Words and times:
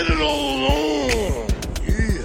said 0.00 0.12
it 0.12 0.20
all 0.22 0.56
along. 0.56 1.50
Yeah. 1.86 2.22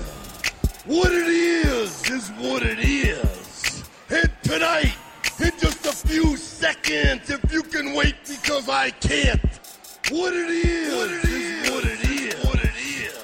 What 0.86 1.12
it 1.12 1.28
is 1.28 2.10
is 2.10 2.30
what 2.38 2.64
it 2.64 2.80
is. 2.80 3.84
And 4.10 4.32
tonight, 4.44 4.96
in 5.40 5.52
just 5.60 5.86
a 5.86 5.92
few 6.08 6.38
seconds, 6.38 7.30
if 7.30 7.52
you 7.52 7.64
can 7.64 7.94
wait 7.94 8.16
because 8.28 8.70
I 8.70 8.92
can't. 8.92 9.42
What 10.10 10.34
it 10.34 10.50
is, 10.52 10.96
what 10.96 11.12
it 11.12 11.26
is, 11.26 11.70
what 11.70 11.86
it 11.86 12.10
is, 12.10 12.46
what 12.46 12.64
it 12.64 12.76
is. 12.78 13.22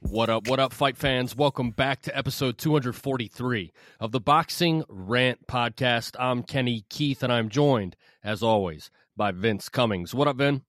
What 0.00 0.30
up, 0.30 0.48
what 0.48 0.58
up, 0.58 0.72
fight 0.72 0.96
fans? 0.96 1.36
Welcome 1.36 1.72
back 1.72 2.00
to 2.02 2.16
episode 2.16 2.56
243 2.56 3.72
of 4.00 4.12
the 4.12 4.20
Boxing 4.20 4.82
Rant 4.88 5.46
Podcast. 5.46 6.16
I'm 6.18 6.42
Kenny 6.42 6.86
Keith, 6.88 7.22
and 7.22 7.30
I'm 7.30 7.50
joined, 7.50 7.96
as 8.24 8.42
always, 8.42 8.90
by 9.14 9.30
Vince 9.30 9.68
Cummings. 9.68 10.14
What 10.14 10.26
up, 10.26 10.36
Vin? 10.36 10.62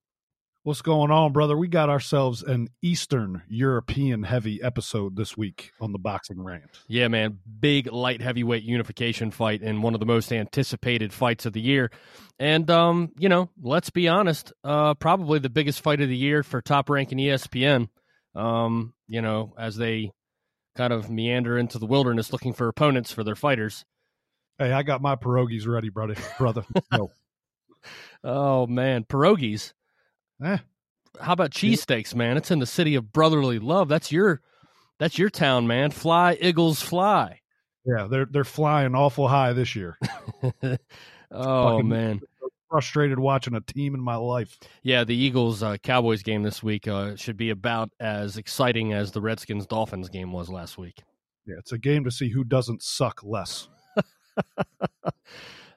What's 0.67 0.81
going 0.81 1.12
on, 1.12 1.31
brother? 1.31 1.55
We 1.55 1.70
got 1.70 1.89
ourselves 1.89 2.44
an 2.44 2.67
Eastern 2.81 3.41
European 3.48 4.23
heavy 4.23 4.62
episode 4.62 5.16
this 5.16 5.38
week 5.38 5.71
on 5.80 5.94
the 5.94 5.98
Boxing 5.98 6.44
Rant. 6.44 6.81
Yeah, 6.89 7.08
man. 7.08 7.39
Big 7.62 7.89
light 7.89 8.21
heavyweight 8.21 8.63
unification 8.63 9.31
fight 9.31 9.61
and 9.61 9.81
one 9.81 9.94
of 9.94 10.02
the 10.02 10.05
most 10.05 10.30
anticipated 10.34 11.13
fights 11.13 11.45
of 11.45 11.53
the 11.53 11.61
year. 11.61 11.89
And, 12.38 12.70
um, 12.70 13.13
you 13.17 13.30
know, 13.30 13.49
let's 13.61 13.91
be 13.91 14.09
honest, 14.09 14.52
uh, 14.66 14.94
probably 14.95 15.39
the 15.39 15.49
biggest 15.49 15.80
fight 15.80 16.02
of 16.02 16.09
the 16.09 16.17
year 16.17 16.44
for 16.44 16.61
top 16.61 16.89
ranking 16.89 17.20
ESPN. 17.20 17.88
Um, 18.36 18.94
you 19.08 19.22
know, 19.22 19.53
as 19.58 19.77
they 19.77 20.11
kind 20.75 20.91
of 20.91 21.09
meander 21.09 21.58
into 21.58 21.80
the 21.80 21.86
wilderness 21.86 22.34
looking 22.34 22.52
for 22.52 22.67
opponents 22.67 23.13
for 23.13 23.23
their 23.23 23.38
fighters. 23.38 23.86
Hey, 24.59 24.73
I 24.73 24.84
got 24.84 25.02
my 25.02 25.16
pierogies 25.16 25.66
ready, 25.66 25.88
brother. 25.88 26.16
Brother, 26.38 26.66
no. 26.91 27.09
Oh 28.22 28.67
man, 28.67 29.05
pierogies. 29.05 29.72
Eh, 30.43 30.57
How 31.19 31.33
about 31.33 31.52
cheesesteaks, 31.52 32.13
man? 32.16 32.38
It's 32.38 32.52
in 32.52 32.59
the 32.59 32.66
city 32.66 32.95
of 32.95 33.11
brotherly 33.11 33.59
love. 33.59 33.88
That's 33.88 34.11
your 34.11 34.41
that's 34.99 35.17
your 35.17 35.29
town, 35.29 35.67
man. 35.67 35.91
Fly, 35.91 36.38
Eagles, 36.41 36.81
fly. 36.81 37.41
yeah, 37.85 38.07
they're 38.09 38.25
they're 38.25 38.44
flying 38.44 38.95
awful 38.95 39.27
high 39.27 39.53
this 39.53 39.75
year. 39.75 39.97
oh 41.31 41.81
man. 41.81 42.21
Frustrated 42.69 43.17
watching 43.17 43.55
a 43.55 43.61
team 43.61 43.95
in 43.95 44.02
my 44.02 44.17
life. 44.17 44.59
Yeah, 44.83 45.05
the 45.05 45.16
Eagles 45.16 45.63
uh, 45.63 45.77
Cowboys 45.77 46.21
game 46.21 46.44
this 46.44 46.61
week 46.61 46.85
uh, 46.85 47.16
should 47.16 47.38
be 47.38 47.49
about 47.49 47.89
as 48.01 48.35
exciting 48.35 48.91
as 48.91 49.13
the 49.13 49.22
Redskins 49.22 49.66
Dolphins 49.66 50.09
game 50.09 50.33
was 50.33 50.49
last 50.49 50.77
week. 50.77 51.01
Yeah, 51.45 51.55
it's 51.59 51.72
a 51.72 51.77
game 51.77 52.03
to 52.03 52.11
see 52.11 52.29
who 52.29 52.44
doesn't 52.44 52.83
suck 52.83 53.23
less. 53.23 53.69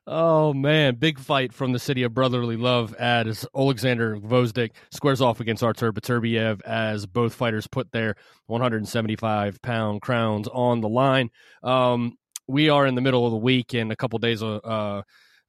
Oh 0.07 0.55
man, 0.55 0.97
big 0.97 1.19
fight 1.19 1.53
from 1.53 1.73
the 1.73 1.79
city 1.79 2.03
of 2.03 2.15
brotherly 2.15 2.57
love 2.57 2.95
as 2.95 3.47
Alexander 3.55 4.17
Gvozdyk 4.17 4.71
squares 4.91 5.21
off 5.21 5.41
against 5.41 5.63
Artur 5.63 5.93
Beterbiev 5.93 6.63
as 6.63 7.07
both 7.07 7.35
fighters 7.35 7.67
put 7.67 7.93
their 7.93 8.17
175 8.47 9.61
pound 9.61 10.01
crowns 10.01 10.49
on 10.49 10.81
the 10.81 10.89
line. 10.89 11.31
Um, 11.63 12.17
we 12.49 12.71
are 12.71 12.87
in 12.87 12.95
the 12.95 13.03
middle 13.03 13.27
of 13.27 13.31
the 13.31 13.37
week 13.37 13.75
and 13.75 13.93
a 13.93 13.97
couple 13.97 14.19
days 14.19 14.43
uh, 14.43 15.03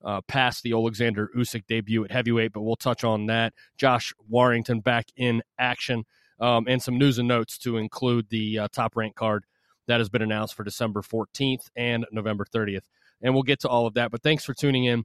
uh, 0.04 0.22
past 0.28 0.64
the 0.64 0.74
Alexander 0.74 1.30
Usyk 1.36 1.66
debut 1.68 2.04
at 2.04 2.12
heavyweight, 2.12 2.52
but 2.52 2.62
we'll 2.62 2.76
touch 2.76 3.04
on 3.06 3.28
that. 3.28 3.54
Josh 3.78 4.14
Warrington 4.28 4.82
back 4.82 5.08
in 5.16 5.42
action 5.58 6.04
um, 6.42 6.66
and 6.68 6.84
some 6.84 6.98
news 6.98 7.18
and 7.18 7.28
notes 7.28 7.58
to 7.60 7.78
include 7.78 8.30
the 8.30 8.60
uh, 8.60 8.68
top 8.72 8.98
rank 8.98 9.16
card 9.16 9.46
that 9.88 10.00
has 10.00 10.10
been 10.10 10.22
announced 10.22 10.56
for 10.56 10.64
December 10.64 11.02
14th 11.02 11.70
and 11.76 12.06
November 12.12 12.46
30th 12.46 12.84
and 13.22 13.34
we'll 13.34 13.44
get 13.44 13.60
to 13.62 13.70
all 13.70 13.88
of 13.88 13.96
that. 13.96 14.12
But 14.12 14.24
thanks 14.24 14.46
for 14.46 14.54
tuning 14.54 14.86
in 14.86 15.04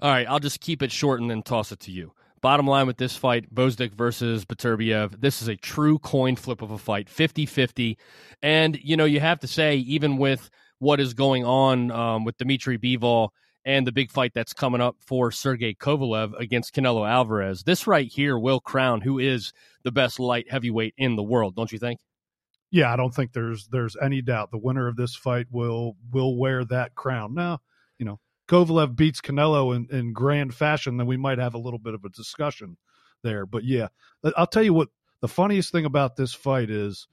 all 0.00 0.10
right, 0.10 0.26
I'll 0.28 0.38
just 0.38 0.60
keep 0.60 0.82
it 0.82 0.92
short 0.92 1.20
and 1.20 1.30
then 1.30 1.42
toss 1.42 1.72
it 1.72 1.80
to 1.80 1.90
you. 1.90 2.12
Bottom 2.42 2.66
line 2.66 2.86
with 2.86 2.96
this 2.96 3.16
fight, 3.16 3.54
Gvozdyk 3.54 3.92
versus 3.92 4.46
Beterbiev, 4.46 5.20
this 5.20 5.42
is 5.42 5.48
a 5.48 5.56
true 5.56 5.98
coin 5.98 6.36
flip 6.36 6.62
of 6.62 6.70
a 6.70 6.78
fight, 6.78 7.08
50-50. 7.08 7.96
And, 8.42 8.78
you 8.82 8.96
know, 8.96 9.04
you 9.04 9.20
have 9.20 9.40
to 9.40 9.46
say, 9.46 9.76
even 9.76 10.16
with 10.16 10.48
what 10.78 11.00
is 11.00 11.12
going 11.12 11.44
on 11.44 11.90
um, 11.90 12.24
with 12.24 12.38
Dmitry 12.38 12.78
Bivol 12.78 13.28
and 13.66 13.86
the 13.86 13.92
big 13.92 14.10
fight 14.10 14.32
that's 14.34 14.54
coming 14.54 14.80
up 14.80 14.96
for 15.00 15.30
Sergey 15.30 15.74
Kovalev 15.74 16.32
against 16.38 16.74
Canelo 16.74 17.06
Alvarez, 17.06 17.62
this 17.62 17.86
right 17.86 18.10
here 18.10 18.38
will 18.38 18.60
crown 18.60 19.02
who 19.02 19.18
is 19.18 19.52
the 19.82 19.92
best 19.92 20.18
light 20.18 20.50
heavyweight 20.50 20.94
in 20.96 21.16
the 21.16 21.22
world, 21.22 21.54
don't 21.54 21.70
you 21.70 21.78
think? 21.78 22.00
Yeah, 22.70 22.92
I 22.92 22.96
don't 22.96 23.14
think 23.14 23.32
there's 23.32 23.66
there's 23.68 23.96
any 24.00 24.22
doubt 24.22 24.50
the 24.50 24.58
winner 24.58 24.86
of 24.86 24.96
this 24.96 25.16
fight 25.16 25.46
will 25.50 25.96
will 26.12 26.36
wear 26.36 26.64
that 26.66 26.94
crown. 26.94 27.34
Now, 27.34 27.58
you 27.98 28.06
know, 28.06 28.20
Kovalev 28.50 28.96
beats 28.96 29.20
Canelo 29.20 29.76
in, 29.76 29.86
in 29.96 30.12
grand 30.12 30.52
fashion, 30.54 30.96
then 30.96 31.06
we 31.06 31.16
might 31.16 31.38
have 31.38 31.54
a 31.54 31.58
little 31.58 31.78
bit 31.78 31.94
of 31.94 32.04
a 32.04 32.10
discussion 32.10 32.76
there. 33.22 33.46
But 33.46 33.62
yeah, 33.62 33.88
I'll 34.36 34.48
tell 34.48 34.64
you 34.64 34.74
what 34.74 34.88
the 35.20 35.28
funniest 35.28 35.70
thing 35.70 35.84
about 35.84 36.16
this 36.16 36.34
fight 36.34 36.68
is 36.68 37.06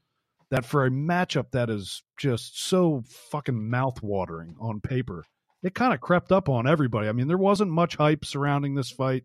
that 0.50 0.66
for 0.66 0.86
a 0.86 0.90
matchup 0.90 1.52
that 1.52 1.70
is 1.70 2.02
just 2.18 2.68
so 2.68 3.04
fucking 3.32 3.70
mouth-watering 3.70 4.56
on 4.60 4.82
paper, 4.82 5.26
it 5.62 5.76
kind 5.76 5.94
of 5.94 6.02
crept 6.02 6.32
up 6.32 6.50
on 6.50 6.68
everybody. 6.68 7.08
I 7.08 7.12
mean, 7.12 7.28
there 7.28 7.38
wasn't 7.38 7.70
much 7.70 7.98
hype 7.98 8.26
surrounding 8.26 8.74
this 8.74 8.90
fight. 8.90 9.24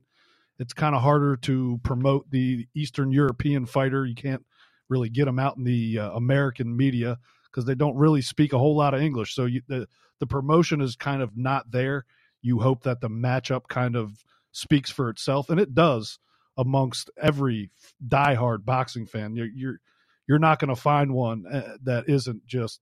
It's 0.58 0.74
kind 0.74 0.94
of 0.94 1.00
harder 1.00 1.36
to 1.36 1.80
promote 1.82 2.30
the 2.30 2.66
Eastern 2.74 3.10
European 3.10 3.64
fighter. 3.64 4.04
You 4.04 4.14
can't 4.14 4.44
really 4.90 5.08
get 5.08 5.24
them 5.24 5.38
out 5.38 5.56
in 5.56 5.64
the 5.64 5.98
uh, 5.98 6.10
American 6.10 6.76
media 6.76 7.18
because 7.52 7.66
they 7.66 7.74
don't 7.74 7.96
really 7.96 8.22
speak 8.22 8.52
a 8.52 8.58
whole 8.58 8.76
lot 8.76 8.94
of 8.94 9.02
English. 9.02 9.34
So 9.34 9.44
you, 9.44 9.62
the 9.68 9.86
the 10.20 10.26
promotion 10.26 10.80
is 10.80 10.96
kind 10.96 11.22
of 11.22 11.36
not 11.36 11.70
there. 11.70 12.04
You 12.40 12.60
hope 12.60 12.84
that 12.84 13.00
the 13.00 13.10
matchup 13.10 13.68
kind 13.68 13.96
of 13.96 14.24
speaks 14.52 14.90
for 14.90 15.08
itself, 15.10 15.50
and 15.50 15.60
it 15.60 15.74
does 15.74 16.18
amongst 16.56 17.10
every 17.20 17.70
diehard 18.06 18.64
boxing 18.64 19.06
fan. 19.06 19.36
You're 19.36 19.48
you're 19.54 19.80
you're 20.26 20.38
not 20.38 20.58
going 20.58 20.74
to 20.74 20.80
find 20.80 21.12
one 21.12 21.44
uh, 21.46 21.76
that 21.82 22.08
isn't 22.08 22.46
just 22.46 22.80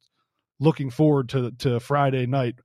looking 0.58 0.90
forward 0.90 1.28
to 1.30 1.50
to 1.58 1.80
Friday 1.80 2.26
night 2.26 2.56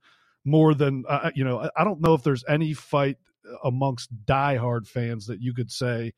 more 0.44 0.74
than 0.74 1.04
uh, 1.08 1.30
you 1.34 1.44
know. 1.44 1.68
I 1.76 1.84
don't 1.84 2.00
know 2.00 2.14
if 2.14 2.22
there's 2.22 2.44
any 2.48 2.72
fight 2.72 3.16
amongst 3.64 4.10
diehard 4.24 4.86
fans 4.86 5.26
that 5.26 5.40
you 5.40 5.54
could 5.54 5.70
say 5.70 6.12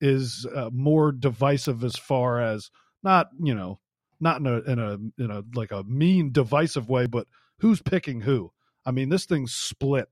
is 0.00 0.46
uh, 0.54 0.70
more 0.72 1.12
divisive 1.12 1.84
as 1.84 1.96
far 1.96 2.40
as 2.40 2.70
not 3.02 3.28
you 3.40 3.54
know 3.54 3.78
not 4.24 4.40
in 4.40 4.46
a 4.46 4.58
in 4.62 4.78
a 4.80 5.22
in 5.22 5.30
a 5.30 5.44
like 5.54 5.70
a 5.70 5.84
mean 5.84 6.32
divisive 6.32 6.88
way, 6.88 7.06
but 7.06 7.28
who's 7.60 7.80
picking 7.80 8.22
who? 8.22 8.50
I 8.84 8.90
mean, 8.90 9.10
this 9.10 9.26
thing's 9.26 9.54
split 9.54 10.08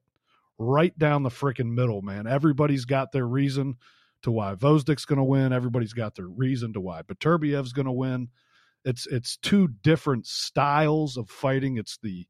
right 0.59 0.97
down 0.99 1.25
the 1.25 1.31
freaking 1.31 1.73
middle, 1.73 2.03
man. 2.03 2.26
Everybody's 2.29 2.85
got 2.85 3.11
their 3.11 3.26
reason 3.26 3.76
to 4.23 4.31
why 4.31 4.55
Gvozdyk's 4.55 5.06
going 5.06 5.17
to 5.17 5.25
win. 5.25 5.53
Everybody's 5.53 5.94
got 5.94 6.14
their 6.14 6.29
reason 6.29 6.75
to 6.75 6.81
why 6.81 7.03
Beterbiev's 7.03 7.73
going 7.73 7.87
to 7.87 7.93
win. 7.93 8.29
It's 8.85 9.06
it's 9.06 9.38
two 9.38 9.69
different 9.82 10.26
styles 10.26 11.17
of 11.17 11.31
fighting. 11.31 11.79
It's 11.79 11.99
the 12.03 12.26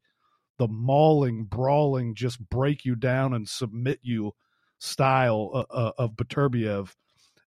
the 0.57 0.67
mauling, 0.69 1.45
brawling, 1.45 2.15
just 2.15 2.39
break 2.49 2.85
you 2.85 2.95
down 2.95 3.33
and 3.33 3.47
submit 3.47 3.99
you 4.03 4.31
style 4.79 5.51
uh, 5.53 5.73
uh, 5.73 5.91
of 5.97 6.11
Beterbiev, 6.15 6.93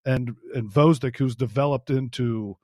and 0.05 0.35
and 0.53 0.71
Vozdik, 0.71 1.17
who's 1.17 1.35
developed 1.35 1.89
into 1.89 2.57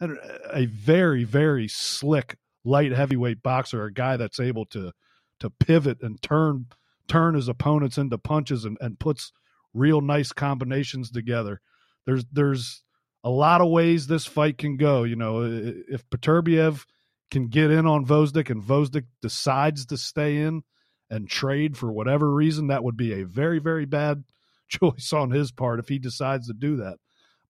Uh, 0.00 0.08
a 0.52 0.66
very 0.66 1.24
very 1.24 1.68
slick 1.68 2.36
light 2.64 2.92
heavyweight 2.92 3.42
boxer, 3.42 3.84
a 3.84 3.92
guy 3.92 4.16
that's 4.16 4.40
able 4.40 4.66
to 4.66 4.92
to 5.40 5.50
pivot 5.50 6.02
and 6.02 6.20
turn 6.22 6.66
turn 7.08 7.34
his 7.34 7.48
opponents 7.48 7.98
into 7.98 8.16
punches 8.18 8.64
and, 8.64 8.78
and 8.80 8.98
puts 8.98 9.32
real 9.74 10.00
nice 10.00 10.32
combinations 10.32 11.10
together. 11.10 11.60
There's 12.06 12.24
there's 12.32 12.82
a 13.22 13.30
lot 13.30 13.60
of 13.60 13.68
ways 13.68 14.06
this 14.06 14.26
fight 14.26 14.58
can 14.58 14.76
go. 14.76 15.02
You 15.02 15.16
know, 15.16 15.42
if 15.42 16.08
Beterbiev 16.08 16.84
can 17.30 17.48
get 17.48 17.70
in 17.70 17.86
on 17.86 18.06
Gvozdyk 18.06 18.50
and 18.50 18.62
Gvozdyk 18.62 19.04
decides 19.20 19.86
to 19.86 19.96
stay 19.96 20.38
in 20.38 20.62
and 21.10 21.28
trade 21.28 21.76
for 21.76 21.92
whatever 21.92 22.32
reason, 22.32 22.68
that 22.68 22.84
would 22.84 22.96
be 22.96 23.12
a 23.12 23.26
very, 23.26 23.58
very 23.58 23.84
bad 23.84 24.24
choice 24.68 25.12
on 25.12 25.30
his 25.30 25.52
part 25.52 25.80
if 25.80 25.88
he 25.88 25.98
decides 25.98 26.46
to 26.46 26.54
do 26.54 26.76
that. 26.76 26.98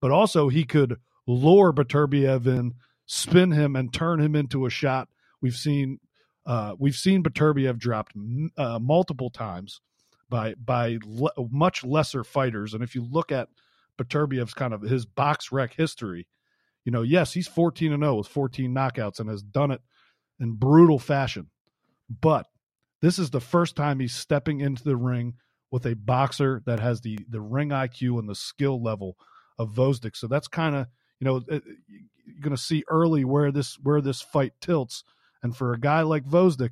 But 0.00 0.10
also, 0.10 0.48
he 0.48 0.64
could 0.64 0.96
lure 1.30 1.72
Beterbiev 1.72 2.46
in, 2.46 2.74
spin 3.06 3.52
him, 3.52 3.76
and 3.76 3.92
turn 3.92 4.20
him 4.20 4.34
into 4.34 4.66
a 4.66 4.70
shot. 4.70 5.08
We've 5.40 5.56
seen 5.56 5.98
uh, 6.46 6.74
we've 6.78 6.96
seen 6.96 7.22
Beterbiev 7.22 7.78
dropped 7.78 8.14
uh, 8.56 8.78
multiple 8.80 9.30
times 9.30 9.80
by 10.28 10.54
by 10.54 10.98
le- 11.04 11.32
much 11.50 11.84
lesser 11.84 12.24
fighters, 12.24 12.74
and 12.74 12.82
if 12.82 12.94
you 12.94 13.06
look 13.08 13.32
at 13.32 13.48
Beterbiev's 13.98 14.54
kind 14.54 14.72
of 14.72 14.82
his 14.82 15.06
BoxRec 15.06 15.74
history, 15.74 16.26
you 16.84 16.92
know, 16.92 17.02
yes, 17.02 17.32
he's 17.32 17.48
14 17.48 17.92
and 17.92 18.02
0 18.02 18.16
with 18.16 18.28
14 18.28 18.74
knockouts 18.74 19.20
and 19.20 19.28
has 19.28 19.42
done 19.42 19.70
it 19.70 19.80
in 20.40 20.52
brutal 20.52 20.98
fashion. 20.98 21.48
But 22.08 22.46
this 23.02 23.18
is 23.18 23.30
the 23.30 23.40
first 23.40 23.76
time 23.76 24.00
he's 24.00 24.14
stepping 24.14 24.60
into 24.60 24.82
the 24.84 24.96
ring 24.96 25.34
with 25.70 25.86
a 25.86 25.94
boxer 25.94 26.62
that 26.66 26.80
has 26.80 27.00
the 27.00 27.18
the 27.28 27.40
ring 27.40 27.68
IQ 27.68 28.18
and 28.18 28.28
the 28.28 28.34
skill 28.34 28.82
level 28.82 29.16
of 29.58 29.74
Gvozdyk. 29.74 30.16
So 30.16 30.26
that's 30.26 30.48
kind 30.48 30.74
of 30.74 30.86
you 31.20 31.26
know 31.26 31.36
uh, 31.50 31.60
you're 32.24 32.40
going 32.42 32.56
to 32.56 32.62
see 32.62 32.84
early 32.88 33.24
where 33.24 33.52
this 33.52 33.78
where 33.82 34.00
this 34.00 34.20
fight 34.20 34.54
tilts. 34.60 35.04
And 35.42 35.56
for 35.56 35.72
a 35.72 35.80
guy 35.80 36.02
like 36.02 36.24
Gvozdyk, 36.24 36.70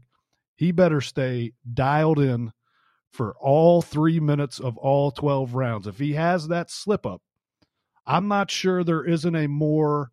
he 0.57 0.73
better 0.73 1.01
stay 1.01 1.53
dialed 1.73 2.19
in 2.19 2.53
for 3.13 3.35
all 3.41 3.81
three 3.81 4.21
minutes 4.21 4.61
of 4.61 4.77
all 4.77 5.11
12 5.11 5.55
rounds. 5.55 5.87
If 5.87 5.99
he 5.99 6.13
has 6.15 6.49
that 6.49 6.71
slip 6.71 7.07
up, 7.07 7.23
I'm 8.07 8.29
not 8.29 8.51
sure 8.51 8.85
there 8.85 9.05
isn't 9.05 9.35
a 9.35 9.47
more 9.47 10.11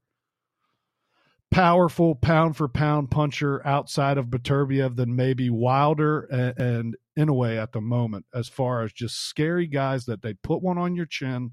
powerful 1.51 2.15
pound 2.15 2.57
for 2.57 2.67
pound 2.67 3.11
puncher 3.11 3.65
outside 3.65 4.17
of 4.17 4.27
Beterbiev 4.27 4.95
than 4.95 5.15
maybe 5.15 5.49
Wilder 5.49 6.21
and, 6.23 6.59
and 6.59 6.95
at 7.17 7.71
the 7.71 7.81
moment, 7.81 8.25
as 8.33 8.49
far 8.49 8.83
as 8.83 8.91
just 8.91 9.27
scary 9.27 9.67
guys 9.67 10.05
that 10.05 10.21
they 10.21 10.33
put 10.33 10.61
one 10.61 10.77
on 10.77 10.95
your 10.95 11.05
chin 11.05 11.51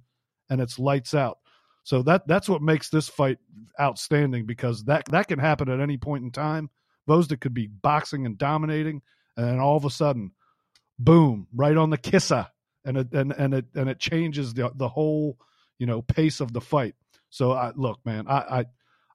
and 0.50 0.60
it's 0.60 0.78
lights 0.78 1.14
out. 1.14 1.38
So 1.84 2.02
that 2.02 2.26
that's 2.28 2.48
what 2.48 2.62
makes 2.62 2.88
this 2.90 3.08
fight 3.08 3.38
outstanding 3.80 4.46
because 4.46 4.84
that 4.84 5.06
that 5.06 5.28
can 5.28 5.38
happen 5.38 5.68
at 5.68 5.80
any 5.80 5.96
point 5.96 6.24
in 6.24 6.30
time. 6.30 6.70
Gvozdyk 7.08 7.40
could 7.40 7.54
be 7.54 7.66
boxing 7.66 8.26
and 8.26 8.38
dominating, 8.38 9.02
and 9.36 9.46
then 9.46 9.58
all 9.58 9.76
of 9.76 9.84
a 9.84 9.90
sudden, 9.90 10.32
boom, 10.98 11.48
right 11.52 11.76
on 11.76 11.90
the 11.90 11.98
kissa, 11.98 12.48
and 12.84 12.96
it 12.96 13.12
and 13.12 13.32
and 13.32 13.54
it 13.54 13.66
and 13.74 13.88
it 13.88 13.98
changes 13.98 14.54
the 14.54 14.70
the 14.74 14.88
whole 14.88 15.36
you 15.78 15.86
know 15.86 16.02
pace 16.02 16.40
of 16.40 16.52
the 16.52 16.60
fight. 16.60 16.94
So 17.30 17.52
I 17.52 17.72
look, 17.74 17.98
man, 18.04 18.26
I 18.28 18.38
I, 18.60 18.64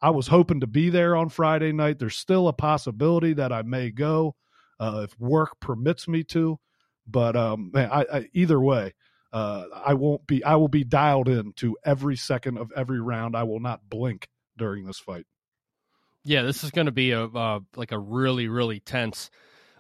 I 0.02 0.10
was 0.10 0.28
hoping 0.28 0.60
to 0.60 0.68
be 0.68 0.90
there 0.90 1.16
on 1.16 1.30
Friday 1.30 1.72
night. 1.72 2.00
There's 2.00 2.18
still 2.18 2.50
a 2.50 2.54
possibility 2.54 3.34
that 3.34 3.54
I 3.54 3.62
may 3.62 3.92
go 3.92 4.36
uh, 4.80 5.06
if 5.06 5.20
work 5.20 5.60
permits 5.62 6.08
me 6.08 6.24
to, 6.26 6.60
but 7.08 7.38
um, 7.38 7.72
man, 7.74 7.90
I, 7.92 8.06
I 8.12 8.30
either 8.34 8.60
way. 8.60 8.94
Uh, 9.38 9.66
I 9.86 9.94
won't 9.94 10.26
be. 10.26 10.44
I 10.44 10.56
will 10.56 10.68
be 10.68 10.84
dialed 10.84 11.30
in 11.30 11.54
to 11.58 11.78
every 11.86 12.16
second 12.16 12.58
of 12.58 12.72
every 12.76 13.00
round. 13.00 13.36
I 13.36 13.44
will 13.44 13.60
not 13.60 13.82
blink 13.90 14.28
during 14.58 14.86
this 14.86 15.00
fight. 15.00 15.26
Yeah, 16.24 16.42
this 16.42 16.64
is 16.64 16.72
going 16.72 16.88
to 16.88 16.92
be 16.92 17.12
a 17.12 17.26
uh, 17.26 17.60
like 17.76 17.92
a 17.92 18.00
really 18.00 18.48
really 18.48 18.80
tense 18.80 19.30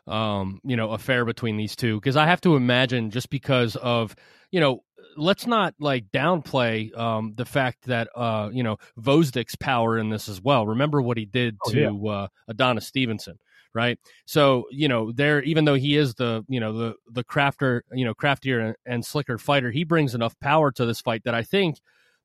um, 0.07 0.62
you 0.63 0.75
know, 0.75 0.92
affair 0.92 1.25
between 1.25 1.57
these 1.57 1.75
two 1.75 2.00
because 2.00 2.15
I 2.15 2.25
have 2.25 2.42
to 2.42 2.56
imagine 2.56 3.12
just 3.12 3.30
because 3.30 3.75
of 3.75 4.15
you 4.51 4.62
know, 4.62 4.83
let's 5.18 5.45
not 5.45 5.74
like 5.80 6.12
downplay 6.12 6.95
um, 6.98 7.33
the 7.36 7.45
fact 7.45 7.86
that 7.88 8.10
uh, 8.15 8.50
you 8.51 8.63
know 8.63 8.77
Gvozdyk's 9.00 9.56
power 9.56 9.98
in 9.98 10.10
this 10.10 10.30
as 10.30 10.42
well. 10.42 10.65
Remember 10.65 11.01
what 11.01 11.18
he 11.18 11.25
did 11.25 11.57
oh, 11.65 11.71
to 11.71 11.80
yeah. 11.80 12.12
uh, 12.12 12.27
Adonis 12.48 12.88
Stevenson, 12.88 13.38
right? 13.73 13.99
So 14.25 14.65
you 14.71 14.87
know, 14.87 15.11
there 15.11 15.41
even 15.43 15.65
though 15.65 15.75
he 15.75 15.95
is 15.97 16.15
the 16.15 16.43
you 16.47 16.59
know 16.59 16.73
the 16.73 16.95
the 17.11 17.23
crafter, 17.23 17.81
you 17.91 18.05
know, 18.05 18.13
craftier 18.13 18.59
and, 18.59 18.75
and 18.85 19.05
slicker 19.05 19.37
fighter, 19.37 19.71
he 19.71 19.83
brings 19.83 20.15
enough 20.15 20.39
power 20.39 20.71
to 20.71 20.85
this 20.85 21.01
fight 21.01 21.23
that 21.25 21.33
I 21.33 21.43
think 21.43 21.79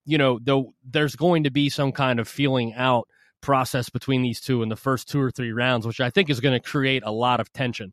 you 0.04 0.18
know 0.18 0.38
though 0.42 0.74
there's 0.84 1.16
going 1.16 1.44
to 1.44 1.50
be 1.50 1.68
some 1.68 1.92
kind 1.92 2.20
of 2.20 2.28
feeling 2.28 2.74
out 2.74 3.08
process 3.40 3.88
between 3.90 4.22
these 4.22 4.40
two 4.40 4.62
in 4.62 4.68
the 4.68 4.76
first 4.76 5.08
two 5.08 5.20
or 5.20 5.30
three 5.30 5.52
rounds, 5.52 5.86
which 5.86 6.00
I 6.00 6.10
think 6.10 6.30
is 6.30 6.40
going 6.40 6.58
to 6.58 6.68
create 6.68 7.02
a 7.04 7.10
lot 7.12 7.40
of 7.40 7.52
tension 7.52 7.92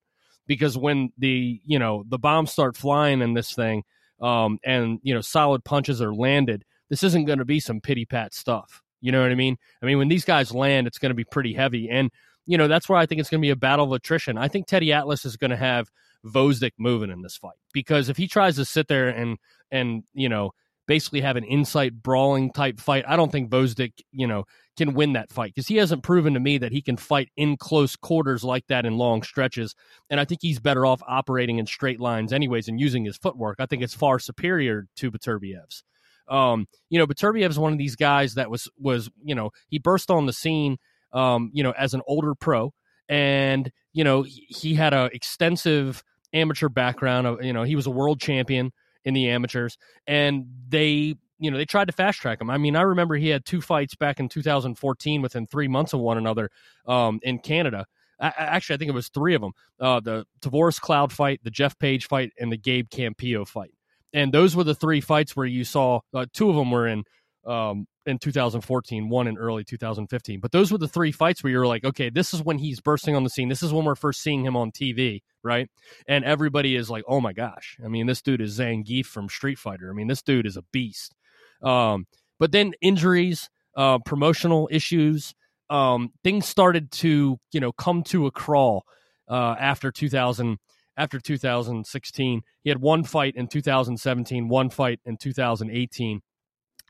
because 0.49 0.77
when 0.77 1.13
the 1.17 1.61
you 1.65 1.79
know 1.79 2.03
the 2.09 2.17
bombs 2.17 2.51
start 2.51 2.75
flying 2.75 3.21
in 3.21 3.35
this 3.35 3.53
thing 3.53 3.83
um, 4.19 4.59
and 4.65 4.99
you 5.03 5.13
know 5.13 5.21
solid 5.21 5.63
punches 5.63 6.01
are 6.01 6.13
landed, 6.13 6.65
this 6.89 7.03
isn't 7.03 7.25
going 7.25 7.39
to 7.39 7.45
be 7.45 7.61
some 7.61 7.79
pity 7.79 8.03
pat 8.03 8.33
stuff. 8.33 8.81
You 8.99 9.13
know 9.13 9.21
what 9.21 9.31
I 9.31 9.35
mean? 9.35 9.57
I 9.81 9.85
mean 9.85 9.99
when 9.99 10.09
these 10.09 10.25
guys 10.25 10.53
land, 10.53 10.87
it's 10.87 10.97
going 10.97 11.11
to 11.11 11.15
be 11.15 11.23
pretty 11.23 11.53
heavy, 11.53 11.89
and 11.89 12.11
you 12.49 12.57
know 12.57 12.67
that's 12.67 12.89
where 12.89 12.97
I 12.97 13.05
think 13.05 13.21
it's 13.21 13.29
going 13.29 13.41
to 13.41 13.45
be 13.45 13.51
a 13.51 13.55
battle 13.55 13.85
of 13.85 13.91
attrition. 13.91 14.37
I 14.37 14.47
think 14.47 14.65
Teddy 14.65 14.91
Atlas 14.91 15.23
is 15.23 15.37
going 15.37 15.51
to 15.51 15.57
have 15.57 15.91
Gvozdyk 16.25 16.71
moving 16.79 17.11
in 17.11 17.21
this 17.21 17.37
fight 17.37 17.57
because 17.73 18.09
if 18.09 18.17
he 18.17 18.27
tries 18.27 18.55
to 18.55 18.65
sit 18.65 18.87
there 18.87 19.07
and 19.07 19.37
and 19.71 20.03
you 20.13 20.27
know 20.27 20.51
basically 20.87 21.21
have 21.21 21.35
an 21.35 21.43
insight 21.43 22.01
brawling 22.01 22.51
type 22.51 22.79
fight. 22.79 23.05
I 23.07 23.15
don't 23.15 23.31
think 23.31 23.51
Gvozdyk, 23.51 23.93
you 24.11 24.25
know, 24.25 24.45
can 24.75 24.95
win 24.95 25.13
that 25.13 25.31
fight 25.31 25.53
because 25.53 25.67
he 25.67 25.75
hasn't 25.75 26.01
proven 26.01 26.33
to 26.33 26.39
me 26.39 26.57
that 26.57 26.71
he 26.71 26.81
can 26.81 26.97
fight 26.97 27.29
in 27.37 27.57
close 27.57 27.95
quarters 27.95 28.43
like 28.43 28.65
that 28.69 28.87
in 28.87 28.97
long 28.97 29.21
stretches. 29.21 29.75
And 30.09 30.19
I 30.19 30.25
think 30.25 30.39
he's 30.41 30.59
better 30.59 30.87
off 30.87 31.03
operating 31.07 31.59
in 31.59 31.67
straight 31.67 31.99
lines 31.99 32.33
anyways 32.33 32.67
and 32.67 32.79
using 32.79 33.05
his 33.05 33.17
footwork. 33.17 33.57
I 33.59 33.67
think 33.67 33.83
it's 33.83 33.93
far 33.93 34.17
superior 34.17 34.87
to 34.95 35.11
Beterbiev's. 35.11 35.83
Um, 36.27 36.65
you 36.89 36.97
know, 36.97 37.05
Beterbiev's 37.05 37.59
one 37.59 37.71
of 37.71 37.77
these 37.77 37.95
guys 37.95 38.33
that 38.33 38.49
was 38.49 38.67
was, 38.79 39.11
you 39.23 39.35
know, 39.35 39.51
he 39.67 39.77
burst 39.77 40.09
on 40.09 40.25
the 40.25 40.33
scene 40.33 40.77
um, 41.11 41.51
you 41.53 41.63
know, 41.63 41.71
as 41.71 41.94
an 41.94 42.01
older 42.07 42.35
pro 42.35 42.73
and, 43.07 43.71
you 43.94 44.03
know, 44.03 44.23
he, 44.23 44.75
had 44.75 44.94
a 44.94 45.09
extensive 45.13 46.03
amateur 46.31 46.69
background 46.69 47.25
of, 47.25 47.44
you 47.44 47.53
know, 47.53 47.63
he 47.63 47.75
was 47.75 47.88
a 47.88 47.91
world 47.91 48.19
champion 48.19 48.71
in 49.03 49.13
the 49.13 49.29
amateurs, 49.29 49.77
and 50.07 50.45
they 50.67 51.15
you 51.39 51.50
know 51.50 51.57
they 51.57 51.65
tried 51.65 51.85
to 51.85 51.94
fast 51.94 52.19
track 52.19 52.41
him. 52.41 52.50
I 52.50 52.57
mean, 52.57 52.75
I 52.75 52.81
remember 52.81 53.15
he 53.15 53.29
had 53.29 53.45
two 53.45 53.61
fights 53.61 53.95
back 53.95 54.19
in 54.19 54.29
2014 54.29 55.21
within 55.21 55.47
three 55.47 55.67
months 55.67 55.94
of 55.94 56.00
one 56.00 56.17
another 56.17 56.50
um, 56.85 57.19
in 57.23 57.39
Canada. 57.39 57.85
I, 58.19 58.33
actually, 58.38 58.75
I 58.75 58.77
think 58.77 58.89
it 58.89 58.95
was 58.95 59.09
three 59.09 59.35
of 59.35 59.41
them: 59.41 59.53
uh, 59.79 60.00
the 60.00 60.25
Tavoris 60.41 60.79
Cloud 60.79 61.11
fight, 61.11 61.39
the 61.44 61.51
Jeff 61.51 61.77
Page 61.79 62.07
fight, 62.07 62.31
and 62.38 62.51
the 62.51 62.57
Gabe 62.57 62.89
Campillo 62.89 63.47
fight. 63.47 63.71
And 64.11 64.33
those 64.33 64.56
were 64.56 64.63
the 64.63 64.75
three 64.75 65.01
fights 65.01 65.35
where 65.35 65.45
you 65.45 65.63
saw 65.63 66.01
uh, 66.13 66.25
two 66.33 66.50
of 66.50 66.56
them 66.56 66.71
were 66.71 66.88
in 66.88 67.03
um, 67.45 67.88
in 68.09 68.17
2014, 68.17 69.07
one 69.07 69.27
in 69.27 69.38
early 69.38 69.63
2015. 69.63 70.39
But 70.39 70.51
those 70.51 70.71
were 70.71 70.77
the 70.77 70.88
three 70.88 71.11
fights 71.11 71.44
where 71.44 71.51
you 71.51 71.59
were 71.59 71.67
like, 71.67 71.85
okay, 71.85 72.09
this 72.09 72.33
is 72.33 72.44
when 72.44 72.57
he's 72.57 72.81
bursting 72.81 73.15
on 73.15 73.23
the 73.23 73.29
scene. 73.29 73.47
This 73.47 73.63
is 73.63 73.71
when 73.71 73.85
we're 73.85 73.95
first 73.95 74.21
seeing 74.21 74.44
him 74.44 74.57
on 74.57 74.71
TV, 74.71 75.21
right? 75.44 75.69
And 76.07 76.25
everybody 76.25 76.75
is 76.75 76.89
like, 76.89 77.04
oh 77.07 77.21
my 77.21 77.33
gosh. 77.33 77.78
I 77.83 77.87
mean, 77.87 78.07
this 78.07 78.21
dude 78.21 78.42
is 78.42 78.59
Zangief 78.59 79.06
from 79.06 79.30
Street 79.30 79.59
Fighter. 79.59 79.89
I 79.89 79.94
mean, 79.94 80.07
this 80.07 80.21
dude 80.21 80.45
is 80.45 80.57
a 80.57 80.63
beast. 80.73 81.16
Um, 81.61 82.07
but 82.39 82.51
then 82.51 82.73
injuries, 82.81 83.49
uh, 83.75 83.99
promotional 83.99 84.68
issues, 84.71 85.35
um, 85.69 86.11
things 86.23 86.47
started 86.47 86.92
to, 86.92 87.37
you 87.51 87.59
know, 87.59 87.71
come 87.71 88.04
to 88.04 88.25
a 88.25 88.31
crawl 88.31 88.83
uh, 89.30 89.56
after 89.59 89.92
2000 89.92 90.57
after 90.97 91.19
2016. 91.19 92.42
He 92.61 92.69
had 92.69 92.81
one 92.81 93.04
fight 93.04 93.35
in 93.35 93.47
2017, 93.47 94.49
one 94.49 94.69
fight 94.69 94.99
in 95.06 95.16
2018 95.16 96.21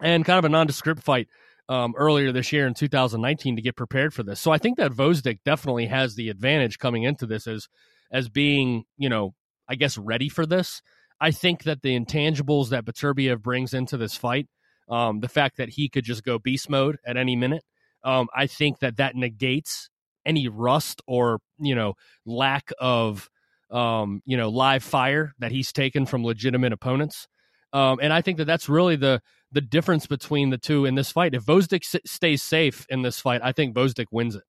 and 0.01 0.25
kind 0.25 0.39
of 0.39 0.45
a 0.45 0.49
nondescript 0.49 1.03
fight 1.03 1.27
um, 1.69 1.93
earlier 1.97 2.31
this 2.31 2.51
year 2.51 2.65
in 2.67 2.73
2019 2.73 3.55
to 3.55 3.61
get 3.61 3.75
prepared 3.75 4.13
for 4.13 4.23
this. 4.23 4.39
So 4.39 4.51
I 4.51 4.57
think 4.57 4.77
that 4.77 4.91
Gvozdyk 4.91 5.39
definitely 5.45 5.85
has 5.85 6.15
the 6.15 6.29
advantage 6.29 6.79
coming 6.79 7.03
into 7.03 7.25
this 7.25 7.47
as 7.47 7.67
as 8.11 8.27
being, 8.27 8.85
you 8.97 9.07
know, 9.07 9.35
I 9.67 9.75
guess 9.75 9.97
ready 9.97 10.29
for 10.29 10.45
this. 10.45 10.81
I 11.21 11.31
think 11.31 11.63
that 11.63 11.83
the 11.83 11.97
intangibles 11.97 12.69
that 12.69 12.85
Beterbiev 12.85 13.41
brings 13.41 13.73
into 13.73 13.97
this 13.97 14.15
fight, 14.15 14.47
um, 14.89 15.19
the 15.19 15.27
fact 15.27 15.57
that 15.57 15.69
he 15.69 15.89
could 15.89 16.05
just 16.05 16.23
go 16.23 16.39
beast 16.39 16.69
mode 16.69 16.97
at 17.05 17.17
any 17.17 17.35
minute, 17.35 17.63
um, 18.03 18.27
I 18.33 18.47
think 18.47 18.79
that 18.79 18.97
that 18.97 19.15
negates 19.15 19.89
any 20.25 20.47
rust 20.47 21.01
or 21.07 21.39
you 21.59 21.75
know 21.75 21.93
lack 22.25 22.71
of 22.79 23.29
um, 23.69 24.21
you 24.25 24.37
know 24.37 24.49
live 24.49 24.83
fire 24.83 25.33
that 25.39 25.51
he's 25.51 25.71
taken 25.71 26.05
from 26.05 26.25
legitimate 26.25 26.73
opponents. 26.73 27.27
Um, 27.71 27.99
and 28.01 28.11
I 28.11 28.21
think 28.21 28.37
that 28.39 28.45
that's 28.45 28.67
really 28.67 28.95
the 28.95 29.21
the 29.51 29.61
difference 29.61 30.05
between 30.07 30.49
the 30.49 30.57
two 30.57 30.85
in 30.85 30.95
this 30.95 31.11
fight. 31.11 31.33
If 31.33 31.45
Gvozdyk 31.45 31.83
s- 31.83 32.01
stays 32.05 32.43
safe 32.43 32.85
in 32.89 33.01
this 33.01 33.19
fight, 33.19 33.41
I 33.43 33.51
think 33.51 33.75
Gvozdyk 33.75 34.07
wins 34.11 34.35
it. 34.35 34.43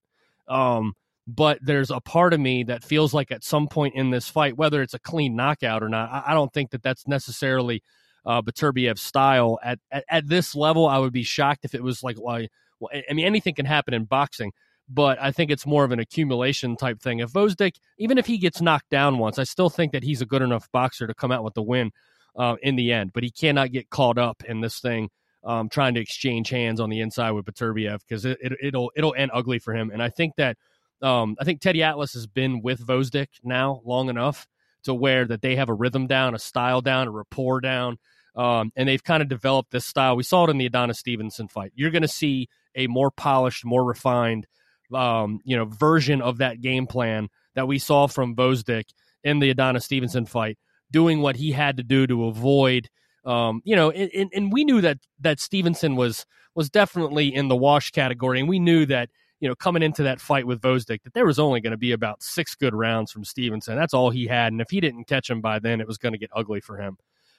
Um, 0.49 0.95
but 1.27 1.59
there's 1.63 1.91
a 1.91 2.01
part 2.01 2.35
of 2.35 2.41
me 2.41 2.65
that 2.65 2.83
feels 2.83 3.15
like 3.15 3.31
at 3.31 3.45
some 3.45 3.69
point 3.69 3.95
in 3.95 4.11
this 4.11 4.29
fight, 4.29 4.57
whether 4.57 4.83
it's 4.83 4.95
a 4.95 4.99
clean 4.99 5.37
knockout 5.37 5.83
or 5.83 5.89
not, 5.89 6.11
I, 6.11 6.33
I 6.33 6.35
don't 6.35 6.53
think 6.53 6.71
that 6.71 6.83
that's 6.83 7.07
necessarily 7.07 7.83
uh, 8.27 8.43
Beterbiev's 8.43 9.01
style. 9.01 9.59
At, 9.63 9.79
at, 9.91 10.05
at 10.11 10.29
this 10.29 10.55
level, 10.55 10.87
I 10.87 10.99
would 10.99 11.13
be 11.13 11.23
shocked 11.23 11.65
if 11.65 11.75
it 11.75 11.83
was 11.83 12.03
like, 12.03 12.17
well, 12.21 12.47
I 12.93 13.13
mean, 13.13 13.27
anything 13.27 13.55
can 13.55 13.67
happen 13.67 13.95
in 13.95 14.05
boxing, 14.05 14.53
but 14.89 15.21
I 15.21 15.31
think 15.31 15.51
it's 15.51 15.67
more 15.67 15.85
of 15.85 15.93
an 15.93 16.01
accumulation 16.01 16.77
type 16.77 17.01
thing. 17.01 17.21
If 17.21 17.33
Gvozdyk, 17.33 17.77
even 17.99 18.19
if 18.19 18.27
he 18.27 18.39
gets 18.39 18.61
knocked 18.61 18.91
down 18.91 19.19
once, 19.19 19.39
I 19.39 19.45
still 19.45 19.71
think 19.71 19.93
that 19.93 20.03
he's 20.03 20.21
a 20.21 20.27
good 20.27 20.43
enough 20.43 20.69
boxer 20.73 21.07
to 21.07 21.15
come 21.15 21.31
out 21.31 21.45
with 21.45 21.55
the 21.55 21.63
win 21.63 21.93
uh, 22.37 22.57
in 22.63 22.77
the 22.77 22.93
end. 22.93 23.13
But 23.13 23.23
he 23.23 23.31
cannot 23.31 23.73
get 23.73 23.91
caught 23.91 24.19
up 24.19 24.43
in 24.45 24.61
this 24.61 24.81
thing 24.81 25.11
um, 25.45 25.69
trying 25.69 25.95
to 25.95 26.01
exchange 26.01 26.51
hands 26.51 26.81
on 26.81 26.91
the 26.91 27.01
inside 27.01 27.33
with 27.33 27.47
Beterbiev 27.47 28.01
because 28.01 28.25
it, 28.25 28.39
it, 28.41 28.53
it'll 28.63 28.93
it'll 28.95 29.15
end 29.17 29.31
ugly 29.33 29.59
for 29.59 29.75
him. 29.75 29.91
And 29.91 30.03
I 30.03 30.09
think 30.09 30.35
that 30.37 30.57
um, 31.03 31.37
I 31.41 31.45
think 31.45 31.61
Teddy 31.61 31.83
Atlas 31.83 32.13
has 32.13 32.27
been 32.27 32.61
with 32.63 32.87
Gvozdyk 32.87 33.29
now 33.43 33.81
long 33.85 34.09
enough 34.09 34.47
to 34.85 34.95
where 34.95 35.27
that 35.27 35.43
they 35.43 35.57
have 35.57 35.69
a 35.69 35.75
rhythm 35.75 36.07
down, 36.07 36.35
a 36.35 36.39
style 36.39 36.81
down, 36.81 37.09
a 37.09 37.11
rapport 37.11 37.61
down, 37.61 37.99
um, 38.37 38.71
and 38.77 38.89
they've 38.89 39.03
kind 39.03 39.23
of 39.23 39.29
developed 39.29 39.71
this 39.71 39.87
style. 39.87 40.17
We 40.17 40.23
saw 40.23 40.45
it 40.45 40.51
in 40.51 40.59
the 40.59 40.67
Adonis 40.67 40.99
Stevenson 40.99 41.49
fight. 41.49 41.73
You're 41.75 41.91
going 41.91 42.03
to 42.03 42.09
see 42.09 42.49
a 42.75 42.87
more 42.87 43.11
polished, 43.11 43.65
more 43.65 43.85
refined, 43.85 44.47
um, 44.95 45.41
you 45.45 45.57
know, 45.57 45.65
version 45.65 46.23
of 46.23 46.39
that 46.39 46.61
game 46.61 46.87
plan 46.87 47.29
that 47.55 47.67
we 47.67 47.79
saw 47.79 48.07
from 48.07 48.37
Gvozdyk 48.37 48.85
in 49.25 49.39
the 49.39 49.51
Adonis 49.51 49.85
Stevenson 49.85 50.27
fight, 50.27 50.59
doing 50.91 51.21
what 51.21 51.37
he 51.37 51.53
had 51.53 51.77
to 51.77 51.83
do 51.83 52.07
to 52.07 52.27
avoid, 52.27 52.89
um, 53.25 53.61
you 53.65 53.77
know, 53.77 53.91
and, 53.91 54.31
and 54.35 54.53
we 54.53 54.65
knew 54.65 54.81
that 54.81 54.99
that 55.21 55.41
Stevenson 55.41 55.97
was 55.97 56.27
was 56.55 56.71
definitely 56.71 57.35
in 57.35 57.49
the 57.49 57.57
wash 57.57 57.91
category, 57.91 58.41
and 58.41 58.49
we 58.49 58.59
knew 58.59 58.87
that 58.87 59.11
you 59.41 59.49
know 59.49 59.55
coming 59.55 59.83
into 59.83 60.03
that 60.05 60.21
fight 60.21 60.47
with 60.47 60.61
Gvozdyk 60.61 61.03
that 61.03 61.15
there 61.15 61.27
was 61.27 61.39
only 61.39 61.61
going 61.61 61.73
to 61.73 61.79
be 61.79 61.93
about 61.93 62.23
six 62.23 62.55
good 62.55 62.75
rounds 62.75 63.13
from 63.13 63.25
Stevenson. 63.25 63.77
That's 63.77 63.95
all 63.95 64.11
he 64.11 64.27
had, 64.27 64.53
and 64.53 64.61
if 64.61 64.71
he 64.71 64.81
didn't 64.81 65.05
catch 65.05 65.29
him 65.29 65.41
by 65.41 65.59
then, 65.59 65.81
it 65.81 65.87
was 65.87 65.99
going 65.99 66.13
to 66.13 66.19
get 66.19 66.31
ugly 66.35 66.61
for 66.61 66.79
him. 66.79 66.97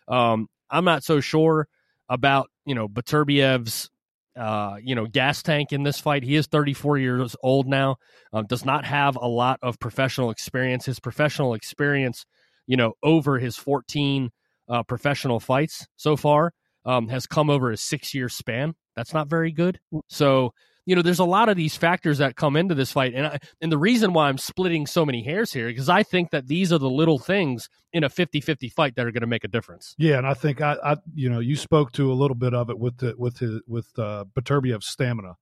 Um, 0.07 0.47
I'm 0.69 0.85
not 0.85 1.03
so 1.03 1.19
sure 1.19 1.67
about 2.09 2.49
you 2.65 2.75
know 2.75 2.87
Beterbiev's 2.87 3.89
uh, 4.35 4.77
you 4.81 4.95
know, 4.95 5.05
gas 5.05 5.43
tank 5.43 5.73
in 5.73 5.83
this 5.83 5.99
fight. 5.99 6.23
He 6.23 6.35
is 6.35 6.47
34 6.47 6.97
years 6.97 7.35
old 7.43 7.67
now. 7.67 7.97
Uh, 8.31 8.43
does 8.43 8.63
not 8.63 8.85
have 8.85 9.15
a 9.17 9.27
lot 9.27 9.59
of 9.61 9.79
professional 9.79 10.31
experience. 10.31 10.85
His 10.85 10.99
professional 10.99 11.53
experience, 11.53 12.25
you 12.71 12.77
know, 12.77 12.93
over 13.03 13.37
his 13.37 13.57
14 13.57 14.29
uh, 14.69 14.83
professional 14.83 15.41
fights 15.41 15.85
so 15.97 16.15
far, 16.15 16.53
um, 16.85 17.09
has 17.09 17.27
come 17.27 17.49
over 17.49 17.69
a 17.69 17.75
six 17.75 18.13
year 18.13 18.29
span. 18.29 18.75
That's 18.95 19.13
not 19.13 19.27
very 19.27 19.51
good. 19.51 19.81
So 20.07 20.53
you 20.85 20.95
know, 20.95 21.01
there's 21.01 21.19
a 21.19 21.25
lot 21.25 21.49
of 21.49 21.57
these 21.57 21.75
factors 21.75 22.17
that 22.19 22.35
come 22.35 22.55
into 22.55 22.73
this 22.73 22.91
fight, 22.91 23.13
and 23.13 23.27
I, 23.27 23.39
and 23.61 23.71
the 23.71 23.77
reason 23.77 24.13
why 24.13 24.29
I'm 24.29 24.37
splitting 24.37 24.87
so 24.87 25.05
many 25.05 25.21
hairs 25.21 25.51
here 25.53 25.67
because 25.67 25.89
I 25.89 26.01
think 26.01 26.31
that 26.31 26.47
these 26.47 26.71
are 26.71 26.79
the 26.79 26.89
little 26.89 27.19
things 27.19 27.69
in 27.93 28.03
a 28.03 28.09
50-50 28.09 28.71
fight 28.71 28.95
that 28.95 29.05
are 29.05 29.11
going 29.11 29.21
to 29.21 29.27
make 29.27 29.43
a 29.43 29.49
difference. 29.49 29.93
Yeah, 29.99 30.17
and 30.17 30.25
I 30.25 30.33
think 30.33 30.61
I, 30.61 30.77
I, 30.83 30.95
you 31.13 31.29
know, 31.29 31.39
you 31.39 31.57
spoke 31.57 31.91
to 31.93 32.11
a 32.11 32.15
little 32.15 32.35
bit 32.35 32.53
of 32.53 32.69
it 32.69 32.79
with 32.79 32.97
the 32.97 33.13
with 33.17 33.39
his 33.39 33.61
with 33.67 33.87
uh, 33.99 34.23
Beterbiev's 34.33 34.87
stamina. 34.87 35.35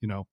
You 0.00 0.08
know, 0.08 0.26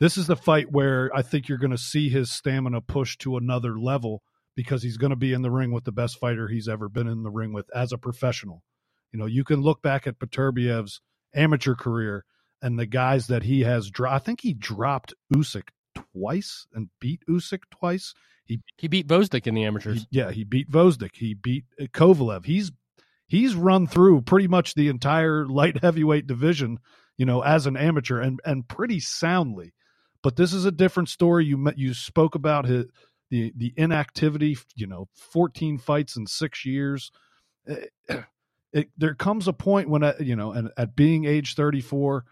this 0.00 0.16
is 0.16 0.26
the 0.26 0.36
fight 0.36 0.72
where 0.72 1.10
I 1.14 1.20
think 1.20 1.48
you're 1.48 1.58
going 1.58 1.70
to 1.70 1.78
see 1.78 2.08
his 2.08 2.32
stamina 2.32 2.80
push 2.80 3.18
to 3.18 3.36
another 3.36 3.78
level 3.78 4.22
because 4.56 4.82
he's 4.82 4.96
going 4.96 5.10
to 5.10 5.16
be 5.16 5.32
in 5.32 5.42
the 5.42 5.50
ring 5.50 5.72
with 5.72 5.84
the 5.84 5.92
best 5.92 6.18
fighter 6.18 6.48
he's 6.48 6.68
ever 6.68 6.88
been 6.88 7.08
in 7.08 7.22
the 7.22 7.30
ring 7.30 7.52
with 7.52 7.66
as 7.74 7.92
a 7.92 7.98
professional. 7.98 8.62
You 9.12 9.18
know, 9.18 9.26
you 9.26 9.44
can 9.44 9.60
look 9.60 9.82
back 9.82 10.06
at 10.06 10.18
Beterbiev's 10.18 11.00
amateur 11.34 11.74
career 11.74 12.24
and 12.62 12.78
the 12.78 12.86
guys 12.86 13.26
that 13.28 13.42
he 13.42 13.60
has 13.60 13.90
dropped. 13.90 14.14
I 14.14 14.18
think 14.24 14.40
he 14.40 14.54
dropped 14.54 15.14
Usyk 15.32 15.68
twice 16.12 16.66
and 16.72 16.88
beat 17.00 17.22
Usyk 17.28 17.60
twice. 17.70 18.14
He 18.44 18.60
he 18.76 18.88
beat 18.88 19.08
Gvozdyk 19.08 19.46
in 19.46 19.54
the 19.54 19.64
amateurs. 19.64 20.06
He, 20.10 20.18
yeah, 20.18 20.30
he 20.30 20.44
beat 20.44 20.70
Gvozdyk. 20.70 21.16
He 21.16 21.34
beat 21.34 21.64
uh, 21.80 21.84
Kovalev. 21.84 22.44
He's 22.44 22.72
he's 23.26 23.54
run 23.54 23.86
through 23.86 24.22
pretty 24.22 24.48
much 24.48 24.74
the 24.74 24.88
entire 24.88 25.46
light 25.46 25.82
heavyweight 25.82 26.26
division, 26.26 26.78
you 27.16 27.26
know, 27.26 27.42
as 27.42 27.66
an 27.66 27.76
amateur 27.76 28.20
and 28.20 28.40
and 28.44 28.68
pretty 28.68 29.00
soundly. 29.00 29.72
But 30.22 30.36
this 30.36 30.52
is 30.52 30.64
a 30.64 30.72
different 30.72 31.08
story. 31.10 31.44
You 31.44 31.58
met, 31.58 31.78
you 31.78 31.94
spoke 31.94 32.34
about 32.34 32.66
his 32.66 32.86
the 33.34 33.52
the 33.56 33.74
inactivity. 33.76 34.56
You 34.76 34.86
know, 34.86 35.08
fourteen 35.14 35.76
fights 35.76 36.16
in 36.16 36.26
six 36.26 36.64
years. 36.64 37.10
It, 37.66 37.90
it, 38.72 38.90
there 38.96 39.14
comes 39.14 39.48
a 39.48 39.52
point 39.52 39.88
when, 39.88 40.04
uh, 40.04 40.14
you 40.20 40.36
know, 40.36 40.52
and 40.52 40.70
at 40.76 40.94
being 40.94 41.24
age 41.24 41.56
thirty 41.56 41.80
four, 41.80 42.24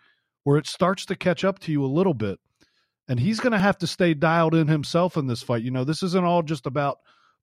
where 0.44 0.58
it 0.58 0.68
starts 0.68 1.04
to 1.06 1.16
catch 1.16 1.44
up 1.44 1.58
to 1.60 1.72
you 1.72 1.84
a 1.84 1.86
little 1.86 2.14
bit. 2.14 2.38
And 3.08 3.18
he's 3.18 3.40
going 3.40 3.52
to 3.52 3.58
have 3.58 3.78
to 3.78 3.86
stay 3.88 4.14
dialed 4.14 4.54
in 4.54 4.68
himself 4.68 5.16
in 5.16 5.26
this 5.26 5.42
fight. 5.42 5.64
You 5.64 5.72
know, 5.72 5.82
this 5.82 6.04
isn't 6.04 6.24
all 6.24 6.42
just 6.42 6.66
about 6.66 6.98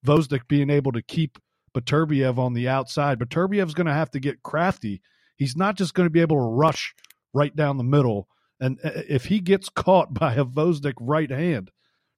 Gvozdyk 0.06 0.48
being 0.48 0.70
able 0.70 0.92
to 0.92 1.02
keep 1.02 1.38
Beterbiev 1.76 2.38
on 2.38 2.54
the 2.54 2.66
outside. 2.66 3.18
Beterbiev's 3.18 3.74
going 3.74 3.86
to 3.86 3.92
have 3.92 4.10
to 4.12 4.20
get 4.20 4.42
crafty. 4.42 5.02
He's 5.36 5.56
not 5.56 5.76
just 5.76 5.92
going 5.92 6.06
to 6.06 6.10
be 6.10 6.22
able 6.22 6.36
to 6.36 6.56
rush 6.56 6.94
right 7.34 7.54
down 7.54 7.76
the 7.76 7.84
middle. 7.84 8.26
And 8.58 8.78
uh, 8.82 9.02
if 9.06 9.26
he 9.26 9.38
gets 9.38 9.68
caught 9.68 10.14
by 10.18 10.34
a 10.34 10.46
Gvozdyk 10.46 10.94
right 10.98 11.30
hand, 11.30 11.70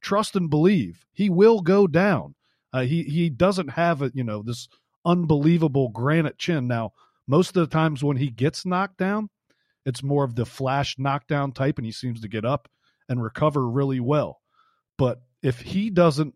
trust 0.03 0.37
and 0.37 0.51
believe 0.51 1.07
he 1.13 1.31
will 1.31 1.61
go 1.61 1.87
down. 1.87 2.35
Uh, 2.73 2.83
he 2.83 3.03
he 3.05 3.31
doesn't 3.31 3.69
have 3.69 4.03
a 4.03 4.11
you 4.15 4.25
know 4.25 4.43
this 4.43 4.69
unbelievable 5.05 5.89
granite 5.89 6.39
chin. 6.39 6.67
Now 6.67 6.93
most 7.27 7.57
of 7.57 7.69
the 7.69 7.73
times 7.73 8.03
when 8.03 8.17
he 8.17 8.31
gets 8.31 8.67
knocked 8.67 8.99
down, 8.99 9.31
it's 9.85 10.03
more 10.03 10.25
of 10.25 10.35
the 10.35 10.47
flash 10.47 10.97
knockdown 10.99 11.53
type, 11.53 11.79
and 11.79 11.87
he 11.87 11.93
seems 11.93 12.21
to 12.21 12.29
get 12.29 12.45
up 12.45 12.69
and 13.09 13.23
recover 13.23 13.69
really 13.69 14.01
well. 14.01 14.41
But 14.99 15.23
if 15.43 15.61
he 15.61 15.91
doesn't, 15.91 16.35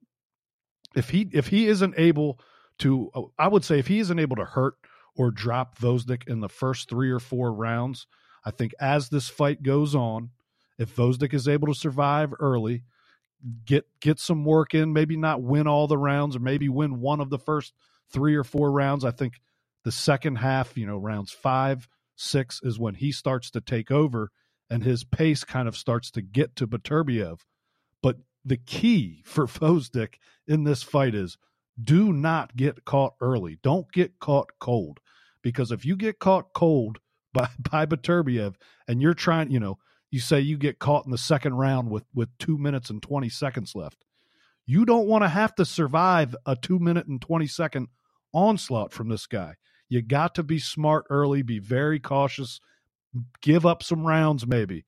if 0.95 1.11
he 1.11 1.29
if 1.33 1.49
he 1.49 1.67
isn't 1.67 1.95
able 1.97 2.41
to, 2.79 3.11
uh, 3.15 3.23
I 3.39 3.49
would 3.49 3.65
say 3.65 3.79
if 3.79 3.87
he 3.87 3.99
isn't 4.01 4.19
able 4.19 4.37
to 4.37 4.45
hurt 4.45 4.75
or 5.17 5.31
drop 5.31 5.79
Gvozdyk 5.79 6.29
in 6.29 6.41
the 6.41 6.49
first 6.49 6.89
three 6.89 7.11
or 7.11 7.21
four 7.21 7.53
rounds, 7.53 8.07
I 8.45 8.51
think 8.51 8.75
as 8.81 9.09
this 9.09 9.29
fight 9.29 9.63
goes 9.63 9.95
on, 9.95 10.31
if 10.79 10.95
Gvozdyk 10.95 11.33
is 11.33 11.49
able 11.49 11.69
to 11.69 11.75
survive 11.75 12.35
early, 12.39 12.85
get 13.65 13.87
get 14.01 14.19
some 14.19 14.45
work 14.45 14.75
in, 14.75 14.93
maybe 14.93 15.17
not 15.17 15.43
win 15.43 15.67
all 15.67 15.87
the 15.87 15.99
rounds 15.99 16.37
or 16.37 16.41
maybe 16.41 16.69
win 16.69 17.01
one 17.01 17.21
of 17.21 17.31
the 17.31 17.39
first 17.39 17.75
three 18.11 18.35
or 18.35 18.45
four 18.45 18.71
rounds. 18.71 19.05
I 19.05 19.11
think 19.11 19.41
the 19.85 19.93
second 19.93 20.37
half, 20.37 20.77
you 20.77 20.87
know, 20.87 20.99
rounds 20.99 21.33
five 21.33 21.89
six 22.17 22.61
is 22.63 22.79
when 22.79 22.95
he 22.95 23.13
starts 23.13 23.51
to 23.51 23.61
take 23.61 23.91
over 23.91 24.31
and 24.71 24.83
his 24.83 25.05
pace 25.05 25.45
kind 25.45 25.69
of 25.69 25.77
starts 25.77 26.11
to 26.13 26.23
get 26.23 26.57
to 26.57 26.67
Beterbiev. 26.67 27.41
But 28.03 28.17
the 28.45 28.57
key 28.57 29.23
for 29.27 29.47
Gvozdyk 29.47 30.15
in 30.47 30.65
this 30.65 30.83
fight 30.83 31.15
is 31.15 31.39
do 31.83 32.13
not 32.13 32.57
get 32.57 32.85
caught 32.85 33.15
early. 33.21 33.59
Don't 33.63 33.91
get 33.93 34.19
caught 34.19 34.51
cold. 34.59 35.01
Because 35.43 35.71
if 35.71 35.85
you 35.85 35.95
get 35.97 36.19
caught 36.19 36.53
cold 36.53 36.99
by, 37.33 37.49
by 37.59 37.85
Beterbiev 37.87 38.55
and 38.89 39.03
you're 39.03 39.15
trying, 39.15 39.51
you 39.51 39.61
know, 39.61 39.79
you 40.11 40.21
say 40.21 40.41
you 40.41 40.57
get 40.57 40.79
caught 40.79 41.05
in 41.05 41.11
the 41.11 41.19
second 41.19 41.55
round 41.55 41.91
with, 41.91 42.05
with 42.15 42.29
two 42.39 42.59
minutes 42.59 42.91
and 42.91 43.03
20 43.03 43.29
seconds 43.29 43.75
left. 43.75 44.05
You 44.67 44.85
don't 44.85 45.07
want 45.07 45.23
to 45.23 45.29
have 45.29 45.55
to 45.57 45.65
survive 45.65 46.35
a 46.45 46.57
two 46.57 46.79
minute 46.79 47.07
and 47.07 47.21
20 47.21 47.47
second 47.47 47.89
onslaught 48.33 48.93
from 48.93 49.09
this 49.09 49.27
guy. 49.27 49.55
You 49.89 50.03
got 50.03 50.35
to 50.35 50.43
be 50.43 50.59
smart 50.59 51.05
early, 51.11 51.43
be 51.43 51.59
very 51.59 52.01
cautious, 52.01 52.61
give 53.41 53.65
up 53.65 53.83
some 53.83 54.07
rounds 54.07 54.47
maybe, 54.47 54.85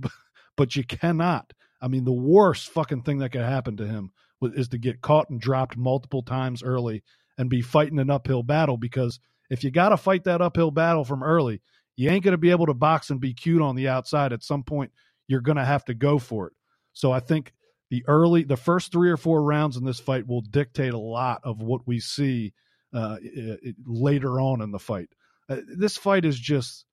but 0.56 0.76
you 0.76 0.84
cannot. 0.84 1.52
I 1.80 1.88
mean, 1.88 2.04
the 2.04 2.12
worst 2.12 2.68
fucking 2.70 3.02
thing 3.02 3.18
that 3.18 3.30
could 3.30 3.42
happen 3.42 3.76
to 3.78 3.86
him 3.86 4.12
is 4.42 4.68
to 4.68 4.78
get 4.78 5.00
caught 5.00 5.30
and 5.30 5.40
dropped 5.40 5.76
multiple 5.76 6.22
times 6.22 6.62
early 6.62 7.02
and 7.38 7.50
be 7.50 7.60
fighting 7.60 7.98
an 7.98 8.10
uphill 8.10 8.42
battle 8.42 8.76
because 8.76 9.18
if 9.50 9.62
you 9.62 9.70
got 9.70 9.90
to 9.90 9.96
fight 9.96 10.24
that 10.24 10.40
uphill 10.40 10.70
battle 10.70 11.04
from 11.04 11.22
early, 11.22 11.60
you 11.96 12.10
ain't 12.10 12.24
going 12.24 12.32
to 12.32 12.38
be 12.38 12.50
able 12.50 12.66
to 12.66 12.74
box 12.74 13.10
and 13.10 13.20
be 13.20 13.34
cute 13.34 13.62
on 13.62 13.74
the 13.74 13.88
outside. 13.88 14.32
At 14.32 14.42
some 14.42 14.62
point, 14.62 14.92
you're 15.28 15.40
going 15.40 15.56
to 15.56 15.64
have 15.64 15.84
to 15.86 15.94
go 15.94 16.18
for 16.18 16.48
it. 16.48 16.52
So 16.92 17.10
I 17.10 17.20
think 17.20 17.52
the 17.90 18.04
early, 18.06 18.44
the 18.44 18.56
first 18.56 18.92
three 18.92 19.10
or 19.10 19.16
four 19.16 19.42
rounds 19.42 19.76
in 19.76 19.84
this 19.84 20.00
fight 20.00 20.26
will 20.26 20.42
dictate 20.42 20.92
a 20.92 20.98
lot 20.98 21.40
of 21.44 21.60
what 21.62 21.86
we 21.86 22.00
see 22.00 22.52
uh, 22.92 23.16
it, 23.20 23.76
later 23.84 24.40
on 24.40 24.60
in 24.60 24.70
the 24.70 24.78
fight. 24.78 25.08
Uh, 25.48 25.58
this 25.76 25.96
fight 25.96 26.24
is 26.24 26.38
just, 26.38 26.84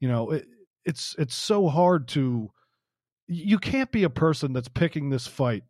you 0.00 0.08
know, 0.08 0.30
it, 0.30 0.46
it's 0.84 1.14
it's 1.18 1.34
so 1.34 1.68
hard 1.68 2.08
to. 2.08 2.50
You 3.28 3.58
can't 3.58 3.90
be 3.90 4.04
a 4.04 4.10
person 4.10 4.52
that's 4.52 4.68
picking 4.68 5.10
this 5.10 5.26
fight 5.26 5.64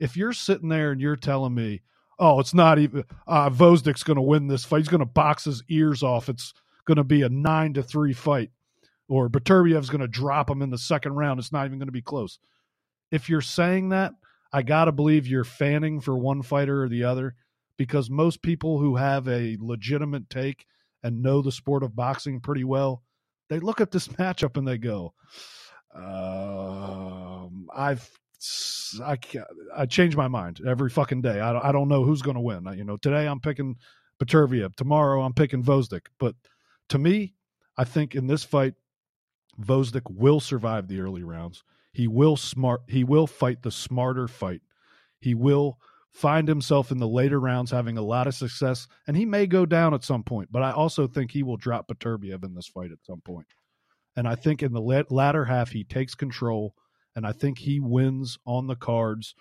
if 0.00 0.16
you're 0.16 0.32
sitting 0.32 0.68
there 0.68 0.90
and 0.90 1.00
you're 1.00 1.14
telling 1.14 1.54
me, 1.54 1.82
"Oh, 2.18 2.40
it's 2.40 2.54
not 2.54 2.80
even 2.80 3.04
uh, 3.28 3.50
Gvozdyk's 3.50 4.02
going 4.02 4.16
to 4.16 4.22
win 4.22 4.48
this 4.48 4.64
fight. 4.64 4.78
He's 4.78 4.88
going 4.88 5.00
to 5.00 5.06
box 5.06 5.44
his 5.44 5.62
ears 5.68 6.02
off. 6.02 6.28
It's 6.28 6.52
going 6.86 6.96
to 6.96 7.04
be 7.04 7.22
a 7.22 7.28
nine 7.28 7.74
to 7.74 7.82
three 7.82 8.12
fight." 8.12 8.50
Or 9.08 9.28
Beterbiev's 9.28 9.90
going 9.90 10.00
to 10.00 10.08
drop 10.08 10.50
him 10.50 10.62
in 10.62 10.70
the 10.70 10.78
second 10.78 11.12
round. 11.12 11.38
It's 11.38 11.52
not 11.52 11.66
even 11.66 11.78
going 11.78 11.86
to 11.88 11.92
be 11.92 12.02
close. 12.02 12.38
If 13.12 13.28
you're 13.28 13.40
saying 13.40 13.90
that, 13.90 14.14
I 14.52 14.62
got 14.62 14.86
to 14.86 14.92
believe 14.92 15.26
you're 15.26 15.44
fanning 15.44 16.00
for 16.00 16.16
one 16.16 16.42
fighter 16.42 16.82
or 16.82 16.88
the 16.88 17.04
other 17.04 17.36
because 17.76 18.10
most 18.10 18.42
people 18.42 18.78
who 18.78 18.96
have 18.96 19.28
a 19.28 19.56
legitimate 19.60 20.28
take 20.28 20.66
and 21.02 21.22
know 21.22 21.42
the 21.42 21.52
sport 21.52 21.82
of 21.82 21.94
boxing 21.94 22.40
pretty 22.40 22.64
well, 22.64 23.02
they 23.48 23.60
look 23.60 23.80
at 23.80 23.90
this 23.90 24.08
matchup 24.18 24.56
and 24.56 24.66
they 24.66 24.78
go, 24.78 25.14
um, 25.94 27.68
I've 27.74 28.08
I 29.02 29.18
I 29.74 29.86
change 29.86 30.16
my 30.16 30.28
mind 30.28 30.60
every 30.66 30.90
fucking 30.90 31.22
day. 31.22 31.40
I 31.40 31.68
I 31.68 31.72
don't 31.72 31.88
know 31.88 32.04
who's 32.04 32.22
going 32.22 32.34
to 32.34 32.40
win. 32.40 32.66
You 32.76 32.84
know, 32.84 32.96
today 32.96 33.26
I'm 33.26 33.40
picking 33.40 33.76
Beterbiev. 34.22 34.74
Tomorrow 34.76 35.22
I'm 35.22 35.32
picking 35.32 35.62
Gvozdyk. 35.62 36.06
But 36.18 36.34
to 36.88 36.98
me, 36.98 37.34
I 37.76 37.84
think 37.84 38.14
in 38.14 38.26
this 38.26 38.44
fight, 38.44 38.74
Gvozdyk 39.60 40.10
will 40.10 40.40
survive 40.40 40.88
the 40.88 41.00
early 41.00 41.22
rounds. 41.22 41.62
He 41.92 42.06
will 42.08 42.36
smart. 42.36 42.82
He 42.88 43.04
will 43.04 43.26
fight 43.26 43.62
the 43.62 43.70
smarter 43.70 44.28
fight. 44.28 44.60
He 45.20 45.34
will 45.34 45.78
find 46.12 46.48
himself 46.48 46.90
in 46.90 46.98
the 46.98 47.08
later 47.08 47.40
rounds 47.40 47.70
having 47.70 47.98
a 47.98 48.02
lot 48.02 48.26
of 48.26 48.34
success, 48.34 48.86
and 49.06 49.16
he 49.16 49.26
may 49.26 49.46
go 49.46 49.66
down 49.66 49.94
at 49.94 50.04
some 50.04 50.22
point. 50.22 50.50
But 50.50 50.62
I 50.62 50.72
also 50.72 51.06
think 51.06 51.30
he 51.30 51.42
will 51.42 51.56
drop 51.56 51.88
Beterbiev 51.88 52.44
in 52.44 52.54
this 52.54 52.68
fight 52.68 52.92
at 52.92 53.04
some 53.04 53.20
point. 53.20 53.46
And 54.14 54.26
I 54.26 54.34
think 54.34 54.62
in 54.62 54.72
the 54.72 55.04
latter 55.10 55.44
half 55.44 55.70
he 55.70 55.84
takes 55.84 56.14
control, 56.14 56.74
and 57.14 57.26
I 57.26 57.32
think 57.32 57.58
he 57.58 57.80
wins 57.80 58.38
on 58.46 58.66
the 58.66 58.76
cards. 58.76 59.34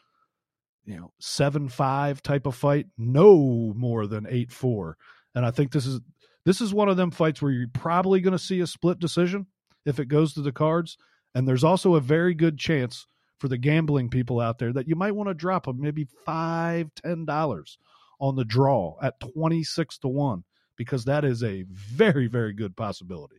you 0.85 0.97
know 0.97 1.11
seven 1.19 1.67
five 1.67 2.21
type 2.21 2.45
of 2.45 2.55
fight, 2.55 2.87
no 2.97 3.73
more 3.75 4.07
than 4.07 4.27
eight 4.29 4.51
four. 4.51 4.97
And 5.33 5.45
I 5.45 5.51
think 5.51 5.71
this 5.71 5.85
is 5.85 5.99
this 6.45 6.61
is 6.61 6.73
one 6.73 6.89
of 6.89 6.97
them 6.97 7.11
fights 7.11 7.41
where 7.41 7.51
you're 7.51 7.67
probably 7.67 8.21
going 8.21 8.31
to 8.31 8.39
see 8.39 8.59
a 8.59 8.67
split 8.67 8.99
decision 8.99 9.47
if 9.85 9.99
it 9.99 10.07
goes 10.07 10.33
to 10.33 10.41
the 10.41 10.51
cards. 10.51 10.97
And 11.33 11.47
there's 11.47 11.63
also 11.63 11.95
a 11.95 12.01
very 12.01 12.33
good 12.33 12.57
chance 12.57 13.07
for 13.39 13.47
the 13.47 13.57
gambling 13.57 14.09
people 14.09 14.39
out 14.39 14.59
there 14.59 14.71
that 14.73 14.87
you 14.87 14.95
might 14.95 15.15
want 15.15 15.29
to 15.29 15.33
drop 15.33 15.67
a 15.67 15.73
maybe 15.73 16.07
five, 16.25 16.89
ten 16.95 17.25
dollars 17.25 17.77
on 18.19 18.35
the 18.35 18.45
draw 18.45 18.95
at 19.01 19.19
twenty 19.19 19.63
six 19.63 19.97
to 19.99 20.07
one 20.07 20.43
because 20.77 21.05
that 21.05 21.25
is 21.25 21.43
a 21.43 21.63
very, 21.69 22.27
very 22.27 22.53
good 22.53 22.75
possibility. 22.75 23.37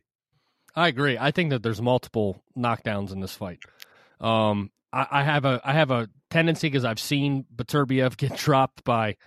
I 0.75 0.87
agree. 0.87 1.17
I 1.17 1.31
think 1.31 1.49
that 1.49 1.63
there's 1.63 1.81
multiple 1.81 2.43
knockdowns 2.55 3.11
in 3.11 3.19
this 3.19 3.33
fight. 3.33 3.59
Um, 4.19 4.69
I, 4.93 5.07
I 5.09 5.23
have 5.23 5.45
a 5.45 5.59
I 5.63 5.73
have 5.73 5.89
a 5.91 6.07
tendency 6.29 6.67
because 6.67 6.85
I've 6.85 6.99
seen 6.99 7.45
Beterbiev 7.55 8.17
get 8.17 8.35
dropped 8.37 8.83
by, 8.83 9.17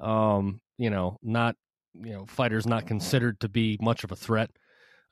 um, 0.00 0.60
you 0.76 0.90
know, 0.90 1.18
not 1.22 1.56
you 1.94 2.12
know 2.12 2.26
fighters 2.26 2.66
not 2.66 2.86
considered 2.86 3.40
to 3.40 3.48
be 3.48 3.78
much 3.80 4.04
of 4.04 4.12
a 4.12 4.16
threat 4.16 4.50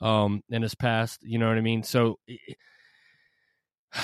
um, 0.00 0.42
in 0.50 0.62
his 0.62 0.75
past. 0.75 1.21
You 1.23 1.38
know 1.38 1.49
what 1.49 1.59
I 1.59 1.62
mean? 1.62 1.83
So. 1.83 2.18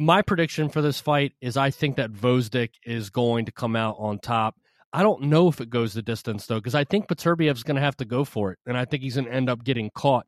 my 0.00 0.22
prediction 0.22 0.68
for 0.68 0.80
this 0.80 1.00
fight 1.00 1.32
is 1.40 1.56
I 1.56 1.70
think 1.70 1.96
that 1.96 2.12
Gvozdyk 2.12 2.70
is 2.86 3.10
going 3.10 3.46
to 3.46 3.52
come 3.52 3.74
out 3.74 3.96
on 3.98 4.20
top. 4.20 4.54
I 4.92 5.02
don't 5.02 5.24
know 5.24 5.48
if 5.48 5.60
it 5.60 5.70
goes 5.70 5.92
the 5.92 6.02
distance 6.02 6.46
though, 6.46 6.58
because 6.58 6.76
I 6.76 6.84
think 6.84 7.08
Beterbiev's 7.08 7.64
going 7.64 7.74
to 7.74 7.82
have 7.82 7.96
to 7.98 8.04
go 8.04 8.24
for 8.24 8.52
it, 8.52 8.58
and 8.64 8.76
I 8.76 8.84
think 8.84 9.02
he's 9.02 9.16
going 9.16 9.26
to 9.26 9.32
end 9.32 9.50
up 9.50 9.64
getting 9.64 9.90
caught. 9.90 10.26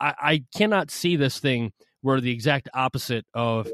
I, 0.00 0.14
I 0.20 0.44
cannot 0.54 0.90
see 0.90 1.16
this 1.16 1.38
thing 1.38 1.72
where 2.02 2.20
the 2.20 2.32
exact 2.32 2.68
opposite 2.74 3.24
of 3.32 3.70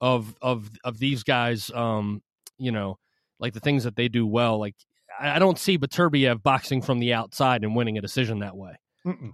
of 0.00 0.34
of 0.42 0.68
of 0.84 0.98
these 0.98 1.22
guys, 1.22 1.70
um, 1.70 2.20
you 2.58 2.72
know, 2.72 2.98
like 3.38 3.54
the 3.54 3.60
things 3.60 3.84
that 3.84 3.96
they 3.96 4.08
do 4.08 4.26
well. 4.26 4.58
Like 4.58 4.74
I 5.20 5.38
don't 5.38 5.58
see 5.58 5.78
Beterbiev 5.78 6.42
boxing 6.42 6.82
from 6.82 6.98
the 6.98 7.12
outside 7.14 7.64
and 7.64 7.74
winning 7.74 7.98
a 7.98 8.00
decision 8.00 8.40
that 8.40 8.56
way. 8.56 8.76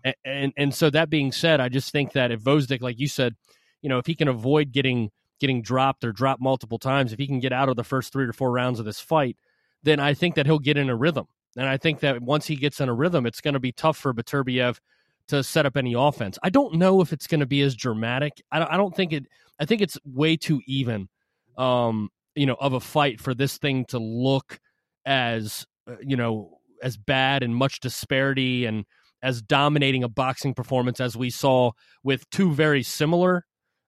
And, 0.04 0.14
and, 0.24 0.52
and 0.56 0.74
so 0.74 0.90
that 0.90 1.10
being 1.10 1.32
said, 1.32 1.60
I 1.60 1.68
just 1.68 1.90
think 1.90 2.12
that 2.12 2.30
if 2.30 2.42
Gvozdyk, 2.42 2.80
like 2.80 2.98
you 2.98 3.08
said, 3.08 3.34
you 3.82 3.88
know, 3.88 3.98
if 3.98 4.06
he 4.06 4.14
can 4.14 4.28
avoid 4.28 4.72
getting 4.72 5.10
getting 5.40 5.62
dropped 5.62 6.04
or 6.04 6.12
dropped 6.12 6.40
multiple 6.40 6.78
times, 6.78 7.12
if 7.12 7.18
he 7.18 7.26
can 7.26 7.40
get 7.40 7.52
out 7.52 7.68
of 7.68 7.76
the 7.76 7.84
first 7.84 8.12
three 8.12 8.24
or 8.24 8.32
four 8.32 8.52
rounds 8.52 8.78
of 8.78 8.86
this 8.86 9.00
fight, 9.00 9.36
then 9.82 10.00
I 10.00 10.14
think 10.14 10.36
that 10.36 10.46
he'll 10.46 10.58
get 10.58 10.76
in 10.76 10.88
a 10.88 10.96
rhythm. 10.96 11.26
And 11.56 11.66
I 11.66 11.76
think 11.76 12.00
that 12.00 12.22
once 12.22 12.46
he 12.46 12.56
gets 12.56 12.80
in 12.80 12.88
a 12.88 12.94
rhythm, 12.94 13.26
it's 13.26 13.40
going 13.40 13.54
to 13.54 13.60
be 13.60 13.72
tough 13.72 13.96
for 13.96 14.14
Beterbiev 14.14 14.78
to 15.28 15.42
set 15.42 15.66
up 15.66 15.76
any 15.76 15.94
offense. 15.94 16.38
I 16.42 16.50
don't 16.50 16.74
know 16.74 17.00
if 17.00 17.12
it's 17.12 17.26
going 17.26 17.40
to 17.40 17.46
be 17.46 17.62
as 17.62 17.74
dramatic. 17.74 18.42
I 18.50 18.58
don't, 18.58 18.70
I 18.70 18.76
don't 18.76 18.94
think 18.94 19.12
it. 19.12 19.26
I 19.58 19.64
think 19.64 19.80
it's 19.80 19.98
way 20.04 20.36
too 20.36 20.60
even, 20.66 21.08
um, 21.56 22.10
you 22.34 22.46
know, 22.46 22.56
of 22.58 22.72
a 22.72 22.80
fight 22.80 23.20
for 23.20 23.34
this 23.34 23.58
thing 23.58 23.84
to 23.86 23.98
look 23.98 24.58
as 25.06 25.66
uh, 25.88 25.96
you 26.00 26.16
know 26.16 26.58
as 26.82 26.96
bad 26.96 27.42
and 27.42 27.54
much 27.54 27.80
disparity 27.80 28.66
and 28.66 28.84
as 29.22 29.40
dominating 29.40 30.04
a 30.04 30.08
boxing 30.08 30.52
performance 30.52 31.00
as 31.00 31.16
we 31.16 31.30
saw 31.30 31.70
with 32.02 32.28
two 32.30 32.52
very 32.52 32.82
similar 32.82 33.44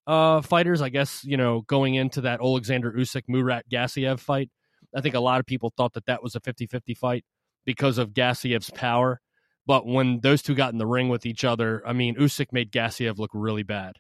uh, 0.07 0.41
fighters. 0.41 0.81
I 0.81 0.89
guess 0.89 1.23
you 1.25 1.37
know 1.37 1.63
going 1.63 1.95
into 1.95 2.23
that 2.23 2.41
Alexander 2.41 2.93
Usyk 2.93 3.25
Murat 3.29 3.69
Gassiev 3.71 4.21
fight, 4.21 4.51
I 4.95 5.01
think 5.01 5.15
a 5.15 5.21
lot 5.21 5.41
of 5.41 5.47
people 5.47 5.73
thought 5.77 5.93
that 5.95 6.07
that 6.07 6.23
was 6.23 6.35
a 6.35 6.41
50-50 6.41 6.97
fight 6.97 7.25
because 7.65 7.99
of 7.99 8.11
Gassiev's 8.11 8.71
power. 8.71 9.21
But 9.67 9.85
when 9.85 10.21
those 10.21 10.43
two 10.43 10.55
got 10.55 10.73
in 10.73 10.79
the 10.79 10.87
ring 10.87 11.09
with 11.09 11.27
each 11.27 11.45
other, 11.45 11.83
I 11.85 11.93
mean, 11.93 12.15
Usyk 12.17 12.53
made 12.53 12.71
Gassiev 12.71 13.19
look 13.19 13.33
really 13.35 13.65
bad. 13.65 13.97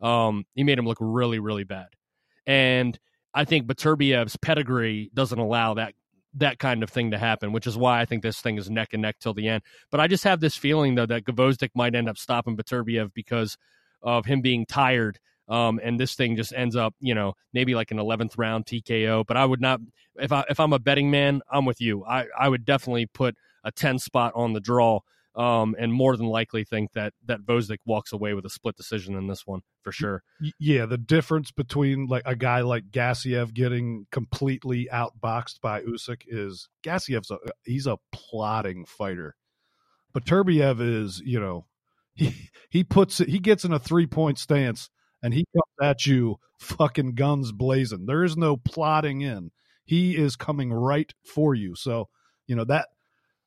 Um, 0.00 0.44
he 0.54 0.64
made 0.64 0.78
him 0.78 0.86
look 0.86 0.98
really, 1.00 1.38
really 1.38 1.64
bad. 1.64 1.88
And 2.44 2.98
I 3.32 3.44
think 3.44 3.66
Beterbiev's 3.66 4.36
pedigree 4.36 5.10
doesn't 5.14 5.38
allow 5.38 5.74
that 5.74 5.94
that 6.36 6.58
kind 6.58 6.82
of 6.82 6.90
thing 6.90 7.10
to 7.10 7.18
happen, 7.18 7.52
which 7.52 7.66
is 7.66 7.76
why 7.76 8.00
I 8.00 8.04
think 8.04 8.22
this 8.22 8.40
thing 8.40 8.58
is 8.58 8.70
neck 8.70 8.90
and 8.92 9.02
neck 9.02 9.16
till 9.20 9.34
the 9.34 9.48
end. 9.48 9.62
But 9.90 10.00
I 10.00 10.06
just 10.06 10.24
have 10.24 10.40
this 10.40 10.56
feeling 10.56 10.94
though 10.94 11.06
that 11.06 11.24
Gvozdyk 11.24 11.70
might 11.74 11.94
end 11.94 12.08
up 12.08 12.18
stopping 12.18 12.56
Beterbiev 12.56 13.12
because 13.14 13.56
of 14.02 14.26
him 14.26 14.40
being 14.40 14.66
tired. 14.66 15.18
Um, 15.48 15.80
and 15.82 15.98
this 15.98 16.14
thing 16.14 16.36
just 16.36 16.52
ends 16.52 16.74
up, 16.74 16.94
you 17.00 17.14
know, 17.14 17.34
maybe 17.52 17.74
like 17.74 17.90
an 17.90 17.98
eleventh 17.98 18.36
round 18.36 18.66
TKO. 18.66 19.24
But 19.26 19.36
I 19.36 19.44
would 19.44 19.60
not, 19.60 19.80
if 20.16 20.32
I 20.32 20.44
if 20.50 20.58
I'm 20.58 20.72
a 20.72 20.78
betting 20.78 21.10
man, 21.10 21.40
I'm 21.50 21.64
with 21.64 21.80
you. 21.80 22.04
I 22.04 22.26
I 22.38 22.48
would 22.48 22.64
definitely 22.64 23.06
put 23.06 23.36
a 23.62 23.70
ten 23.70 23.98
spot 23.98 24.32
on 24.34 24.54
the 24.54 24.60
draw 24.60 25.00
um, 25.36 25.76
and 25.78 25.92
more 25.92 26.16
than 26.16 26.26
likely 26.26 26.64
think 26.64 26.92
that 26.94 27.12
that 27.26 27.40
Gvozdyk 27.42 27.78
walks 27.84 28.12
away 28.12 28.32
with 28.32 28.46
a 28.46 28.50
split 28.50 28.76
decision 28.76 29.14
in 29.14 29.26
this 29.26 29.46
one 29.46 29.60
for 29.82 29.92
sure. 29.92 30.22
Yeah, 30.58 30.86
the 30.86 30.96
difference 30.96 31.50
between 31.50 32.06
like 32.06 32.22
a 32.24 32.34
guy 32.34 32.62
like 32.62 32.90
Gassiev 32.90 33.52
getting 33.52 34.06
completely 34.10 34.88
outboxed 34.90 35.60
by 35.60 35.82
Usyk 35.82 36.22
is 36.26 36.68
Gassiev's 36.82 37.30
a 37.30 37.38
he's 37.64 37.86
a 37.86 37.98
plotting 38.12 38.86
fighter, 38.86 39.36
but 40.14 40.24
Beterbiev 40.24 40.80
is 40.80 41.20
you 41.24 41.38
know 41.38 41.66
he 42.14 42.50
he 42.70 42.82
puts 42.82 43.20
it 43.20 43.28
he 43.28 43.38
gets 43.38 43.64
in 43.64 43.72
a 43.72 43.78
three 43.78 44.06
point 44.06 44.38
stance 44.38 44.88
and 45.22 45.34
he 45.34 45.44
comes 45.54 45.90
at 45.90 46.06
you 46.06 46.36
fucking 46.58 47.14
guns 47.14 47.52
blazing. 47.52 48.06
There 48.06 48.24
is 48.24 48.38
no 48.38 48.56
plotting 48.56 49.20
in. 49.20 49.50
He 49.84 50.16
is 50.16 50.34
coming 50.34 50.72
right 50.72 51.12
for 51.22 51.54
you. 51.54 51.74
So 51.76 52.08
you 52.46 52.56
know 52.56 52.64
that 52.64 52.88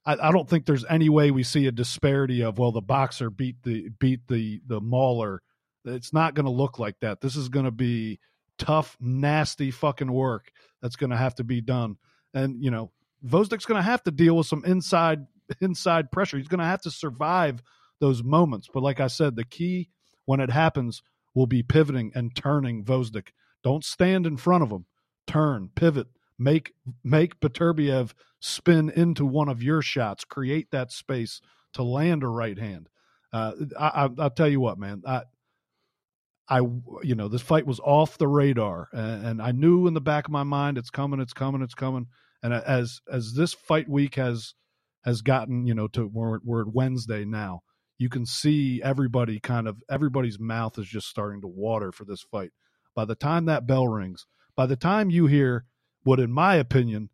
I, 0.09 0.29
I, 0.29 0.31
don't 0.31 0.49
think 0.49 0.65
there's 0.65 0.85
any 0.89 1.07
way 1.07 1.29
we 1.29 1.43
see 1.43 1.67
a 1.67 1.71
disparity 1.71 2.41
of 2.41 2.57
well 2.57 2.71
the 2.71 2.81
boxer 2.81 3.29
beat 3.29 3.61
the 3.63 3.89
beat 3.99 4.27
the 4.27 4.59
the 4.65 4.81
mauler. 4.81 5.43
It's 5.85 6.13
not 6.13 6.33
going 6.33 6.45
to 6.45 6.51
look 6.51 6.79
like 6.79 6.99
that. 7.01 7.21
This 7.21 7.35
is 7.35 7.47
going 7.47 7.65
to 7.65 7.71
be 7.71 8.19
tough, 8.57 8.97
nasty 8.99 9.69
fucking 9.69 10.11
work 10.11 10.51
that's 10.81 10.95
going 10.95 11.11
to 11.11 11.17
have 11.17 11.35
to 11.35 11.43
be 11.43 11.61
done. 11.61 11.97
And 12.33 12.63
you 12.63 12.71
know, 12.71 12.91
Gvozdyk's 13.23 13.65
going 13.65 13.79
to 13.79 13.89
have 13.89 14.03
to 14.03 14.11
deal 14.11 14.35
with 14.35 14.47
some 14.47 14.65
inside 14.65 15.27
inside 15.61 16.11
pressure. 16.11 16.37
He's 16.37 16.47
going 16.47 16.59
to 16.59 16.65
have 16.65 16.81
to 16.81 16.91
survive 16.91 17.61
those 17.99 18.23
moments. 18.23 18.67
But 18.73 18.81
like 18.81 18.99
I 18.99 19.07
said, 19.07 19.35
the 19.35 19.45
key 19.45 19.89
when 20.25 20.39
it 20.39 20.49
happens 20.49 21.03
will 21.35 21.47
be 21.47 21.61
pivoting 21.61 22.11
and 22.15 22.35
turning 22.35 22.83
Gvozdyk. 22.83 23.27
Don't 23.63 23.85
stand 23.85 24.25
in 24.25 24.37
front 24.37 24.63
of 24.63 24.71
him. 24.71 24.85
Turn, 25.27 25.69
pivot, 25.75 26.07
make 26.39 26.73
make 27.03 27.39
Beterbiev 27.39 28.13
spin 28.39 28.89
into 28.89 29.25
one 29.25 29.49
of 29.49 29.61
your 29.61 29.81
shots, 29.81 30.23
create 30.23 30.71
that 30.71 30.91
space 30.91 31.41
to 31.73 31.83
land 31.83 32.23
a 32.23 32.27
right 32.27 32.57
hand. 32.57 32.87
Uh, 33.31 33.51
I, 33.77 33.87
I, 33.87 34.05
will 34.07 34.29
tell 34.31 34.47
you 34.47 34.59
what, 34.59 34.79
man. 34.79 35.03
I, 35.05 35.23
I, 36.47 36.61
you 37.03 37.13
know, 37.13 37.27
this 37.27 37.43
fight 37.43 37.67
was 37.67 37.79
off 37.81 38.17
the 38.17 38.27
radar, 38.27 38.87
and, 38.91 39.25
and 39.25 39.41
I 39.41 39.51
knew 39.51 39.85
in 39.85 39.93
the 39.93 40.01
back 40.01 40.25
of 40.25 40.31
my 40.31 40.43
mind, 40.43 40.79
it's 40.79 40.89
coming, 40.89 41.19
it's 41.19 41.33
coming, 41.33 41.61
it's 41.61 41.75
coming. 41.75 42.07
And 42.41 42.53
as 42.53 43.01
as 43.11 43.33
this 43.33 43.53
fight 43.53 43.87
week 43.87 44.15
has 44.15 44.55
has 45.05 45.21
gotten, 45.21 45.67
you 45.67 45.75
know, 45.75 45.87
to 45.89 46.09
we're, 46.11 46.39
we're 46.43 46.61
at 46.61 46.73
Wednesday 46.73 47.25
now, 47.25 47.61
you 47.97 48.09
can 48.09 48.25
see 48.25 48.81
everybody 48.81 49.39
kind 49.39 49.67
of 49.67 49.83
everybody's 49.89 50.39
mouth 50.39 50.79
is 50.79 50.87
just 50.87 51.07
starting 51.07 51.41
to 51.41 51.47
water 51.47 51.91
for 51.91 52.05
this 52.05 52.23
fight. 52.31 52.51
By 52.95 53.05
the 53.05 53.15
time 53.15 53.45
that 53.45 53.67
bell 53.67 53.87
rings, 53.87 54.25
by 54.55 54.65
the 54.65 54.75
time 54.75 55.09
you 55.09 55.27
hear 55.27 55.65
what, 56.09 56.19
in 56.19 56.31
my 56.31 56.55
opinion, 56.55 57.07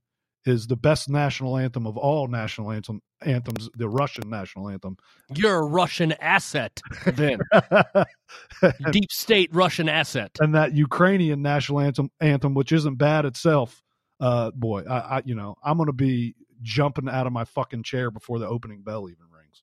is 0.45 0.67
the 0.67 0.77
best 0.77 1.09
national 1.09 1.57
anthem 1.57 1.85
of 1.85 1.97
all 1.97 2.29
national 2.29 2.71
anthem 2.71 3.01
anthems, 3.21 3.69
the 3.75 3.89
Russian 3.89 4.29
national 4.29 4.69
anthem. 4.69 4.95
You're 5.35 5.57
a 5.57 5.65
Russian 5.65 6.13
asset, 6.21 6.79
then. 7.05 7.39
Deep 8.91 9.11
state 9.11 9.49
Russian 9.53 9.89
asset. 9.89 10.31
And 10.39 10.55
that 10.55 10.73
Ukrainian 10.73 11.41
national 11.41 11.81
anthem, 11.81 12.09
anthem 12.21 12.53
which 12.53 12.71
isn't 12.71 12.95
bad 12.95 13.25
itself. 13.25 13.83
Uh, 14.21 14.51
boy, 14.51 14.83
I, 14.89 15.17
I 15.17 15.21
you 15.25 15.35
know, 15.35 15.57
I'm 15.61 15.75
going 15.75 15.87
to 15.87 15.93
be 15.93 16.35
jumping 16.61 17.09
out 17.09 17.27
of 17.27 17.33
my 17.33 17.43
fucking 17.43 17.83
chair 17.83 18.11
before 18.11 18.39
the 18.39 18.47
opening 18.47 18.81
bell 18.81 19.09
even 19.09 19.25
rings. 19.29 19.61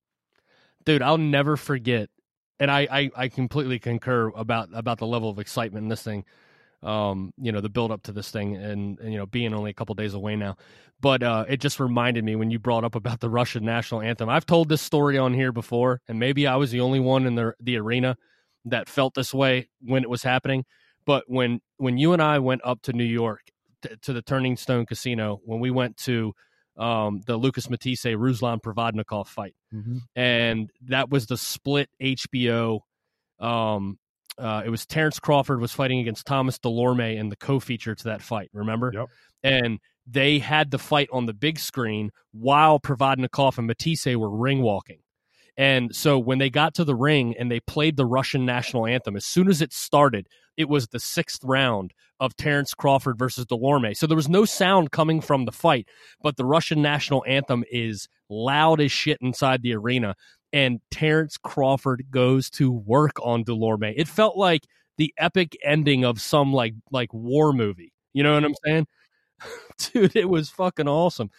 Dude, 0.84 1.00
I'll 1.00 1.16
never 1.16 1.56
forget. 1.56 2.10
And 2.60 2.70
I, 2.70 2.86
I, 2.90 3.10
I 3.16 3.28
completely 3.28 3.78
concur 3.78 4.28
about 4.36 4.68
about 4.74 4.98
the 4.98 5.06
level 5.06 5.30
of 5.30 5.38
excitement 5.38 5.84
in 5.84 5.88
this 5.88 6.02
thing 6.02 6.26
um, 6.82 7.32
you 7.38 7.52
know, 7.52 7.60
the 7.60 7.68
build 7.68 7.92
up 7.92 8.02
to 8.04 8.12
this 8.12 8.30
thing 8.30 8.56
and, 8.56 8.98
and, 8.98 9.12
you 9.12 9.18
know, 9.18 9.26
being 9.26 9.54
only 9.54 9.70
a 9.70 9.74
couple 9.74 9.94
days 9.94 10.14
away 10.14 10.36
now. 10.36 10.56
But 11.00 11.22
uh, 11.22 11.44
it 11.48 11.58
just 11.58 11.80
reminded 11.80 12.24
me 12.24 12.36
when 12.36 12.50
you 12.50 12.58
brought 12.58 12.84
up 12.84 12.94
about 12.94 13.20
the 13.20 13.30
Russian 13.30 13.64
national 13.64 14.02
anthem. 14.02 14.28
I've 14.28 14.46
told 14.46 14.68
this 14.68 14.82
story 14.82 15.18
on 15.18 15.34
here 15.34 15.52
before, 15.52 16.00
and 16.08 16.18
maybe 16.18 16.46
I 16.46 16.56
was 16.56 16.70
the 16.70 16.80
only 16.80 17.00
one 17.00 17.26
in 17.26 17.34
the 17.34 17.54
the 17.60 17.76
arena 17.76 18.16
that 18.66 18.88
felt 18.88 19.14
this 19.14 19.34
way 19.34 19.68
when 19.80 20.04
it 20.04 20.10
was 20.10 20.22
happening. 20.22 20.64
But 21.04 21.24
when 21.26 21.60
when 21.78 21.98
you 21.98 22.12
and 22.12 22.22
I 22.22 22.38
went 22.38 22.60
up 22.64 22.82
to 22.82 22.92
New 22.92 23.04
York 23.04 23.40
to, 23.82 23.96
to 23.96 24.12
the 24.12 24.22
Turning 24.22 24.56
Stone 24.56 24.86
Casino, 24.86 25.40
when 25.44 25.58
we 25.58 25.72
went 25.72 25.96
to 25.98 26.34
um, 26.76 27.20
the 27.26 27.36
Lucas 27.36 27.68
Matthysse 27.68 28.04
Ruslan 28.04 28.60
Provodnikov 28.60 29.26
fight, 29.26 29.56
mm-hmm. 29.74 29.98
and 30.14 30.70
that 30.86 31.10
was 31.10 31.26
the 31.26 31.36
split 31.36 31.88
HBO 32.00 32.80
um, 33.40 33.98
uh, 34.38 34.62
it 34.64 34.70
was 34.70 34.86
Terrence 34.86 35.18
Crawford 35.18 35.60
was 35.60 35.72
fighting 35.72 36.00
against 36.00 36.26
Thomas 36.26 36.58
Dulorme 36.58 37.16
in 37.16 37.28
the 37.28 37.36
co-feature 37.36 37.94
to 37.94 38.04
that 38.04 38.22
fight. 38.22 38.50
Remember? 38.52 38.90
Yep. 38.94 39.08
And 39.42 39.78
they 40.06 40.38
had 40.38 40.70
the 40.70 40.78
fight 40.78 41.08
on 41.12 41.26
the 41.26 41.34
big 41.34 41.58
screen 41.58 42.10
while 42.32 42.80
Provodnikov 42.80 43.58
and 43.58 43.66
Matthysse 43.66 44.16
were 44.16 44.30
ring 44.30 44.62
walking. 44.62 44.98
And 45.56 45.94
so 45.94 46.18
when 46.18 46.38
they 46.38 46.48
got 46.48 46.74
to 46.74 46.84
the 46.84 46.94
ring 46.94 47.34
and 47.38 47.50
they 47.50 47.60
played 47.60 47.96
the 47.96 48.06
Russian 48.06 48.46
national 48.46 48.86
anthem, 48.86 49.16
as 49.16 49.26
soon 49.26 49.48
as 49.48 49.60
it 49.60 49.72
started, 49.72 50.26
it 50.56 50.68
was 50.68 50.88
the 50.88 51.00
sixth 51.00 51.44
round 51.44 51.92
of 52.20 52.36
Terrence 52.36 52.72
Crawford 52.72 53.18
versus 53.18 53.46
Dulorme. 53.46 53.96
So 53.96 54.06
there 54.06 54.16
was 54.16 54.28
no 54.28 54.44
sound 54.44 54.92
coming 54.92 55.20
from 55.20 55.44
the 55.44 55.52
fight, 55.52 55.88
but 56.22 56.36
the 56.36 56.44
Russian 56.44 56.80
national 56.80 57.24
anthem 57.26 57.64
is 57.70 58.08
loud 58.30 58.80
as 58.80 58.92
shit 58.92 59.18
inside 59.20 59.62
the 59.62 59.74
arena. 59.74 60.14
And 60.52 60.80
Terrence 60.90 61.38
Crawford 61.38 62.06
goes 62.10 62.50
to 62.50 62.70
work 62.70 63.16
on 63.22 63.44
Dulorme. 63.44 63.94
It 63.96 64.08
felt 64.08 64.36
like 64.36 64.66
the 64.98 65.14
epic 65.16 65.56
ending 65.64 66.04
of 66.04 66.20
some 66.20 66.52
like 66.52 66.74
like 66.90 67.12
war 67.12 67.52
movie. 67.52 67.92
You 68.12 68.22
know 68.22 68.34
what 68.34 68.44
I'm 68.44 68.54
saying? 68.64 68.86
Dude, 69.92 70.16
it 70.16 70.28
was 70.28 70.50
fucking 70.50 70.88
awesome. 70.88 71.30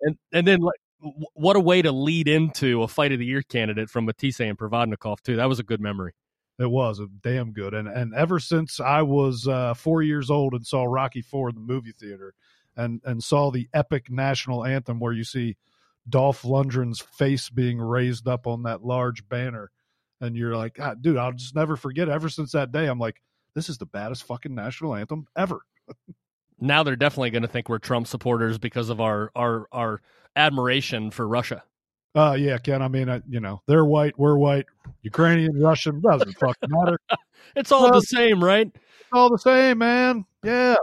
And 0.00 0.16
and 0.32 0.46
then 0.46 0.60
like 0.60 0.80
what 1.34 1.56
a 1.56 1.60
way 1.60 1.82
to 1.82 1.92
lead 1.92 2.28
into 2.28 2.82
a 2.82 2.88
fight 2.88 3.12
of 3.12 3.18
the 3.18 3.26
year 3.26 3.42
candidate 3.42 3.90
from 3.90 4.06
Matthysse 4.06 4.40
and 4.40 4.58
Provodnikov 4.58 5.20
too. 5.22 5.36
That 5.36 5.48
was 5.48 5.58
a 5.58 5.64
good 5.64 5.80
memory. 5.80 6.12
It 6.58 6.70
was 6.70 7.00
a 7.00 7.06
damn 7.22 7.52
good, 7.52 7.74
and 7.74 7.88
and 7.88 8.14
ever 8.14 8.38
since 8.38 8.78
I 8.78 9.02
was 9.02 9.48
uh, 9.48 9.74
four 9.74 10.02
years 10.02 10.30
old 10.30 10.54
and 10.54 10.64
saw 10.66 10.84
Rocky 10.84 11.22
Four 11.22 11.48
in 11.48 11.54
the 11.54 11.60
movie 11.60 11.92
theater, 11.92 12.34
and 12.76 13.00
and 13.04 13.22
saw 13.24 13.50
the 13.50 13.68
epic 13.74 14.10
national 14.10 14.64
anthem 14.64 15.00
where 15.00 15.12
you 15.12 15.24
see 15.24 15.56
Dolph 16.08 16.42
Lundgren's 16.42 17.00
face 17.00 17.48
being 17.48 17.78
raised 17.78 18.26
up 18.28 18.46
on 18.46 18.64
that 18.64 18.84
large 18.84 19.28
banner, 19.28 19.70
and 20.20 20.36
you're 20.36 20.56
like, 20.56 20.78
ah, 20.80 20.94
dude, 20.94 21.16
I'll 21.16 21.32
just 21.32 21.54
never 21.54 21.76
forget. 21.76 22.08
Ever 22.08 22.28
since 22.28 22.52
that 22.52 22.72
day, 22.72 22.86
I'm 22.86 22.98
like, 22.98 23.22
this 23.54 23.68
is 23.68 23.78
the 23.78 23.86
baddest 23.86 24.24
fucking 24.24 24.54
national 24.54 24.94
anthem 24.94 25.26
ever. 25.36 25.60
now 26.60 26.82
they're 26.82 26.96
definitely 26.96 27.30
going 27.30 27.42
to 27.42 27.48
think 27.48 27.68
we're 27.68 27.78
Trump 27.78 28.06
supporters 28.06 28.58
because 28.58 28.88
of 28.88 29.00
our 29.00 29.30
our 29.36 29.66
our 29.72 30.00
admiration 30.36 31.10
for 31.10 31.26
Russia. 31.28 31.62
Uh, 32.14 32.36
yeah, 32.38 32.58
Ken. 32.58 32.82
I 32.82 32.88
mean, 32.88 33.08
I, 33.08 33.22
you 33.26 33.40
know, 33.40 33.62
they're 33.66 33.84
white, 33.84 34.18
we're 34.18 34.36
white, 34.36 34.66
Ukrainian, 35.02 35.58
Russian, 35.58 36.00
doesn't 36.00 36.38
fucking 36.38 36.68
matter. 36.68 36.98
it's 37.56 37.72
all 37.72 37.86
uh, 37.86 37.92
the 37.92 38.02
same, 38.02 38.42
right? 38.44 38.70
It's 38.74 39.08
all 39.12 39.30
the 39.30 39.38
same, 39.38 39.78
man. 39.78 40.26
Yeah. 40.44 40.76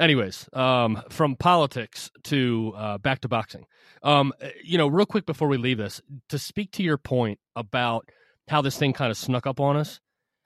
Anyways, 0.00 0.48
um, 0.54 1.02
from 1.10 1.36
politics 1.36 2.10
to 2.24 2.72
uh, 2.74 2.98
back 2.98 3.20
to 3.20 3.28
boxing. 3.28 3.66
Um, 4.02 4.32
you 4.64 4.78
know, 4.78 4.88
real 4.88 5.04
quick 5.04 5.26
before 5.26 5.46
we 5.46 5.58
leave 5.58 5.76
this, 5.76 6.00
to 6.30 6.38
speak 6.38 6.72
to 6.72 6.82
your 6.82 6.96
point 6.96 7.38
about 7.54 8.08
how 8.48 8.62
this 8.62 8.78
thing 8.78 8.94
kind 8.94 9.10
of 9.10 9.18
snuck 9.18 9.46
up 9.46 9.60
on 9.60 9.76
us. 9.76 10.00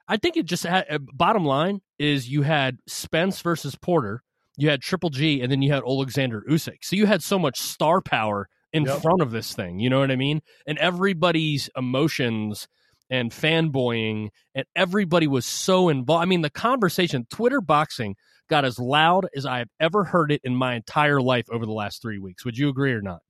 I 0.08 0.16
think 0.16 0.36
it 0.36 0.46
just 0.46 0.64
had, 0.64 0.86
uh, 0.90 0.98
bottom 0.98 1.44
line 1.44 1.80
is 2.00 2.28
you 2.28 2.42
had 2.42 2.78
Spence 2.88 3.40
versus 3.42 3.76
Porter, 3.76 4.24
you 4.56 4.68
had 4.70 4.82
Triple 4.82 5.10
G, 5.10 5.40
and 5.40 5.50
then 5.52 5.62
you 5.62 5.72
had 5.72 5.84
Alexander 5.84 6.44
Usyk. 6.50 6.78
So 6.82 6.96
you 6.96 7.06
had 7.06 7.22
so 7.22 7.38
much 7.38 7.58
star 7.58 8.00
power 8.00 8.48
in 8.72 8.84
yep. 8.84 9.02
front 9.02 9.22
of 9.22 9.30
this 9.30 9.54
thing. 9.54 9.78
You 9.78 9.88
know 9.88 10.00
what 10.00 10.10
I 10.10 10.16
mean? 10.16 10.42
And 10.66 10.78
everybody's 10.78 11.70
emotions 11.76 12.66
and 13.08 13.30
fanboying, 13.30 14.30
and 14.54 14.64
everybody 14.74 15.28
was 15.28 15.46
so 15.46 15.88
involved. 15.88 16.22
I 16.22 16.26
mean, 16.26 16.40
the 16.40 16.50
conversation, 16.50 17.26
Twitter 17.30 17.60
boxing 17.60 18.16
got 18.48 18.64
as 18.64 18.78
loud 18.78 19.26
as 19.36 19.46
I 19.46 19.58
have 19.58 19.68
ever 19.80 20.04
heard 20.04 20.32
it 20.32 20.40
in 20.44 20.54
my 20.54 20.74
entire 20.74 21.20
life 21.20 21.46
over 21.50 21.66
the 21.66 21.72
last 21.72 22.02
three 22.02 22.18
weeks. 22.18 22.44
Would 22.44 22.58
you 22.58 22.68
agree 22.68 22.92
or 22.92 23.02
not? 23.02 23.20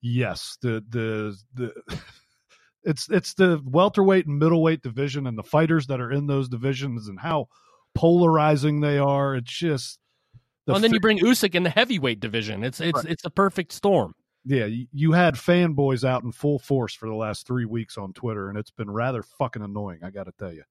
Yes. 0.00 0.58
The 0.62 0.84
the 0.88 1.36
the 1.54 2.00
it's 2.84 3.08
it's 3.10 3.34
the 3.34 3.60
welterweight 3.64 4.26
and 4.26 4.38
middleweight 4.38 4.82
division 4.82 5.26
and 5.26 5.36
the 5.36 5.42
fighters 5.42 5.86
that 5.88 6.00
are 6.00 6.10
in 6.10 6.26
those 6.26 6.48
divisions 6.48 7.08
and 7.08 7.18
how 7.20 7.48
polarizing 7.94 8.80
they 8.80 8.98
are. 8.98 9.36
It's 9.36 9.52
just 9.52 9.98
the 10.66 10.72
well, 10.72 10.76
and 10.76 10.84
then 10.84 10.92
you 10.92 11.00
bring 11.00 11.18
Usyk 11.18 11.54
in 11.54 11.62
the 11.62 11.70
heavyweight 11.70 12.20
division. 12.20 12.64
It's 12.64 12.80
it's 12.80 12.96
right. 12.96 13.12
it's 13.12 13.24
a 13.24 13.30
perfect 13.30 13.72
storm. 13.72 14.14
Yeah, 14.44 14.68
you 14.92 15.12
had 15.12 15.34
fanboys 15.34 16.04
out 16.04 16.22
in 16.22 16.32
full 16.32 16.58
force 16.58 16.94
for 16.94 17.06
the 17.06 17.14
last 17.14 17.46
three 17.46 17.66
weeks 17.66 17.98
on 17.98 18.12
Twitter, 18.14 18.48
and 18.48 18.56
it's 18.56 18.70
been 18.70 18.90
rather 18.90 19.22
fucking 19.22 19.62
annoying. 19.62 20.00
I 20.02 20.10
got 20.10 20.24
to 20.24 20.32
tell 20.38 20.52
you. 20.52 20.62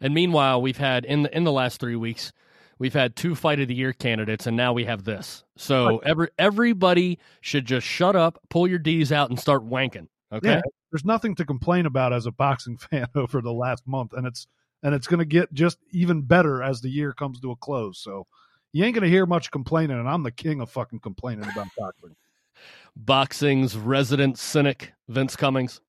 And 0.00 0.14
meanwhile, 0.14 0.60
we've 0.60 0.78
had 0.78 1.04
in 1.04 1.22
the 1.22 1.36
in 1.36 1.44
the 1.44 1.52
last 1.52 1.80
three 1.80 1.96
weeks, 1.96 2.32
we've 2.78 2.92
had 2.92 3.16
two 3.16 3.34
fight 3.34 3.60
of 3.60 3.68
the 3.68 3.74
year 3.74 3.92
candidates, 3.92 4.46
and 4.46 4.56
now 4.56 4.72
we 4.72 4.84
have 4.84 5.04
this. 5.04 5.44
So 5.56 5.98
every 5.98 6.28
everybody 6.38 7.18
should 7.40 7.64
just 7.64 7.86
shut 7.86 8.16
up, 8.16 8.38
pull 8.50 8.66
your 8.66 8.78
D's 8.78 9.12
out, 9.12 9.30
and 9.30 9.38
start 9.38 9.68
wanking. 9.68 10.08
Okay. 10.32 10.48
Yeah, 10.48 10.62
there's 10.90 11.04
nothing 11.04 11.34
to 11.36 11.44
complain 11.44 11.86
about 11.86 12.12
as 12.12 12.26
a 12.26 12.32
boxing 12.32 12.76
fan 12.90 13.06
over 13.14 13.40
the 13.40 13.52
last 13.52 13.86
month, 13.86 14.12
and 14.12 14.26
it's 14.26 14.46
and 14.82 14.94
it's 14.94 15.06
going 15.06 15.18
to 15.18 15.24
get 15.24 15.52
just 15.52 15.78
even 15.90 16.22
better 16.22 16.62
as 16.62 16.80
the 16.80 16.90
year 16.90 17.12
comes 17.12 17.40
to 17.40 17.50
a 17.50 17.56
close. 17.56 17.98
So 17.98 18.26
you 18.72 18.84
ain't 18.84 18.94
going 18.94 19.04
to 19.04 19.10
hear 19.10 19.26
much 19.26 19.50
complaining, 19.50 19.98
and 19.98 20.08
I'm 20.08 20.22
the 20.22 20.30
king 20.30 20.60
of 20.60 20.70
fucking 20.70 21.00
complaining 21.00 21.44
about 21.44 21.68
boxing. 21.76 22.16
Boxing's 22.96 23.76
resident 23.76 24.38
cynic, 24.38 24.92
Vince 25.08 25.34
Cummings. 25.34 25.80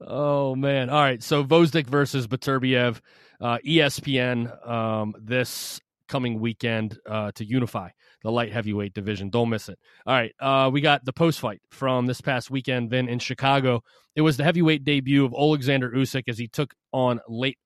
Oh 0.00 0.54
man! 0.54 0.90
All 0.90 1.00
right, 1.00 1.22
so 1.22 1.44
Gvozdyk 1.44 1.86
versus 1.86 2.26
Beterbiev, 2.26 3.00
uh, 3.40 3.58
ESPN 3.66 4.68
um, 4.68 5.14
this 5.20 5.80
coming 6.08 6.40
weekend 6.40 6.98
uh, 7.08 7.32
to 7.32 7.44
unify 7.44 7.88
the 8.22 8.30
light 8.30 8.52
heavyweight 8.52 8.92
division. 8.92 9.30
Don't 9.30 9.48
miss 9.48 9.68
it. 9.68 9.78
All 10.06 10.14
right, 10.14 10.34
uh, 10.40 10.70
we 10.72 10.80
got 10.80 11.04
the 11.04 11.12
post 11.12 11.40
fight 11.40 11.60
from 11.70 12.06
this 12.06 12.20
past 12.20 12.50
weekend, 12.50 12.90
then 12.90 13.08
in 13.08 13.18
Chicago. 13.18 13.82
It 14.14 14.20
was 14.20 14.36
the 14.36 14.44
heavyweight 14.44 14.84
debut 14.84 15.24
of 15.24 15.34
Alexander 15.34 15.90
Usyk 15.90 16.24
as 16.28 16.38
he 16.38 16.48
took 16.48 16.74
on 16.92 17.20
late 17.28 17.58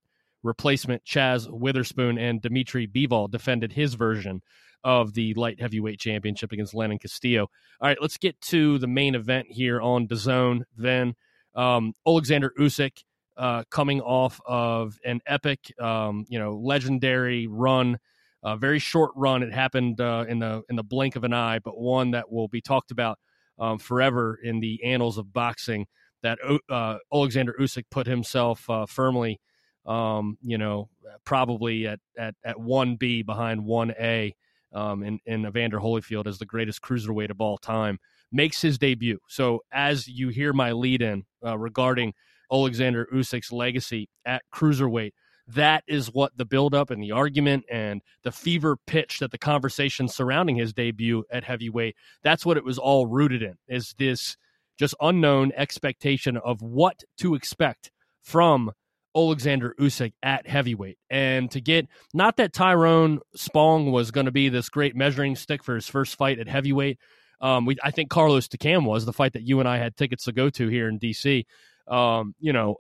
replacement 0.43 1.05
Chaz 1.05 1.51
Witherspoon 1.51 2.19
and 2.19 2.41
Dmitry 2.41 2.87
Bivol 2.87 3.31
defended 3.31 3.73
his 3.73 3.95
version 3.95 4.41
of 4.85 5.15
the 5.15 5.35
light 5.35 5.61
heavyweight 5.61 5.99
championship 5.99 6.53
against 6.53 6.75
Lenin 6.75 6.99
Castillo. 6.99 7.49
All 7.81 7.89
right, 7.89 7.99
let's 8.01 8.17
get 8.17 8.41
to 8.43 8.79
the 8.79 8.87
main 8.87 9.15
event 9.15 9.47
here 9.51 9.81
on 9.81 10.07
the 10.07 10.17
zone. 10.17 10.65
Then 10.77 11.15
um, 11.55 11.95
Alexander 12.07 12.53
Usyk 12.59 13.03
uh, 13.37 13.65
coming 13.71 14.01
off 14.01 14.41
of 14.47 14.99
an 15.05 15.21
epic, 15.27 15.73
um, 15.81 16.25
you 16.29 16.39
know, 16.39 16.55
legendary 16.55 17.47
run 17.47 17.99
a 18.43 18.57
very 18.57 18.79
short 18.79 19.11
run. 19.17 19.43
It 19.43 19.53
happened 19.53 20.01
uh, 20.01 20.25
in 20.29 20.39
the 20.39 20.63
in 20.69 20.77
the 20.77 20.83
blink 20.83 21.17
of 21.17 21.25
an 21.25 21.33
eye, 21.33 21.59
but 21.59 21.79
one 21.79 22.13
that 22.13 22.31
will 22.31 22.49
be 22.49 22.61
talked 22.61 22.91
about 22.91 23.19
um, 23.59 23.79
forever 23.79 24.39
in 24.43 24.61
the 24.61 24.83
annals 24.85 25.19
of 25.19 25.33
boxing. 25.33 25.87
That 26.23 26.39
uh, 26.69 26.99
Alexander 27.13 27.55
Usyk 27.61 27.85
put 27.91 28.07
himself 28.07 28.69
uh, 28.69 28.87
firmly, 28.87 29.41
um, 29.87 30.37
you 30.43 30.59
know, 30.59 30.89
probably 31.25 31.87
at 31.87 32.01
at 32.17 32.35
at 32.45 32.61
one 32.61 32.97
B 32.97 33.23
behind 33.23 33.65
one 33.65 33.93
A, 33.99 34.35
um, 34.73 35.03
in 35.03 35.19
in 35.27 35.47
Evander 35.47 35.79
Holyfield 35.79 36.27
as 36.27 36.39
the 36.39 36.47
greatest 36.47 36.83
cruiserweight 36.83 37.31
of 37.31 37.41
all 37.41 37.59
time. 37.59 37.99
Makes 38.31 38.61
his 38.61 38.79
debut. 38.79 39.19
So 39.29 39.63
as 39.73 40.07
you 40.07 40.29
hear 40.29 40.53
my 40.53 40.73
lead 40.73 41.01
in 41.01 41.25
uh, 41.45 41.57
regarding 41.57 42.13
Alexander 42.53 43.09
Usyk's 43.13 43.53
legacy 43.53 44.09
at 44.25 44.43
cruiserweight 44.55 45.13
that 45.49 45.83
is 45.89 46.13
what 46.13 46.37
the 46.37 46.45
buildup 46.45 46.91
and 46.91 47.03
the 47.03 47.11
argument 47.11 47.65
and 47.71 48.03
the 48.23 48.31
fever 48.31 48.77
pitch 48.87 49.19
that 49.19 49.31
the 49.31 49.39
conversation 49.39 50.07
surrounding 50.07 50.57
his 50.57 50.75
debut 50.75 51.25
at 51.33 51.43
heavyweight 51.43 51.97
that's 52.23 52.45
what 52.45 52.57
it 52.57 52.65
was 52.65 52.79
all 52.79 53.07
rooted 53.07 53.43
in 53.43 53.55
is 53.67 53.95
this 53.99 54.37
just 54.79 54.95
unknown 55.01 55.51
expectation 55.57 56.37
of 56.37 56.61
what 56.61 57.03
to 57.17 57.35
expect 57.35 57.91
from 58.23 58.71
Alexander 59.19 59.75
Usyk 59.81 60.13
at 60.23 60.47
heavyweight. 60.47 60.99
And 61.11 61.51
to 61.51 61.61
get 61.61 61.87
not 62.15 62.37
that 62.37 62.53
Tyrone 62.53 63.21
Spong 63.35 63.91
was 63.91 64.11
going 64.11 64.27
to 64.27 64.33
be 64.33 64.49
this 64.49 64.69
great 64.69 64.95
measuring 64.95 65.37
stick 65.37 65.65
for 65.65 65.75
his 65.75 65.89
first 65.89 66.17
fight 66.17 66.39
at 66.39 66.49
heavyweight. 66.49 66.99
Um, 67.41 67.67
we, 67.67 67.77
I 67.83 67.91
think 67.91 68.11
Carlos 68.11 68.49
Takam 68.49 68.85
was 68.85 69.05
the 69.05 69.13
fight 69.13 69.33
that 69.35 69.43
you 69.43 69.61
and 69.61 69.69
I 69.69 69.79
had 69.79 69.97
tickets 69.97 70.25
to 70.25 70.33
go 70.33 70.51
to 70.51 70.69
here 70.69 70.89
in 70.89 70.99
DC. 70.99 71.45
Um, 71.87 72.35
you 72.39 72.53
know, 72.53 72.77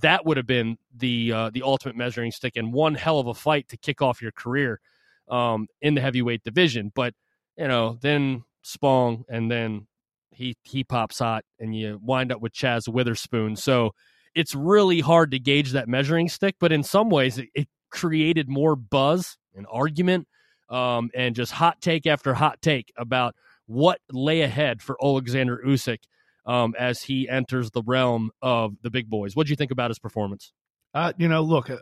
that 0.00 0.24
would 0.24 0.36
have 0.36 0.46
been 0.46 0.76
the 0.94 1.32
uh, 1.32 1.50
the 1.50 1.62
ultimate 1.62 1.96
measuring 1.96 2.30
stick 2.30 2.56
and 2.56 2.72
one 2.72 2.94
hell 2.94 3.18
of 3.18 3.26
a 3.26 3.34
fight 3.34 3.68
to 3.68 3.76
kick 3.76 4.02
off 4.02 4.22
your 4.22 4.32
career 4.32 4.80
um, 5.28 5.68
in 5.80 5.94
the 5.94 6.00
heavyweight 6.00 6.42
division. 6.44 6.92
But 6.94 7.14
you 7.56 7.68
know, 7.68 7.98
then 8.00 8.44
Spong, 8.62 9.24
and 9.28 9.50
then 9.50 9.86
he 10.30 10.56
he 10.62 10.84
pops 10.84 11.20
hot, 11.20 11.44
and 11.58 11.74
you 11.74 12.00
wind 12.02 12.32
up 12.32 12.40
with 12.40 12.52
Chaz 12.52 12.88
Witherspoon. 12.88 13.56
So 13.56 13.92
it's 14.36 14.54
really 14.54 15.00
hard 15.00 15.30
to 15.32 15.38
gauge 15.40 15.72
that 15.72 15.88
measuring 15.88 16.28
stick. 16.28 16.56
But 16.60 16.70
in 16.70 16.84
some 16.84 17.08
ways, 17.08 17.38
it, 17.38 17.48
it 17.54 17.68
created 17.90 18.48
more 18.48 18.76
buzz 18.76 19.38
and 19.54 19.66
argument, 19.70 20.28
um, 20.68 21.10
and 21.14 21.34
just 21.34 21.52
hot 21.52 21.80
take 21.80 22.06
after 22.06 22.34
hot 22.34 22.60
take 22.60 22.92
about 22.96 23.34
what 23.66 24.00
lay 24.12 24.42
ahead 24.42 24.82
for 24.82 24.96
Alexander 25.02 25.60
Usyk 25.66 26.00
um, 26.44 26.74
as 26.78 27.02
he 27.02 27.28
enters 27.28 27.70
the 27.70 27.82
realm 27.82 28.30
of 28.42 28.74
the 28.82 28.90
big 28.90 29.08
boys. 29.08 29.34
What 29.34 29.46
do 29.46 29.50
you 29.50 29.56
think 29.56 29.70
about 29.70 29.90
his 29.90 29.98
performance? 29.98 30.52
Uh, 30.94 31.12
you 31.16 31.28
know, 31.28 31.42
look, 31.42 31.70
uh, 31.70 31.78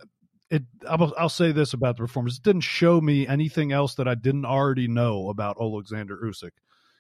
it. 0.51 0.63
I'll, 0.89 1.13
I'll, 1.19 1.29
say 1.29 1.51
this 1.51 1.73
about 1.73 1.97
the 1.97 2.05
performance: 2.05 2.39
it 2.39 2.45
didn't 2.45 2.63
show 2.63 3.01
me 3.01 3.27
anything 3.27 3.73
else 3.73 3.97
that 3.97 4.07
I 4.07 4.15
didn't 4.15 4.45
already 4.45 4.87
know 4.87 5.29
about 5.29 5.57
Alexander 5.61 6.17
Usyk. 6.25 6.53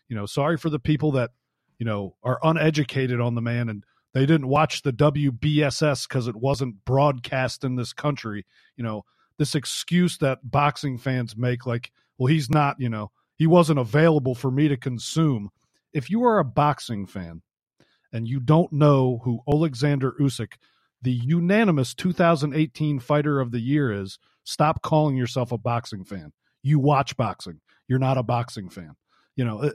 You 0.09 0.17
know, 0.17 0.27
sorry 0.27 0.57
for 0.57 0.69
the 0.69 0.81
people 0.81 1.13
that 1.13 1.31
you 1.79 1.87
know 1.87 2.17
are 2.25 2.41
uneducated 2.43 3.21
on 3.21 3.37
the 3.37 3.41
man 3.41 3.69
and 3.69 3.85
they 4.15 4.27
didn't 4.27 4.49
watch 4.49 4.83
the 4.83 4.93
WBSS 4.93 6.09
because 6.09 6.29
it 6.29 6.37
wasn't 6.37 6.85
broadcast 6.85 7.65
in 7.65 7.75
this 7.75 7.93
country. 7.93 8.47
You 8.77 8.85
know, 8.85 9.05
this 9.39 9.57
excuse 9.57 10.19
that 10.19 10.39
boxing 10.45 10.99
fans 10.99 11.37
make, 11.37 11.67
like, 11.67 11.91
well, 12.17 12.29
he's 12.29 12.49
not. 12.49 12.77
You 12.79 12.89
know, 12.89 13.11
he 13.37 13.47
wasn't 13.49 13.81
available 13.81 14.37
for 14.37 14.51
me 14.51 14.69
to 14.69 14.77
consume. 14.77 15.51
If 15.93 16.11
you 16.11 16.25
are 16.25 16.39
a 16.39 16.45
boxing 16.45 17.07
fan 17.07 17.43
and 18.13 18.29
you 18.29 18.39
don't 18.41 18.73
know 18.73 19.21
who 19.25 19.41
Alexander 19.49 20.13
Usyk, 20.21 20.55
the 21.03 21.13
unanimous 21.13 21.93
2018 21.93 23.01
fighter 23.01 23.41
of 23.41 23.51
the 23.51 23.61
year 23.61 23.93
is, 23.93 24.19
stop 24.45 24.81
calling 24.83 25.17
yourself 25.17 25.53
a 25.53 25.59
boxing 25.59 26.05
fan. 26.05 26.33
You 26.63 26.79
watch 26.79 27.17
boxing. 27.17 27.61
You're 27.89 27.99
not 27.99 28.17
a 28.17 28.23
boxing 28.23 28.71
fan. 28.71 28.95
You 29.37 29.45
know, 29.45 29.59
uh, 29.59 29.71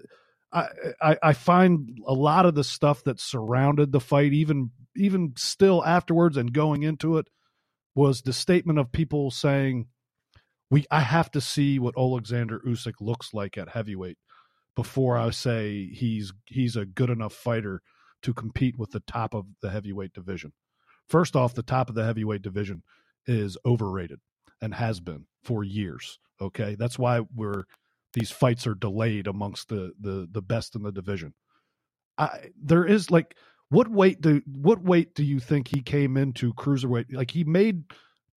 I, 0.52 0.68
I, 1.02 1.18
I 1.24 1.34
find 1.34 2.00
a 2.08 2.14
lot 2.14 2.46
of 2.46 2.56
the 2.56 2.64
stuff 2.64 3.04
that 3.04 3.20
surrounded 3.20 3.92
the 3.92 4.00
fight, 4.00 4.34
even 4.34 4.72
even 4.96 5.34
still 5.38 5.86
afterwards 5.86 6.38
and 6.38 6.52
going 6.52 6.84
into 6.84 7.18
it, 7.18 7.28
was 7.96 8.22
the 8.22 8.34
statement 8.34 8.80
of 8.80 8.92
people 8.92 9.32
saying, 9.32 9.88
"We 10.70 10.86
I 10.90 11.02
have 11.02 11.32
to 11.32 11.42
see 11.42 11.80
what 11.80 11.98
Alexander 11.98 12.60
Usyk 12.66 12.96
looks 13.00 13.34
like 13.34 13.58
at 13.58 13.70
heavyweight 13.70 14.18
before 14.76 15.18
I 15.18 15.30
say 15.30 15.88
he's 15.88 16.34
he's 16.46 16.76
a 16.76 16.86
good 16.86 17.10
enough 17.10 17.34
fighter 17.34 17.82
to 18.24 18.34
compete 18.34 18.78
with 18.78 18.92
the 18.92 19.02
top 19.02 19.34
of 19.34 19.46
the 19.62 19.70
heavyweight 19.70 20.14
division." 20.14 20.54
First 21.08 21.36
off, 21.36 21.54
the 21.54 21.64
top 21.64 21.90
of 21.90 21.96
the 21.96 22.06
heavyweight 22.06 22.42
division 22.42 22.84
is 23.26 23.58
overrated 23.66 24.20
and 24.62 24.74
has 24.76 25.00
been 25.00 25.26
for 25.44 25.64
years. 25.64 26.20
Okay, 26.42 26.76
that's 26.76 26.98
why 26.98 27.22
we're 27.36 27.66
these 28.14 28.32
fights 28.32 28.66
are 28.68 28.76
delayed 28.76 29.28
amongst 29.28 29.70
the 29.70 29.94
the 30.00 30.28
the 30.32 30.42
best 30.42 30.76
in 30.76 30.84
the 30.84 30.92
division. 30.92 31.34
I 32.18 32.50
there 32.62 32.86
is 32.86 33.12
like 33.12 33.36
what 33.70 33.90
weight 33.90 34.22
do 34.22 34.42
what 34.46 34.84
weight 34.84 35.14
do 35.14 35.24
you 35.24 35.40
think 35.40 35.68
he 35.68 35.82
came 35.82 36.18
into 36.18 36.54
cruiserweight? 36.54 37.14
Like 37.14 37.32
he 37.32 37.44
made 37.44 37.84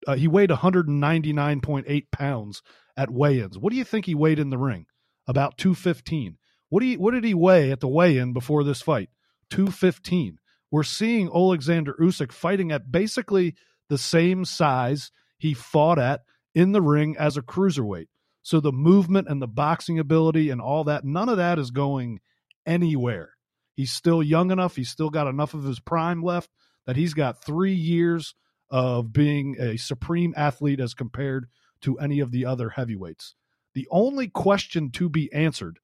uh, 0.07 0.17
he 0.17 0.29
weighed 0.29 0.51
199.8 0.51 2.11
pounds 2.11 2.63
at 2.97 3.11
weigh-ins. 3.11 3.59
What 3.59 3.71
do 3.71 3.77
you 3.77 3.85
think 3.85 4.07
he 4.07 4.15
weighed 4.15 4.39
in 4.39 4.51
the 4.51 4.59
ring? 4.59 4.87
About 5.27 5.59
215. 5.59 6.37
What 6.69 6.81
do 6.81 6.87
you 6.87 6.99
what 6.99 7.13
did 7.13 7.25
he 7.25 7.35
weigh 7.35 7.71
at 7.71 7.81
the 7.81 7.89
weigh-in 7.89 8.33
before 8.33 8.65
this 8.65 8.83
fight? 8.83 9.11
215. 9.51 10.39
We're 10.71 10.83
seeing 10.85 11.29
Alexander 11.29 11.97
Usyk 12.01 12.33
fighting 12.33 12.71
at 12.71 12.93
basically 12.93 13.55
the 13.89 13.99
same 13.99 14.45
size 14.45 15.11
he 15.37 15.53
fought 15.53 15.99
at 15.99 16.21
in 16.55 16.73
the 16.73 16.83
ring 16.83 17.17
as 17.19 17.37
a 17.37 17.43
cruiserweight. 17.43 18.07
So 18.43 18.61
the 18.61 18.73
movement 18.73 19.29
and 19.29 19.41
the 19.41 19.49
boxing 19.49 19.99
ability 19.99 20.51
and 20.51 20.61
all 20.61 20.85
that, 20.85 21.05
none 21.05 21.29
of 21.29 21.37
that 21.37 21.59
is 21.59 21.71
going 21.71 22.21
anywhere. 22.67 23.35
He's 23.75 23.93
still 23.93 24.23
young 24.23 24.51
enough. 24.51 24.77
He's 24.77 24.91
still 24.91 25.11
got 25.11 25.27
enough 25.27 25.55
of 25.55 25.65
his 25.65 25.81
prime 25.81 26.23
left 26.23 26.51
that 26.87 26.97
he's 26.97 27.15
got 27.15 27.45
three 27.45 27.75
years 27.75 28.35
of 28.71 29.13
being 29.13 29.57
a 29.59 29.77
supreme 29.77 30.33
athlete 30.37 30.81
as 30.81 30.95
compared 30.95 31.47
to 31.83 31.99
any 31.99 32.21
of 32.21 32.31
the 32.31 32.45
other 32.45 32.71
heavyweights. 32.71 33.35
The 33.75 33.89
only 33.91 34.29
question 34.29 34.91
to 34.93 35.09
be 35.09 35.33
answered 35.33 35.79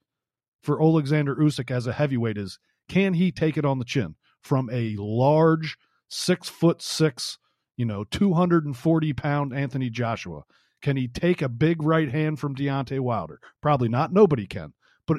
for 0.63 0.83
Alexander 0.83 1.37
Usyk 1.37 1.71
as 1.71 1.87
a 1.87 1.93
heavyweight 1.93 2.37
is 2.37 2.59
can 2.89 3.15
he 3.15 3.33
take 3.33 3.57
it 3.57 3.65
on 3.65 3.79
the 3.79 3.85
chin 3.85 4.15
from 4.41 4.69
a 4.73 4.97
large 4.99 5.77
six 6.09 6.49
foot 6.49 6.83
six, 6.83 7.39
you 7.77 7.85
know, 7.85 8.05
240 8.05 9.13
pound 9.13 9.55
Anthony 9.55 9.91
Joshua? 9.91 10.43
Can 10.87 10.97
he 10.97 11.09
take 11.09 11.43
a 11.43 11.49
big 11.49 11.83
right 11.83 12.09
hand 12.09 12.39
from 12.39 12.55
Deontay 12.55 13.01
Wilder? 13.01 13.41
Probably 13.61 13.89
not. 13.89 14.13
Nobody 14.13 14.47
can. 14.47 14.73
But 15.09 15.17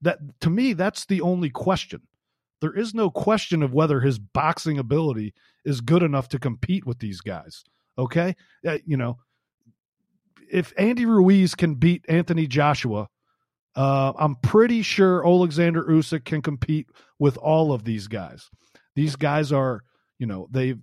that 0.00 0.18
to 0.40 0.48
me, 0.48 0.72
that's 0.72 1.04
the 1.04 1.20
only 1.20 1.50
question. 1.50 2.00
There 2.62 2.72
is 2.72 2.94
no 2.94 3.10
question 3.10 3.62
of 3.62 3.74
whether 3.74 4.00
his 4.00 4.18
boxing 4.18 4.78
ability 4.78 5.34
is 5.62 5.82
good 5.82 6.02
enough 6.02 6.30
to 6.30 6.38
compete 6.38 6.86
with 6.86 7.00
these 7.00 7.20
guys. 7.20 7.64
Okay, 7.98 8.34
uh, 8.66 8.78
you 8.86 8.96
know, 8.96 9.18
if 10.50 10.72
Andy 10.78 11.04
Ruiz 11.04 11.54
can 11.54 11.74
beat 11.74 12.02
Anthony 12.08 12.46
Joshua, 12.46 13.06
uh, 13.76 14.14
I'm 14.18 14.36
pretty 14.36 14.80
sure 14.80 15.22
Alexander 15.26 15.84
Usyk 15.84 16.24
can 16.24 16.40
compete 16.40 16.88
with 17.18 17.36
all 17.36 17.74
of 17.74 17.84
these 17.84 18.08
guys. 18.08 18.48
These 18.94 19.16
guys 19.16 19.52
are, 19.52 19.82
you 20.18 20.26
know, 20.26 20.48
they 20.50 20.76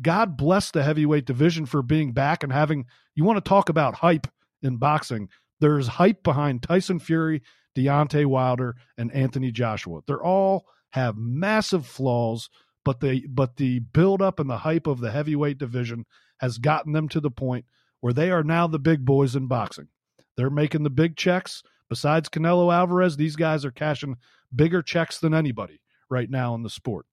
God 0.00 0.36
bless 0.36 0.70
the 0.70 0.82
heavyweight 0.82 1.24
division 1.24 1.66
for 1.66 1.82
being 1.82 2.12
back 2.12 2.42
and 2.42 2.52
having. 2.52 2.86
You 3.14 3.24
want 3.24 3.42
to 3.42 3.48
talk 3.48 3.68
about 3.68 3.94
hype 3.94 4.26
in 4.62 4.76
boxing? 4.76 5.28
There's 5.60 5.86
hype 5.86 6.22
behind 6.22 6.62
Tyson 6.62 6.98
Fury, 6.98 7.42
Deontay 7.76 8.26
Wilder, 8.26 8.76
and 8.98 9.12
Anthony 9.12 9.50
Joshua. 9.50 10.00
They're 10.06 10.22
all 10.22 10.66
have 10.90 11.16
massive 11.16 11.86
flaws, 11.86 12.48
but 12.84 13.00
they 13.00 13.20
but 13.28 13.56
the 13.56 13.80
build 13.80 14.22
up 14.22 14.38
and 14.40 14.48
the 14.48 14.58
hype 14.58 14.86
of 14.86 15.00
the 15.00 15.10
heavyweight 15.10 15.58
division 15.58 16.04
has 16.38 16.58
gotten 16.58 16.92
them 16.92 17.08
to 17.08 17.20
the 17.20 17.30
point 17.30 17.64
where 18.00 18.12
they 18.12 18.30
are 18.30 18.44
now 18.44 18.66
the 18.66 18.78
big 18.78 19.04
boys 19.04 19.34
in 19.34 19.46
boxing. 19.46 19.88
They're 20.36 20.50
making 20.50 20.82
the 20.82 20.90
big 20.90 21.16
checks. 21.16 21.62
Besides 21.88 22.28
Canelo 22.28 22.74
Alvarez, 22.74 23.16
these 23.16 23.36
guys 23.36 23.64
are 23.64 23.70
cashing 23.70 24.16
bigger 24.54 24.82
checks 24.82 25.18
than 25.18 25.34
anybody 25.34 25.80
right 26.10 26.28
now 26.28 26.54
in 26.54 26.62
the 26.62 26.70
sport. 26.70 27.06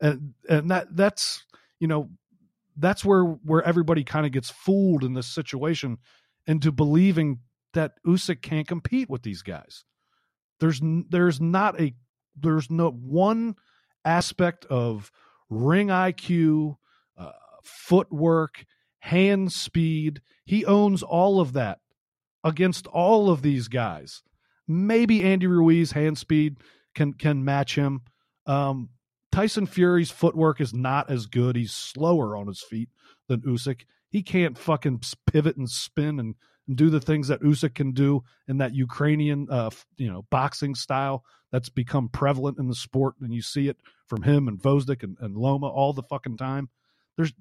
And 0.00 0.34
and 0.48 0.70
that 0.70 0.94
that's 0.96 1.44
you 1.80 1.88
know, 1.88 2.10
that's 2.76 3.04
where 3.04 3.24
where 3.24 3.62
everybody 3.62 4.04
kind 4.04 4.26
of 4.26 4.32
gets 4.32 4.50
fooled 4.50 5.02
in 5.02 5.14
this 5.14 5.26
situation 5.26 5.98
into 6.46 6.70
believing 6.70 7.40
that 7.74 7.92
Usyk 8.06 8.42
can't 8.42 8.68
compete 8.68 9.10
with 9.10 9.22
these 9.22 9.42
guys. 9.42 9.84
There's 10.60 10.80
there's 10.82 11.40
not 11.40 11.80
a 11.80 11.94
there's 12.36 12.70
no 12.70 12.90
one 12.90 13.56
aspect 14.04 14.64
of 14.66 15.10
ring 15.48 15.88
IQ, 15.88 16.76
uh, 17.18 17.32
footwork, 17.62 18.64
hand 19.00 19.52
speed. 19.52 20.20
He 20.44 20.64
owns 20.64 21.02
all 21.02 21.40
of 21.40 21.52
that 21.54 21.80
against 22.44 22.86
all 22.86 23.30
of 23.30 23.42
these 23.42 23.68
guys. 23.68 24.22
Maybe 24.66 25.22
Andy 25.22 25.46
Ruiz 25.46 25.92
hand 25.92 26.18
speed 26.18 26.58
can 26.94 27.14
can 27.14 27.44
match 27.44 27.74
him. 27.74 28.02
Um, 28.46 28.90
Tyson 29.32 29.66
Fury's 29.66 30.10
footwork 30.10 30.60
is 30.60 30.74
not 30.74 31.10
as 31.10 31.26
good. 31.26 31.56
He's 31.56 31.72
slower 31.72 32.36
on 32.36 32.48
his 32.48 32.62
feet 32.62 32.88
than 33.28 33.40
Usyk. 33.42 33.82
He 34.10 34.22
can't 34.22 34.58
fucking 34.58 35.02
pivot 35.26 35.56
and 35.56 35.68
spin 35.68 36.18
and, 36.18 36.34
and 36.66 36.76
do 36.76 36.90
the 36.90 37.00
things 37.00 37.28
that 37.28 37.42
Usyk 37.42 37.74
can 37.74 37.92
do 37.92 38.24
in 38.48 38.58
that 38.58 38.74
Ukrainian, 38.74 39.46
uh, 39.48 39.70
you 39.96 40.10
know, 40.10 40.26
boxing 40.30 40.74
style 40.74 41.24
that's 41.52 41.68
become 41.68 42.08
prevalent 42.08 42.58
in 42.58 42.68
the 42.68 42.74
sport. 42.74 43.14
And 43.20 43.32
you 43.32 43.42
see 43.42 43.68
it 43.68 43.76
from 44.06 44.22
him 44.22 44.48
and 44.48 44.60
Gvozdyk 44.60 45.02
and, 45.02 45.16
and 45.20 45.36
Loma 45.36 45.68
all 45.68 45.92
the 45.92 46.02
fucking 46.02 46.36
time. 46.36 46.68
There's, 47.16 47.32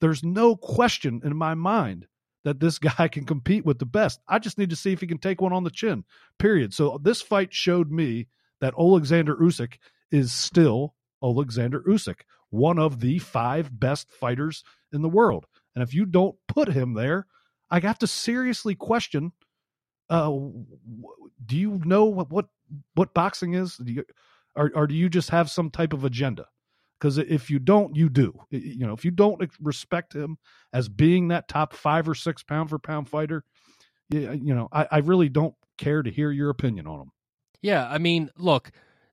there's 0.00 0.22
no 0.22 0.56
question 0.56 1.22
in 1.24 1.36
my 1.36 1.54
mind 1.54 2.06
that 2.44 2.60
this 2.60 2.78
guy 2.98 3.08
can 3.08 3.24
compete 3.24 3.64
with 3.64 3.78
the 3.78 3.86
best. 3.86 4.20
I 4.28 4.38
just 4.38 4.58
need 4.58 4.70
to 4.70 4.76
see 4.76 4.92
if 4.92 5.00
he 5.00 5.06
can 5.06 5.18
take 5.18 5.40
one 5.40 5.54
on 5.54 5.64
the 5.64 5.70
chin. 5.70 6.04
Period. 6.38 6.74
So 6.74 6.98
this 7.02 7.22
fight 7.22 7.54
showed 7.54 7.90
me 7.90 8.26
that 8.60 8.74
Alexander 8.78 9.34
Usyk 9.36 9.78
is 10.10 10.32
still 10.32 10.94
Alexander 11.22 11.80
Usyk, 11.86 12.20
one 12.50 12.78
of 12.78 13.00
the 13.00 13.18
five 13.18 13.78
best 13.78 14.10
fighters 14.10 14.64
in 14.92 15.02
the 15.02 15.08
world. 15.08 15.46
And 15.74 15.82
if 15.82 15.94
you 15.94 16.06
don't 16.06 16.36
put 16.48 16.68
him 16.68 16.94
there, 16.94 17.26
I 17.70 17.80
have 17.80 17.98
to 18.00 18.06
seriously 18.06 18.74
question 18.74 19.32
uh, 20.10 20.30
do 21.46 21.56
you 21.56 21.80
know 21.84 22.04
what, 22.04 22.30
what 22.30 22.46
what 22.94 23.14
boxing 23.14 23.54
is? 23.54 23.76
Do 23.76 23.92
you, 23.92 24.04
or, 24.54 24.70
or 24.74 24.86
do 24.86 24.94
you 24.94 25.08
just 25.08 25.30
have 25.30 25.50
some 25.50 25.70
type 25.70 25.94
of 25.94 26.04
agenda? 26.04 26.46
Because 26.98 27.18
if 27.18 27.50
you 27.50 27.58
don't, 27.58 27.96
you 27.96 28.08
do. 28.08 28.38
You 28.50 28.86
know, 28.86 28.92
if 28.92 29.04
you 29.04 29.10
don't 29.10 29.42
respect 29.60 30.14
him 30.14 30.36
as 30.72 30.88
being 30.88 31.28
that 31.28 31.48
top 31.48 31.72
five 31.72 32.08
or 32.08 32.14
six 32.14 32.42
pound 32.42 32.70
for 32.70 32.78
pound 32.78 33.08
fighter, 33.08 33.42
you, 34.10 34.40
you 34.40 34.54
know, 34.54 34.68
I, 34.70 34.86
I 34.90 34.98
really 34.98 35.28
don't 35.28 35.54
care 35.78 36.02
to 36.02 36.10
hear 36.10 36.30
your 36.30 36.50
opinion 36.50 36.86
on 36.86 37.00
him. 37.00 37.10
Yeah, 37.60 37.88
I 37.88 37.98
mean, 37.98 38.30
look, 38.36 38.70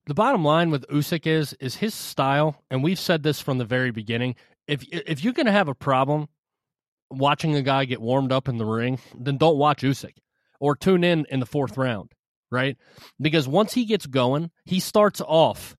the 0.09 0.15
bottom 0.15 0.43
line 0.43 0.71
with 0.71 0.87
Usyk 0.87 1.27
is 1.27 1.53
is 1.59 1.75
his 1.75 1.93
style, 1.93 2.63
and 2.71 2.83
we've 2.83 2.97
said 2.97 3.21
this 3.21 3.39
from 3.39 3.59
the 3.59 3.63
very 3.63 3.91
beginning. 3.91 4.35
If 4.67 4.83
if 4.91 5.23
you're 5.23 5.33
going 5.33 5.45
to 5.45 5.51
have 5.51 5.67
a 5.67 5.75
problem 5.75 6.29
watching 7.11 7.55
a 7.55 7.61
guy 7.61 7.85
get 7.85 8.01
warmed 8.01 8.31
up 8.31 8.47
in 8.47 8.57
the 8.57 8.65
ring, 8.65 8.99
then 9.15 9.37
don't 9.37 9.57
watch 9.57 9.83
Usyk 9.83 10.15
or 10.59 10.75
tune 10.75 11.03
in 11.03 11.27
in 11.29 11.39
the 11.39 11.45
fourth 11.45 11.77
round, 11.77 12.11
right? 12.49 12.75
Because 13.21 13.47
once 13.47 13.73
he 13.73 13.85
gets 13.85 14.07
going, 14.07 14.49
he 14.65 14.79
starts 14.79 15.21
off 15.21 15.77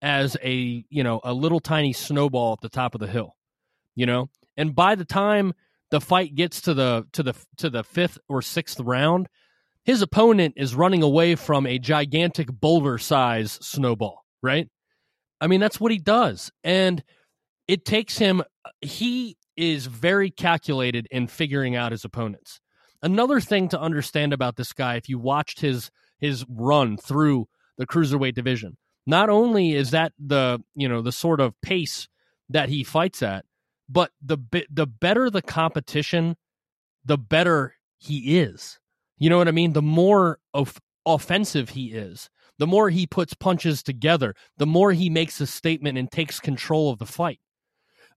as 0.00 0.36
a 0.44 0.84
you 0.88 1.02
know 1.02 1.20
a 1.24 1.34
little 1.34 1.60
tiny 1.60 1.92
snowball 1.92 2.52
at 2.52 2.60
the 2.60 2.68
top 2.68 2.94
of 2.94 3.00
the 3.00 3.08
hill, 3.08 3.34
you 3.96 4.06
know, 4.06 4.30
and 4.56 4.76
by 4.76 4.94
the 4.94 5.04
time 5.04 5.54
the 5.90 6.00
fight 6.00 6.36
gets 6.36 6.60
to 6.62 6.74
the 6.74 7.04
to 7.14 7.24
the 7.24 7.34
to 7.56 7.68
the 7.68 7.82
fifth 7.82 8.18
or 8.28 8.42
sixth 8.42 8.78
round, 8.78 9.28
his 9.84 10.02
opponent 10.02 10.54
is 10.56 10.74
running 10.74 11.02
away 11.02 11.34
from 11.34 11.66
a 11.66 11.78
gigantic 11.78 12.48
boulder 12.52 12.98
size 12.98 13.58
snowball, 13.60 14.24
right? 14.42 14.68
I 15.40 15.48
mean, 15.48 15.60
that's 15.60 15.80
what 15.80 15.92
he 15.92 15.98
does. 15.98 16.52
And 16.62 17.02
it 17.66 17.84
takes 17.84 18.18
him, 18.18 18.42
he 18.80 19.36
is 19.56 19.86
very 19.86 20.30
calculated 20.30 21.06
in 21.10 21.26
figuring 21.26 21.76
out 21.76 21.92
his 21.92 22.04
opponents. 22.04 22.60
Another 23.02 23.40
thing 23.40 23.68
to 23.70 23.80
understand 23.80 24.32
about 24.32 24.56
this 24.56 24.72
guy, 24.72 24.94
if 24.94 25.08
you 25.08 25.18
watched 25.18 25.60
his 25.60 25.90
his 26.20 26.44
run 26.48 26.96
through 26.96 27.48
the 27.76 27.86
cruiserweight 27.86 28.34
division, 28.34 28.76
not 29.06 29.28
only 29.28 29.72
is 29.72 29.90
that 29.90 30.12
the 30.18 30.60
you 30.74 30.88
know 30.88 31.02
the 31.02 31.10
sort 31.10 31.40
of 31.40 31.60
pace 31.62 32.08
that 32.48 32.68
he 32.68 32.84
fights 32.84 33.20
at, 33.22 33.44
but 33.88 34.12
the 34.24 34.38
the 34.70 34.86
better 34.86 35.30
the 35.30 35.42
competition, 35.42 36.36
the 37.04 37.18
better 37.18 37.74
he 37.98 38.38
is. 38.38 38.78
You 39.22 39.30
know 39.30 39.38
what 39.38 39.46
I 39.46 39.52
mean? 39.52 39.72
The 39.72 39.80
more 39.80 40.40
of 40.52 40.80
offensive 41.06 41.68
he 41.68 41.92
is, 41.92 42.28
the 42.58 42.66
more 42.66 42.90
he 42.90 43.06
puts 43.06 43.34
punches 43.34 43.80
together, 43.80 44.34
the 44.56 44.66
more 44.66 44.90
he 44.90 45.10
makes 45.10 45.40
a 45.40 45.46
statement 45.46 45.96
and 45.96 46.10
takes 46.10 46.40
control 46.40 46.90
of 46.90 46.98
the 46.98 47.06
fight. 47.06 47.38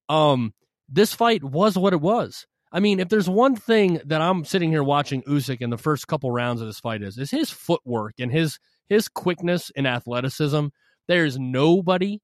Um, 0.09 0.55
this 0.89 1.13
fight 1.13 1.43
was 1.43 1.77
what 1.77 1.93
it 1.93 2.01
was. 2.01 2.47
I 2.71 2.79
mean, 2.79 2.99
if 2.99 3.09
there's 3.09 3.29
one 3.29 3.55
thing 3.55 4.01
that 4.03 4.19
I'm 4.19 4.45
sitting 4.45 4.71
here 4.71 4.83
watching 4.83 5.21
Usyk 5.23 5.61
in 5.61 5.69
the 5.69 5.77
first 5.77 6.07
couple 6.07 6.31
rounds 6.31 6.59
of 6.59 6.65
this 6.65 6.79
fight 6.79 7.03
is 7.03 7.19
is 7.19 7.29
his 7.29 7.51
footwork 7.51 8.15
and 8.17 8.31
his 8.31 8.57
his 8.89 9.07
quickness 9.07 9.71
and 9.75 9.85
athleticism. 9.85 10.69
There's 11.07 11.37
nobody 11.37 12.19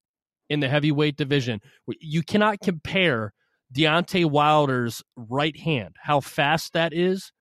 in 0.50 0.60
the 0.60 0.70
heavyweight 0.70 1.18
division. 1.18 1.60
You 2.00 2.24
cannot 2.24 2.62
compare 2.62 3.32
Deontay 3.72 4.26
Wilder's 4.26 5.04
right 5.16 5.56
hand, 5.56 5.98
how 6.02 6.20
fast 6.20 6.74
that 6.74 6.94
is, 6.94 7.32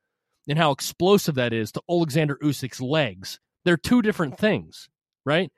and 0.49 0.59
how 0.59 0.71
explosive 0.71 1.35
that 1.37 1.53
is 1.53 1.73
to 1.73 1.83
Alexander 1.89 2.37
Usyk's 2.43 2.81
legs. 2.81 3.41
They're 3.65 3.77
two 3.77 4.03
different 4.03 4.39
things, 4.39 4.89
right? 5.25 5.51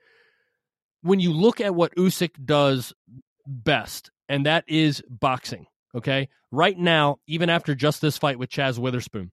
When 1.03 1.21
you 1.21 1.33
look 1.33 1.61
at 1.61 1.75
what 1.75 1.95
Usyk 1.97 2.45
does 2.45 2.93
best, 3.47 4.11
and 4.29 4.47
that 4.47 4.65
is 4.69 5.03
boxing, 5.09 5.67
okay? 5.95 6.29
Right 6.51 6.79
now, 6.79 7.19
even 7.27 7.51
after 7.51 7.75
just 7.75 8.01
this 8.01 8.19
fight 8.19 8.39
with 8.39 8.51
Chaz 8.51 8.79
Witherspoon, 8.79 9.31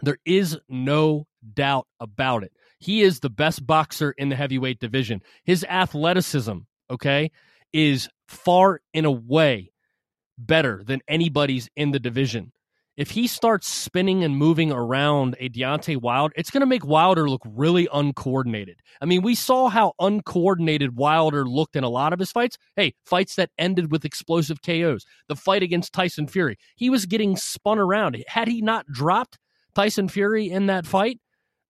there 0.00 0.18
is 0.24 0.58
no 0.68 1.26
doubt 1.54 1.86
about 2.00 2.42
it. 2.42 2.52
He 2.78 3.02
is 3.02 3.20
the 3.20 3.30
best 3.30 3.66
boxer 3.66 4.12
in 4.12 4.28
the 4.28 4.36
heavyweight 4.36 4.80
division. 4.80 5.22
His 5.44 5.64
athleticism, 5.68 6.58
okay, 6.90 7.30
is 7.72 8.08
far 8.28 8.80
and 8.92 9.06
away 9.06 9.72
better 10.36 10.82
than 10.84 11.00
anybody's 11.08 11.68
in 11.76 11.92
the 11.92 12.00
division. 12.00 12.52
If 12.96 13.10
he 13.10 13.26
starts 13.26 13.66
spinning 13.66 14.22
and 14.22 14.36
moving 14.36 14.70
around 14.70 15.34
a 15.40 15.48
Deontay 15.48 16.00
Wilder, 16.00 16.32
it's 16.36 16.50
going 16.50 16.60
to 16.60 16.66
make 16.66 16.86
Wilder 16.86 17.28
look 17.28 17.42
really 17.44 17.88
uncoordinated. 17.92 18.80
I 19.00 19.04
mean, 19.04 19.22
we 19.22 19.34
saw 19.34 19.68
how 19.68 19.94
uncoordinated 19.98 20.96
Wilder 20.96 21.44
looked 21.44 21.74
in 21.74 21.82
a 21.82 21.88
lot 21.88 22.12
of 22.12 22.20
his 22.20 22.30
fights. 22.30 22.56
Hey, 22.76 22.94
fights 23.04 23.34
that 23.34 23.50
ended 23.58 23.90
with 23.90 24.04
explosive 24.04 24.62
KOs. 24.62 25.04
The 25.26 25.34
fight 25.34 25.64
against 25.64 25.92
Tyson 25.92 26.28
Fury, 26.28 26.56
he 26.76 26.88
was 26.88 27.06
getting 27.06 27.36
spun 27.36 27.80
around. 27.80 28.16
Had 28.28 28.46
he 28.46 28.62
not 28.62 28.86
dropped 28.86 29.38
Tyson 29.74 30.08
Fury 30.08 30.48
in 30.48 30.66
that 30.66 30.86
fight, 30.86 31.18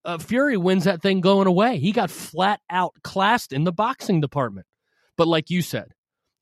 uh, 0.04 0.18
Fury 0.18 0.58
wins 0.58 0.84
that 0.84 1.00
thing 1.00 1.22
going 1.22 1.46
away. 1.46 1.78
He 1.78 1.92
got 1.92 2.10
flat 2.10 2.60
out 2.68 2.92
classed 3.02 3.52
in 3.52 3.64
the 3.64 3.72
boxing 3.72 4.20
department. 4.20 4.66
But 5.16 5.28
like 5.28 5.48
you 5.48 5.62
said, 5.62 5.92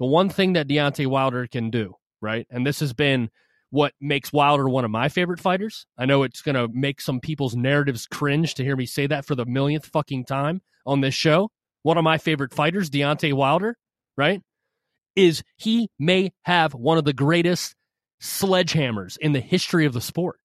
the 0.01 0.07
one 0.07 0.29
thing 0.29 0.55
that 0.55 0.67
Deontay 0.67 1.07
Wilder 1.07 1.47
can 1.47 1.71
do, 1.71 1.95
right? 2.21 2.47
And 2.51 2.67
this 2.67 2.81
has 2.81 2.93
been 2.93 3.31
what 3.73 3.95
makes 4.03 4.35
Wilder 4.35 4.69
one 4.69 4.85
of 4.85 4.91
my 4.91 5.09
favorite 5.09 5.41
fighters. 5.41 5.87
I 5.97 6.05
know 6.05 6.25
it's 6.25 6.43
going 6.43 6.57
to 6.57 6.69
make 6.71 7.01
some 7.01 7.21
people's 7.21 7.57
narratives 7.57 8.07
cringe 8.07 8.55
to 8.55 8.63
hear 8.63 8.77
me 8.77 8.85
say 8.85 9.07
that 9.07 9.25
for 9.25 9.35
the 9.35 9.47
millionth 9.47 9.87
fucking 9.87 10.27
time 10.27 10.61
on 10.85 11.01
this 11.01 11.15
show. 11.15 11.51
One 11.83 11.97
of 11.97 12.05
my 12.05 12.19
favorite 12.19 12.53
fighters, 12.53 12.91
Deontay 12.91 13.33
Wilder, 13.33 13.79
right? 14.15 14.43
Is 15.17 15.43
he 15.57 15.89
may 15.99 16.33
have 16.43 16.75
one 16.75 16.99
of 16.99 17.05
the 17.05 17.15
greatest 17.15 17.75
sledgehammers 18.21 19.17
in 19.17 19.33
the 19.33 19.41
history 19.41 19.87
of 19.87 19.95
the 19.95 20.03
sport. 20.03 20.39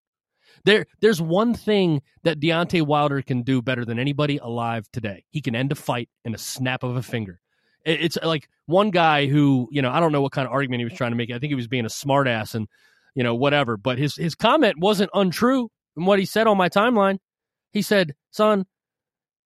There, 0.64 0.86
there's 1.02 1.22
one 1.22 1.54
thing 1.54 2.04
that 2.24 2.40
Deontay 2.40 2.82
Wilder 2.82 3.22
can 3.22 3.44
do 3.44 3.62
better 3.62 3.84
than 3.84 4.00
anybody 4.00 4.38
alive 4.38 4.88
today. 4.94 5.26
He 5.32 5.42
can 5.42 5.54
end 5.54 5.74
a 5.74 5.76
fight 5.76 6.10
in 6.24 6.34
a 6.34 6.38
snap 6.38 6.84
of 6.84 6.96
a 6.96 7.04
finger. 7.04 7.42
It's 7.84 8.18
like 8.24 8.48
one 8.68 8.90
guy 8.90 9.28
who, 9.28 9.68
you 9.70 9.82
know, 9.82 9.92
I 9.92 10.00
don't 10.00 10.14
know 10.14 10.22
what 10.22 10.32
kind 10.32 10.48
of 10.48 10.54
argument 10.54 10.80
he 10.80 10.86
was 10.86 10.94
trying 10.94 11.12
to 11.12 11.18
make. 11.18 11.30
I 11.30 11.40
think 11.40 11.52
he 11.52 11.56
was 11.56 11.68
being 11.68 11.86
a 11.86 11.90
smartass 11.90 12.56
and, 12.56 12.70
you 13.18 13.24
know, 13.24 13.34
whatever. 13.34 13.78
But 13.78 13.98
his 13.98 14.16
his 14.16 14.36
comment 14.36 14.78
wasn't 14.78 15.10
untrue 15.12 15.70
in 15.98 16.06
what 16.06 16.20
he 16.20 16.26
said 16.26 16.46
on 16.46 16.56
my 16.56 16.70
timeline. 16.70 17.18
He 17.74 17.82
said, 17.82 18.14
"Son, 18.30 18.66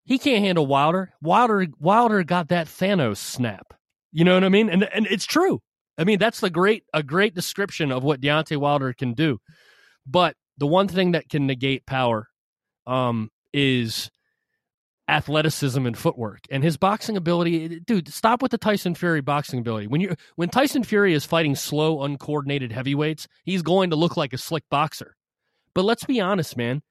he 0.03 0.19
can't 0.19 0.43
handle 0.43 0.67
Wilder. 0.67 1.13
Wilder 1.21 1.67
Wilder 1.79 2.21
got 2.25 2.49
that 2.49 2.67
Thanos 2.67 3.15
snap. 3.15 3.73
You 4.11 4.25
know 4.25 4.33
what 4.33 4.43
I 4.43 4.49
mean? 4.49 4.69
And 4.69 4.83
and 4.93 5.07
it's 5.09 5.25
true. 5.25 5.61
I 5.97 6.03
mean, 6.03 6.19
that's 6.19 6.41
the 6.41 6.49
great 6.49 6.83
a 6.93 7.01
great 7.01 7.33
description 7.33 7.93
of 7.93 8.03
what 8.03 8.19
Deontay 8.19 8.57
Wilder 8.57 8.91
can 8.91 9.13
do. 9.13 9.39
But 10.05 10.35
the 10.57 10.67
one 10.67 10.89
thing 10.89 11.13
that 11.13 11.29
can 11.29 11.47
negate 11.47 11.85
power 11.85 12.27
um, 12.85 13.29
is 13.53 14.11
athleticism 15.11 15.85
and 15.85 15.97
footwork. 15.97 16.39
And 16.49 16.63
his 16.63 16.77
boxing 16.77 17.17
ability 17.17 17.81
dude 17.81 18.11
stop 18.11 18.41
with 18.41 18.51
the 18.51 18.57
tyson 18.57 18.95
fury 18.95 19.21
boxing 19.21 19.59
ability. 19.59 19.87
When 19.87 20.01
you 20.01 20.15
when 20.35 20.49
tyson 20.49 20.83
fury 20.83 21.13
is 21.13 21.25
fighting 21.25 21.55
slow 21.55 22.01
uncoordinated 22.03 22.71
heavyweights 22.71 23.27
he's 23.43 23.61
going 23.61 23.89
to 23.89 23.95
look 23.95 24.17
like 24.17 24.33
a 24.33 24.37
slick 24.37 24.63
boxer. 24.69 25.15
But 25.75 25.85
let's 25.85 26.05
be 26.05 26.19
honest 26.19 26.57
man. 26.57 26.81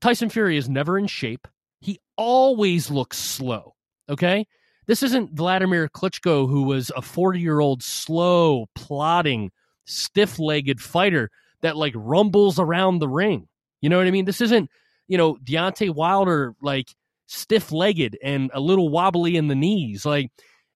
Tyson 0.00 0.28
fury 0.28 0.56
is 0.56 0.68
never 0.68 0.98
in 0.98 1.06
shape. 1.06 1.48
He 1.80 1.98
always 2.16 2.90
looks 2.90 3.18
slow 3.18 3.74
okay? 4.08 4.46
This 4.86 5.02
isn't 5.02 5.32
vladimir 5.32 5.88
klitschko 5.88 6.48
who 6.48 6.62
was 6.62 6.90
a 6.96 7.02
40 7.02 7.40
year 7.40 7.60
old 7.60 7.82
slow 7.82 8.66
plodding 8.74 9.50
stiff-legged 9.84 10.80
fighter 10.80 11.30
that 11.62 11.76
like 11.76 11.94
rumbles 11.96 12.58
around 12.58 12.98
the 12.98 13.08
ring. 13.08 13.48
You 13.80 13.88
know 13.88 13.98
what 13.98 14.06
i 14.06 14.10
mean? 14.10 14.24
This 14.24 14.40
isn't 14.40 14.70
you 15.06 15.18
know 15.18 15.36
Deontay 15.36 15.94
Wilder 15.94 16.54
like 16.62 16.94
stiff 17.28 17.70
legged 17.70 18.18
and 18.22 18.50
a 18.54 18.60
little 18.60 18.88
wobbly 18.88 19.36
in 19.36 19.48
the 19.48 19.54
knees. 19.54 20.04
Like 20.04 20.30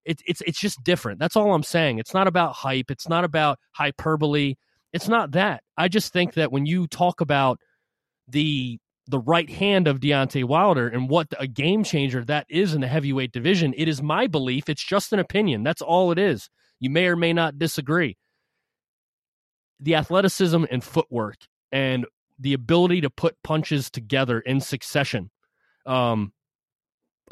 it's 0.04 0.22
it's 0.26 0.42
it's 0.42 0.60
just 0.60 0.82
different. 0.84 1.18
That's 1.18 1.36
all 1.36 1.54
I'm 1.54 1.62
saying. 1.62 1.98
It's 1.98 2.14
not 2.14 2.26
about 2.26 2.54
hype. 2.54 2.90
It's 2.90 3.08
not 3.08 3.24
about 3.24 3.58
hyperbole. 3.72 4.54
It's 4.92 5.08
not 5.08 5.32
that. 5.32 5.62
I 5.76 5.88
just 5.88 6.12
think 6.12 6.34
that 6.34 6.52
when 6.52 6.66
you 6.66 6.86
talk 6.86 7.20
about 7.20 7.58
the 8.28 8.78
the 9.08 9.18
right 9.18 9.50
hand 9.50 9.88
of 9.88 9.98
Deontay 9.98 10.44
Wilder 10.44 10.86
and 10.88 11.08
what 11.08 11.26
a 11.38 11.46
game 11.46 11.82
changer 11.82 12.24
that 12.24 12.46
is 12.48 12.74
in 12.74 12.82
the 12.82 12.86
heavyweight 12.86 13.32
division, 13.32 13.74
it 13.76 13.88
is 13.88 14.00
my 14.02 14.26
belief. 14.26 14.68
It's 14.68 14.84
just 14.84 15.12
an 15.12 15.18
opinion. 15.18 15.62
That's 15.64 15.82
all 15.82 16.12
it 16.12 16.18
is. 16.18 16.48
You 16.78 16.90
may 16.90 17.06
or 17.06 17.16
may 17.16 17.32
not 17.32 17.58
disagree. 17.58 18.16
The 19.80 19.96
athleticism 19.96 20.64
and 20.70 20.84
footwork 20.84 21.36
and 21.72 22.06
the 22.38 22.52
ability 22.52 23.00
to 23.00 23.10
put 23.10 23.42
punches 23.42 23.90
together 23.90 24.38
in 24.40 24.60
succession 24.60 25.30
um, 25.86 26.32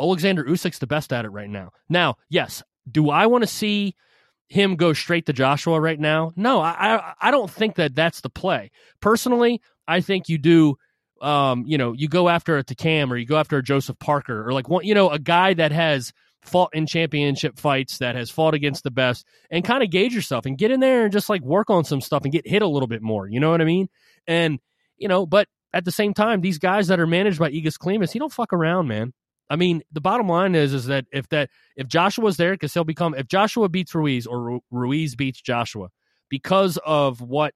Alexander 0.01 0.45
Usyk's 0.45 0.79
the 0.79 0.87
best 0.87 1.13
at 1.13 1.25
it 1.25 1.29
right 1.29 1.51
now. 1.51 1.71
Now, 1.89 2.17
yes, 2.29 2.63
do 2.91 3.11
I 3.11 3.27
want 3.27 3.43
to 3.43 3.49
see 3.49 3.95
him 4.49 4.77
go 4.77 4.93
straight 4.93 5.27
to 5.27 5.33
Joshua 5.33 5.81
right 5.81 5.99
now? 5.99 6.33
No, 6.37 6.61
I, 6.61 7.15
I 7.21 7.31
don't 7.31 7.51
think 7.51 7.77
that 7.77 7.95
that's 7.95 8.21
the 8.21 8.31
play. 8.31 8.71
Personally, 9.01 9.61
I 9.87 10.01
think 10.01 10.29
you 10.29 10.39
do. 10.39 10.77
Um, 11.21 11.65
you 11.67 11.77
know, 11.77 11.93
you 11.93 12.09
go 12.09 12.31
after 12.31 12.57
a 12.57 12.65
Takam 12.65 13.11
or 13.11 13.17
you 13.17 13.27
go 13.27 13.37
after 13.37 13.59
a 13.59 13.63
Joseph 13.63 13.99
Parker 13.99 14.47
or 14.47 14.55
like 14.55 14.71
one, 14.71 14.87
you 14.87 14.95
know, 14.95 15.11
a 15.11 15.19
guy 15.19 15.53
that 15.53 15.71
has 15.71 16.15
fought 16.41 16.71
in 16.75 16.87
championship 16.87 17.59
fights, 17.59 17.99
that 17.99 18.15
has 18.15 18.31
fought 18.31 18.55
against 18.55 18.85
the 18.85 18.91
best, 18.91 19.27
and 19.51 19.63
kind 19.63 19.83
of 19.83 19.91
gauge 19.91 20.15
yourself 20.15 20.47
and 20.47 20.57
get 20.57 20.71
in 20.71 20.81
there 20.81 21.05
and 21.05 21.13
just 21.13 21.29
like 21.29 21.43
work 21.43 21.69
on 21.69 21.85
some 21.85 22.01
stuff 22.01 22.23
and 22.25 22.33
get 22.33 22.49
hit 22.49 22.63
a 22.63 22.67
little 22.67 22.87
bit 22.87 23.03
more. 23.03 23.29
You 23.29 23.39
know 23.39 23.51
what 23.51 23.61
I 23.61 23.65
mean? 23.65 23.91
And 24.27 24.61
you 24.97 25.09
know, 25.09 25.27
but 25.27 25.47
at 25.73 25.85
the 25.85 25.93
same 25.93 26.15
time, 26.15 26.41
these 26.41 26.59
guys 26.59 26.89
that 26.89 27.01
are 27.01 27.07
managed 27.07 27.39
by 27.39 27.51
Egis 27.51 27.79
Klimas, 27.79 28.13
he 28.13 28.19
don't 28.19 28.33
fuck 28.33 28.53
around, 28.53 28.89
man. 28.89 29.13
I 29.51 29.57
mean, 29.57 29.83
the 29.91 30.01
bottom 30.01 30.29
line 30.29 30.55
is 30.55 30.73
is 30.73 30.87
that 30.87 31.07
if 31.13 31.29
that 31.31 31.51
if 31.77 31.89
Joshua's 31.89 32.37
there, 32.37 32.53
because 32.53 32.73
he'll 32.73 32.85
become 32.85 33.15
if 33.15 33.27
Joshua 33.27 33.69
beats 33.69 33.95
Ruiz 33.95 34.27
or 34.27 34.61
Ruiz 34.71 35.17
beats 35.17 35.41
Joshua, 35.43 35.89
because 36.29 36.79
of 36.87 37.21
what 37.21 37.53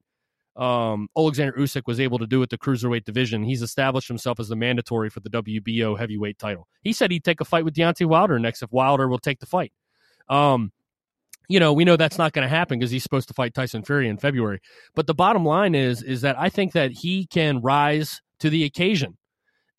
um, 0.56 1.08
Alexander 1.16 1.52
Usyk 1.52 1.82
was 1.86 2.00
able 2.00 2.18
to 2.18 2.26
do 2.26 2.40
with 2.40 2.50
the 2.50 2.58
cruiserweight 2.58 3.04
division, 3.04 3.44
he's 3.44 3.62
established 3.62 4.08
himself 4.08 4.40
as 4.40 4.48
the 4.48 4.56
mandatory 4.56 5.08
for 5.08 5.20
the 5.20 5.30
WBO 5.30 5.96
heavyweight 5.96 6.38
title. 6.38 6.66
He 6.82 6.92
said 6.92 7.12
he'd 7.12 7.24
take 7.24 7.40
a 7.40 7.44
fight 7.44 7.64
with 7.64 7.74
Deontay 7.74 8.06
Wilder 8.06 8.40
next 8.40 8.62
if 8.62 8.72
Wilder 8.72 9.08
will 9.08 9.20
take 9.20 9.38
the 9.38 9.46
fight. 9.46 9.72
Um, 10.28 10.72
you 11.48 11.60
know, 11.60 11.72
we 11.72 11.84
know 11.84 11.96
that's 11.96 12.18
not 12.18 12.32
going 12.32 12.44
to 12.44 12.48
happen 12.48 12.80
because 12.80 12.90
he's 12.90 13.02
supposed 13.04 13.28
to 13.28 13.34
fight 13.34 13.54
Tyson 13.54 13.84
Fury 13.84 14.08
in 14.08 14.16
February. 14.16 14.60
But 14.96 15.06
the 15.06 15.14
bottom 15.14 15.44
line 15.44 15.76
is 15.76 16.02
is 16.02 16.22
that 16.22 16.36
I 16.38 16.48
think 16.48 16.72
that 16.72 16.90
he 16.90 17.26
can 17.26 17.60
rise 17.60 18.20
to 18.40 18.50
the 18.50 18.64
occasion. 18.64 19.16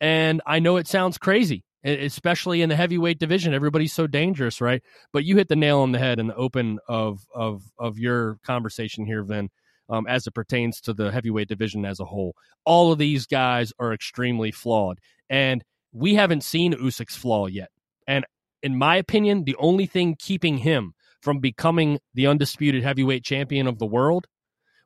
And 0.00 0.40
I 0.46 0.60
know 0.60 0.76
it 0.76 0.86
sounds 0.86 1.18
crazy 1.18 1.64
especially 1.84 2.62
in 2.62 2.68
the 2.68 2.76
heavyweight 2.76 3.18
division. 3.18 3.54
Everybody's 3.54 3.92
so 3.92 4.06
dangerous, 4.06 4.60
right? 4.60 4.82
But 5.12 5.24
you 5.24 5.36
hit 5.36 5.48
the 5.48 5.56
nail 5.56 5.80
on 5.80 5.92
the 5.92 5.98
head 5.98 6.18
in 6.18 6.28
the 6.28 6.36
open 6.36 6.78
of 6.88 7.20
of 7.34 7.62
of 7.78 7.98
your 7.98 8.38
conversation 8.44 9.06
here, 9.06 9.22
Vin, 9.22 9.50
um, 9.88 10.06
as 10.06 10.26
it 10.26 10.34
pertains 10.34 10.80
to 10.82 10.94
the 10.94 11.10
heavyweight 11.10 11.48
division 11.48 11.84
as 11.84 12.00
a 12.00 12.04
whole. 12.04 12.34
All 12.64 12.92
of 12.92 12.98
these 12.98 13.26
guys 13.26 13.72
are 13.78 13.92
extremely 13.92 14.50
flawed, 14.50 14.98
and 15.30 15.62
we 15.92 16.14
haven't 16.14 16.44
seen 16.44 16.74
Usyk's 16.74 17.16
flaw 17.16 17.46
yet. 17.46 17.70
And 18.06 18.24
in 18.62 18.76
my 18.76 18.96
opinion, 18.96 19.44
the 19.44 19.56
only 19.56 19.86
thing 19.86 20.16
keeping 20.18 20.58
him 20.58 20.94
from 21.20 21.40
becoming 21.40 21.98
the 22.14 22.26
undisputed 22.26 22.82
heavyweight 22.82 23.24
champion 23.24 23.66
of 23.66 23.78
the 23.78 23.86
world 23.86 24.26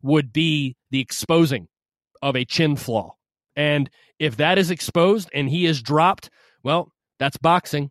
would 0.02 0.32
be 0.32 0.76
the 0.90 1.00
exposing 1.00 1.68
of 2.22 2.36
a 2.36 2.44
chin 2.44 2.76
flaw. 2.76 3.14
And 3.56 3.90
if 4.18 4.36
that 4.36 4.58
is 4.58 4.70
exposed 4.70 5.28
and 5.34 5.48
he 5.48 5.66
is 5.66 5.82
dropped 5.82 6.30
well, 6.62 6.92
that's 7.18 7.36
boxing. 7.36 7.90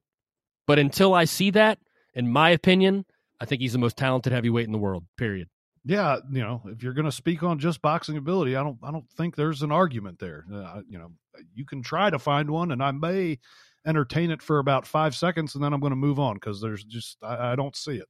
But 0.68 0.80
until 0.80 1.14
I 1.14 1.26
see 1.26 1.52
that, 1.52 1.80
in 2.14 2.32
my 2.32 2.50
opinion, 2.52 3.06
I 3.40 3.46
think 3.46 3.62
he's 3.62 3.74
the 3.74 3.80
most 3.80 3.98
talented 3.98 4.34
heavyweight 4.34 4.66
in 4.66 4.72
the 4.72 4.78
world. 4.78 5.06
Period. 5.18 5.50
Yeah, 5.86 6.18
you 6.32 6.42
know, 6.42 6.62
if 6.66 6.84
you're 6.84 6.94
going 6.94 7.06
to 7.06 7.12
speak 7.12 7.42
on 7.42 7.58
just 7.58 7.82
boxing 7.82 8.18
ability, 8.18 8.56
I 8.56 8.64
don't, 8.64 8.78
I 8.84 8.92
don't 8.92 9.10
think 9.12 9.36
there's 9.36 9.64
an 9.64 9.72
argument 9.72 10.20
there. 10.20 10.46
Uh, 10.54 10.82
you 10.88 11.00
know, 11.00 11.12
you 11.56 11.66
can 11.66 11.82
try 11.82 12.10
to 12.10 12.20
find 12.20 12.50
one, 12.50 12.72
and 12.72 12.84
I 12.84 12.92
may, 12.92 13.40
entertain 13.86 14.32
it 14.32 14.42
for 14.42 14.60
about 14.60 14.86
five 14.86 15.16
seconds 15.16 15.56
and 15.56 15.64
then 15.64 15.74
I'm 15.74 15.80
going 15.80 15.92
to 15.92 15.98
move 15.98 16.20
on 16.20 16.36
because 16.36 16.62
there's 16.62 16.84
just 16.84 17.18
I, 17.24 17.54
I 17.54 17.56
don't 17.56 17.76
see 17.76 17.96
it, 17.96 18.08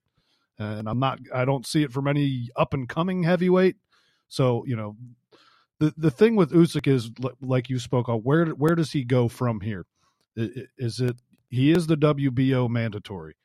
and 0.58 0.88
I'm 0.88 1.00
not 1.00 1.20
I 1.34 1.46
don't 1.46 1.66
see 1.66 1.84
it 1.84 1.92
from 1.92 2.08
any 2.08 2.50
up 2.56 2.74
and 2.74 2.88
coming 2.88 3.24
heavyweight. 3.24 3.78
So 4.28 4.66
you 4.66 4.76
know, 4.76 4.96
the 5.80 5.94
the 5.98 6.12
thing 6.12 6.36
with 6.36 6.52
Usyk 6.52 6.88
is 6.88 7.12
like 7.42 7.70
you 7.70 7.80
spoke 7.80 8.10
on 8.10 8.20
where 8.20 8.48
where 8.48 8.76
does 8.76 8.92
he 8.92 9.04
go 9.04 9.28
from 9.28 9.62
here? 9.62 9.86
Is 10.36 11.00
it 11.00 11.18
he 11.50 11.72
is 11.72 11.88
the 11.88 11.98
WBO 11.98 12.70
mandatory? 12.70 13.36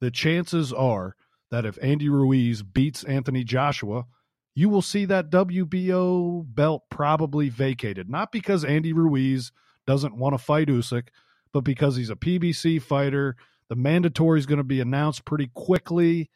The 0.00 0.10
chances 0.10 0.72
are 0.72 1.14
that 1.50 1.66
if 1.66 1.78
Andy 1.82 2.08
Ruiz 2.08 2.62
beats 2.62 3.04
Anthony 3.04 3.44
Joshua, 3.44 4.06
you 4.54 4.68
will 4.68 4.82
see 4.82 5.04
that 5.04 5.30
WBO 5.30 6.44
belt 6.46 6.84
probably 6.90 7.48
vacated. 7.48 8.08
Not 8.08 8.32
because 8.32 8.64
Andy 8.64 8.92
Ruiz 8.92 9.52
doesn't 9.86 10.16
want 10.16 10.34
to 10.34 10.38
fight 10.38 10.68
Usyk, 10.68 11.08
but 11.52 11.60
because 11.60 11.96
he's 11.96 12.10
a 12.10 12.16
PBC 12.16 12.80
fighter. 12.80 13.36
The 13.68 13.76
mandatory 13.76 14.38
is 14.38 14.46
going 14.46 14.58
to 14.58 14.64
be 14.64 14.80
announced 14.80 15.24
pretty 15.24 15.50
quickly. 15.54 16.30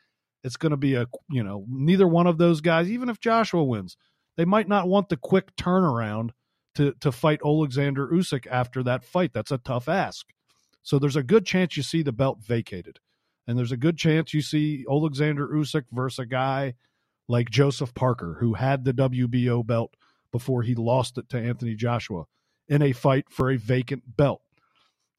It's 0.44 0.56
going 0.56 0.70
to 0.70 0.76
be 0.76 0.94
a, 0.94 1.06
you 1.30 1.42
know, 1.42 1.64
neither 1.68 2.06
one 2.06 2.26
of 2.26 2.38
those 2.38 2.60
guys, 2.60 2.90
even 2.90 3.08
if 3.08 3.20
Joshua 3.20 3.64
wins, 3.64 3.96
they 4.36 4.44
might 4.44 4.68
not 4.68 4.88
want 4.88 5.08
the 5.08 5.16
quick 5.16 5.56
turnaround 5.56 6.30
to 6.76 6.92
to 7.00 7.12
fight 7.12 7.40
Alexander 7.44 8.08
Usyk 8.08 8.46
after 8.50 8.82
that 8.84 9.04
fight. 9.04 9.32
That's 9.32 9.50
a 9.50 9.58
tough 9.58 9.88
ask. 9.88 10.26
So 10.82 10.98
there's 10.98 11.16
a 11.16 11.22
good 11.22 11.44
chance 11.44 11.76
you 11.76 11.82
see 11.82 12.02
the 12.02 12.12
belt 12.12 12.38
vacated. 12.40 13.00
And 13.46 13.58
there's 13.58 13.72
a 13.72 13.76
good 13.76 13.96
chance 13.96 14.34
you 14.34 14.40
see 14.40 14.84
Alexander 14.90 15.48
Usyk 15.48 15.84
versus 15.92 16.20
a 16.20 16.26
guy 16.26 16.74
like 17.28 17.50
Joseph 17.50 17.94
Parker, 17.94 18.36
who 18.40 18.54
had 18.54 18.84
the 18.84 18.92
WBO 18.92 19.66
belt 19.66 19.94
before 20.32 20.62
he 20.62 20.74
lost 20.74 21.18
it 21.18 21.28
to 21.30 21.38
Anthony 21.38 21.74
Joshua 21.74 22.24
in 22.68 22.82
a 22.82 22.92
fight 22.92 23.26
for 23.30 23.50
a 23.50 23.56
vacant 23.56 24.02
belt. 24.16 24.42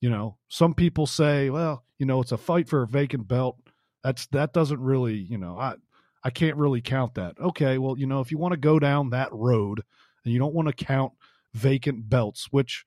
You 0.02 0.10
know, 0.10 0.38
some 0.48 0.74
people 0.74 1.08
say, 1.08 1.50
well, 1.50 1.84
you 1.98 2.06
know, 2.06 2.22
it's 2.22 2.32
a 2.32 2.38
fight 2.38 2.70
for 2.70 2.84
a 2.84 2.88
vacant 2.88 3.28
belt. 3.28 3.58
That's 4.04 4.28
that 4.28 4.54
doesn't 4.54 4.80
really, 4.80 5.16
you 5.16 5.38
know, 5.38 5.58
I 5.58 5.76
I 6.24 6.30
can't 6.30 6.58
really 6.58 6.82
count 6.82 7.16
that. 7.16 7.40
Okay, 7.40 7.78
well, 7.78 7.98
you 7.98 8.06
know, 8.06 8.20
if 8.20 8.32
you 8.32 8.38
want 8.38 8.52
to 8.52 8.58
go 8.58 8.80
down 8.80 9.10
that 9.12 9.34
road 9.34 9.82
and 10.24 10.34
you 10.34 10.40
don't 10.40 10.54
want 10.54 10.68
to 10.68 10.86
count 10.86 11.14
vacant 11.54 12.10
belts, 12.10 12.48
which, 12.52 12.86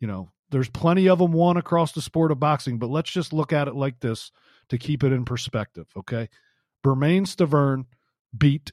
you 0.00 0.06
know, 0.06 0.30
there's 0.50 0.68
plenty 0.68 1.08
of 1.08 1.18
them 1.18 1.32
won 1.32 1.56
across 1.56 1.92
the 1.92 2.02
sport 2.02 2.30
of 2.30 2.38
boxing, 2.38 2.78
but 2.78 2.90
let's 2.90 3.10
just 3.10 3.32
look 3.32 3.52
at 3.52 3.68
it 3.68 3.74
like 3.74 4.00
this 4.00 4.30
to 4.68 4.78
keep 4.78 5.02
it 5.02 5.12
in 5.12 5.24
perspective, 5.24 5.86
okay? 5.96 6.28
Bermane 6.82 7.24
Stiverne 7.24 7.86
beat 8.36 8.72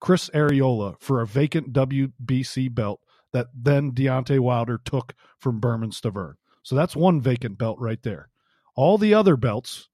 Chris 0.00 0.30
Arreola 0.30 0.98
for 1.00 1.20
a 1.20 1.26
vacant 1.26 1.72
WBC 1.72 2.74
belt 2.74 3.00
that 3.32 3.48
then 3.54 3.92
Deontay 3.92 4.40
Wilder 4.40 4.80
took 4.84 5.14
from 5.38 5.60
Bermane 5.60 5.90
Stiverne. 5.90 6.34
So 6.62 6.74
that's 6.74 6.96
one 6.96 7.20
vacant 7.20 7.58
belt 7.58 7.78
right 7.78 8.02
there. 8.02 8.28
All 8.74 8.98
the 8.98 9.14
other 9.14 9.36
belts 9.36 9.88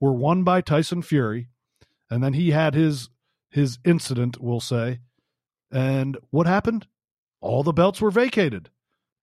were 0.00 0.12
won 0.12 0.44
by 0.44 0.60
Tyson 0.60 1.02
Fury, 1.02 1.48
and 2.10 2.22
then 2.22 2.34
he 2.34 2.50
had 2.52 2.74
his 2.74 3.10
his 3.50 3.78
incident, 3.84 4.40
we'll 4.40 4.60
say. 4.60 5.00
And 5.70 6.18
what 6.30 6.46
happened? 6.46 6.86
All 7.40 7.62
the 7.62 7.72
belts 7.72 8.00
were 8.00 8.10
vacated. 8.10 8.70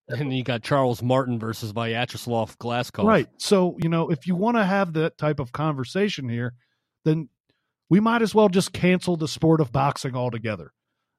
And 0.07 0.35
you 0.35 0.43
got 0.43 0.61
Charles 0.61 1.01
Martin 1.01 1.39
versus 1.39 1.73
Vyacheslav 1.73 2.57
Glazkov. 2.57 3.05
Right. 3.05 3.27
So, 3.37 3.75
you 3.81 3.89
know, 3.89 4.11
if 4.11 4.27
you 4.27 4.35
want 4.35 4.57
to 4.57 4.63
have 4.63 4.93
that 4.93 5.17
type 5.17 5.39
of 5.39 5.51
conversation 5.51 6.29
here, 6.29 6.53
then 7.05 7.29
we 7.89 7.99
might 7.99 8.21
as 8.21 8.35
well 8.35 8.49
just 8.49 8.71
cancel 8.71 9.17
the 9.17 9.27
sport 9.27 9.61
of 9.61 9.71
boxing 9.71 10.15
altogether 10.15 10.73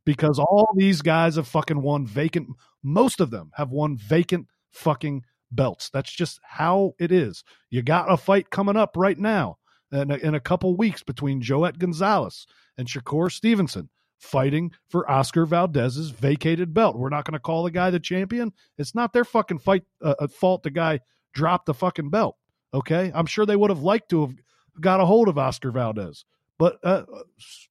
because 0.05 0.39
all 0.39 0.69
these 0.77 1.03
guys 1.03 1.35
have 1.35 1.49
fucking 1.49 1.83
won 1.83 2.07
vacant, 2.07 2.49
most 2.83 3.21
of 3.21 3.31
them 3.31 3.51
have 3.55 3.71
won 3.71 3.97
vacant 3.97 4.47
fucking 4.71 5.25
belts. 5.51 5.91
That's 5.91 6.13
just 6.13 6.39
how 6.45 6.95
it 6.99 7.11
is. 7.11 7.43
You 7.71 7.83
got 7.83 8.11
a 8.11 8.17
fight 8.17 8.51
coming 8.51 8.77
up 8.77 8.97
right 8.97 9.19
now 9.19 9.59
in 9.93 10.11
a, 10.11 10.17
in 10.17 10.35
a 10.35 10.41
couple 10.41 10.77
weeks 10.77 11.03
between 11.03 11.43
Joet 11.43 11.79
Gonzalez 11.79 12.47
and 12.79 12.87
Shakur 12.87 13.31
Stevenson 13.31 13.91
fighting 14.19 14.73
for 14.89 15.11
Oscar 15.11 15.47
Valdez's 15.47 16.11
vacated 16.11 16.73
belt. 16.73 16.97
We're 16.97 17.09
not 17.09 17.25
going 17.25 17.35
to 17.35 17.41
call 17.41 17.65
the 17.65 17.71
guy 17.71 17.91
the 17.91 18.01
champion. 18.01 18.53
It's 18.79 18.95
not 18.95 19.13
their 19.13 19.25
fucking 19.25 19.59
fight 19.59 19.85
uh, 20.03 20.15
uh, 20.19 20.27
fault 20.29 20.63
the 20.63 20.71
guy 20.71 21.01
dropped 21.33 21.67
the 21.67 21.75
fucking 21.75 22.11
belt. 22.11 22.37
Okay, 22.75 23.13
I'm 23.15 23.27
sure 23.27 23.47
they 23.47 23.57
would 23.57 23.71
have 23.71 23.83
liked 23.83 24.11
to 24.11 24.23
have 24.23 24.35
got 24.81 25.01
a 25.01 25.07
hold 25.07 25.29
of 25.29 25.39
Oscar 25.39 25.71
Valdez, 25.71 26.25
but 26.59 26.79
uh, 26.83 27.05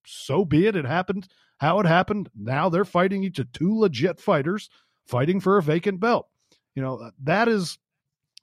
so 0.06 0.46
be 0.46 0.66
it. 0.68 0.76
It 0.76 0.86
happened 0.86 1.28
how 1.58 1.80
it 1.80 1.86
happened. 1.86 2.30
Now 2.36 2.70
they're 2.70 2.86
fighting 2.86 3.24
each 3.24 3.39
of 3.39 3.52
two 3.52 3.78
legit 3.78 4.20
fighters 4.20 4.70
fighting 5.06 5.39
for 5.39 5.58
a 5.58 5.64
vacant 5.64 6.00
belt. 6.00 6.28
You 6.74 6.82
know 6.82 7.12
that 7.24 7.48
is 7.48 7.78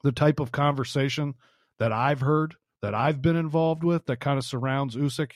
the 0.03 0.13
type 0.13 0.41
of 0.41 0.53
conversation 0.53 1.35
that 1.79 1.93
I've 1.93 2.21
heard 2.21 2.57
that 2.81 2.95
I've 2.95 3.23
been 3.23 3.37
involved 3.37 3.85
with 3.85 4.07
that 4.07 4.21
kind 4.21 4.39
of 4.39 4.45
surrounds 4.45 4.97
Usyk 4.97 5.33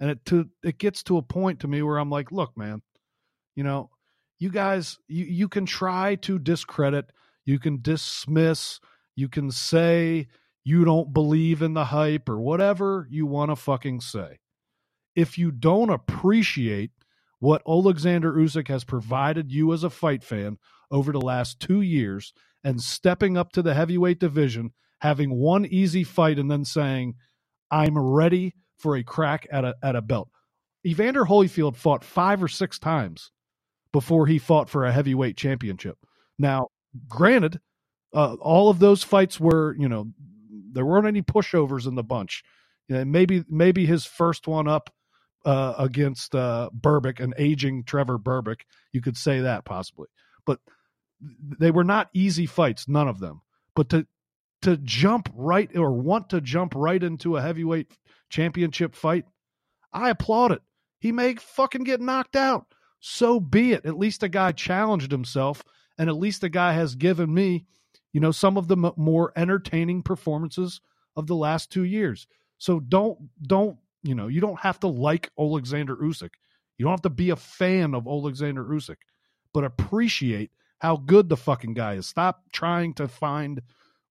and 0.00 0.10
it 0.10 0.24
to 0.26 0.48
it 0.62 0.78
gets 0.78 1.02
to 1.04 1.16
a 1.16 1.22
point 1.22 1.60
to 1.60 1.68
me 1.68 1.82
where 1.82 1.98
I'm 1.98 2.10
like, 2.10 2.32
look, 2.32 2.56
man, 2.56 2.82
you 3.54 3.64
know, 3.64 3.90
you 4.38 4.50
guys, 4.50 4.98
you 5.08 5.24
you 5.24 5.48
can 5.48 5.66
try 5.66 6.16
to 6.16 6.38
discredit, 6.38 7.10
you 7.44 7.58
can 7.58 7.80
dismiss, 7.80 8.80
you 9.14 9.28
can 9.28 9.50
say 9.50 10.28
you 10.64 10.84
don't 10.84 11.12
believe 11.12 11.62
in 11.62 11.74
the 11.74 11.84
hype 11.86 12.28
or 12.28 12.40
whatever 12.40 13.06
you 13.10 13.26
want 13.26 13.50
to 13.50 13.56
fucking 13.56 14.00
say. 14.00 14.38
If 15.14 15.38
you 15.38 15.50
don't 15.50 15.90
appreciate 15.90 16.90
what 17.38 17.62
Alexander 17.68 18.32
Usyk 18.32 18.68
has 18.68 18.84
provided 18.84 19.52
you 19.52 19.72
as 19.72 19.84
a 19.84 19.90
fight 19.90 20.24
fan 20.24 20.58
over 20.90 21.12
the 21.12 21.20
last 21.20 21.60
two 21.60 21.80
years 21.80 22.32
and 22.64 22.80
stepping 22.80 23.36
up 23.36 23.52
to 23.52 23.62
the 23.62 23.74
heavyweight 23.74 24.18
division, 24.18 24.72
having 25.00 25.38
one 25.38 25.64
easy 25.66 26.02
fight 26.04 26.38
and 26.38 26.50
then 26.50 26.64
saying, 26.64 27.14
I'm 27.70 27.96
ready 27.98 28.54
for 28.78 28.96
a 28.96 29.02
crack 29.02 29.46
at 29.50 29.64
a 29.64 29.74
at 29.82 29.96
a 29.96 30.02
belt. 30.02 30.28
Evander 30.84 31.24
Holyfield 31.24 31.76
fought 31.76 32.04
five 32.04 32.42
or 32.42 32.48
six 32.48 32.78
times 32.78 33.32
before 33.92 34.26
he 34.26 34.38
fought 34.38 34.68
for 34.68 34.84
a 34.84 34.92
heavyweight 34.92 35.36
championship. 35.36 35.98
Now, 36.38 36.68
granted, 37.08 37.60
uh, 38.14 38.34
all 38.34 38.68
of 38.68 38.78
those 38.78 39.02
fights 39.02 39.40
were, 39.40 39.74
you 39.78 39.88
know, 39.88 40.06
there 40.72 40.86
weren't 40.86 41.06
any 41.06 41.22
pushovers 41.22 41.86
in 41.86 41.94
the 41.94 42.04
bunch. 42.04 42.44
You 42.88 42.96
know, 42.96 43.04
maybe 43.04 43.44
maybe 43.48 43.86
his 43.86 44.04
first 44.04 44.46
one 44.46 44.68
up 44.68 44.90
uh, 45.44 45.74
against 45.78 46.34
uh, 46.34 46.70
Berbick, 46.78 47.20
an 47.20 47.34
aging 47.38 47.84
Trevor 47.84 48.18
Berbick, 48.18 48.60
you 48.92 49.00
could 49.00 49.16
say 49.16 49.40
that 49.40 49.64
possibly, 49.64 50.08
but 50.44 50.60
they 51.58 51.70
were 51.70 51.84
not 51.84 52.10
easy 52.14 52.46
fights, 52.46 52.88
none 52.88 53.08
of 53.08 53.18
them. 53.18 53.40
But 53.74 53.88
to 53.90 54.06
to 54.62 54.76
jump 54.78 55.30
right 55.34 55.74
or 55.76 55.92
want 55.92 56.30
to 56.30 56.40
jump 56.40 56.74
right 56.74 57.02
into 57.02 57.36
a 57.36 57.42
heavyweight 57.42 57.92
championship 58.28 58.94
fight, 58.94 59.24
I 59.92 60.10
applaud 60.10 60.52
it. 60.52 60.62
He 60.98 61.12
may 61.12 61.34
fucking 61.34 61.84
get 61.84 62.00
knocked 62.00 62.36
out. 62.36 62.66
So 63.00 63.38
be 63.38 63.72
it. 63.72 63.86
At 63.86 63.98
least 63.98 64.22
a 64.22 64.28
guy 64.28 64.52
challenged 64.52 65.12
himself, 65.12 65.62
and 65.98 66.08
at 66.08 66.16
least 66.16 66.40
the 66.40 66.48
guy 66.48 66.72
has 66.72 66.94
given 66.94 67.32
me, 67.32 67.66
you 68.12 68.20
know, 68.20 68.32
some 68.32 68.56
of 68.56 68.68
the 68.68 68.76
m- 68.76 68.92
more 68.96 69.32
entertaining 69.36 70.02
performances 70.02 70.80
of 71.14 71.26
the 71.26 71.36
last 71.36 71.70
two 71.70 71.84
years. 71.84 72.26
So 72.58 72.80
don't 72.80 73.18
don't 73.42 73.76
you 74.02 74.14
know 74.14 74.28
you 74.28 74.40
don't 74.40 74.60
have 74.60 74.80
to 74.80 74.88
like 74.88 75.30
Alexander 75.38 75.96
Usyk. 75.96 76.30
You 76.78 76.84
don't 76.84 76.92
have 76.92 77.02
to 77.02 77.10
be 77.10 77.30
a 77.30 77.36
fan 77.36 77.94
of 77.94 78.06
Alexander 78.06 78.64
Usyk, 78.64 78.96
but 79.52 79.64
appreciate 79.64 80.50
how 80.78 80.96
good 80.96 81.28
the 81.28 81.36
fucking 81.36 81.74
guy 81.74 81.94
is. 81.94 82.06
Stop 82.06 82.42
trying 82.52 82.94
to 82.94 83.08
find 83.08 83.62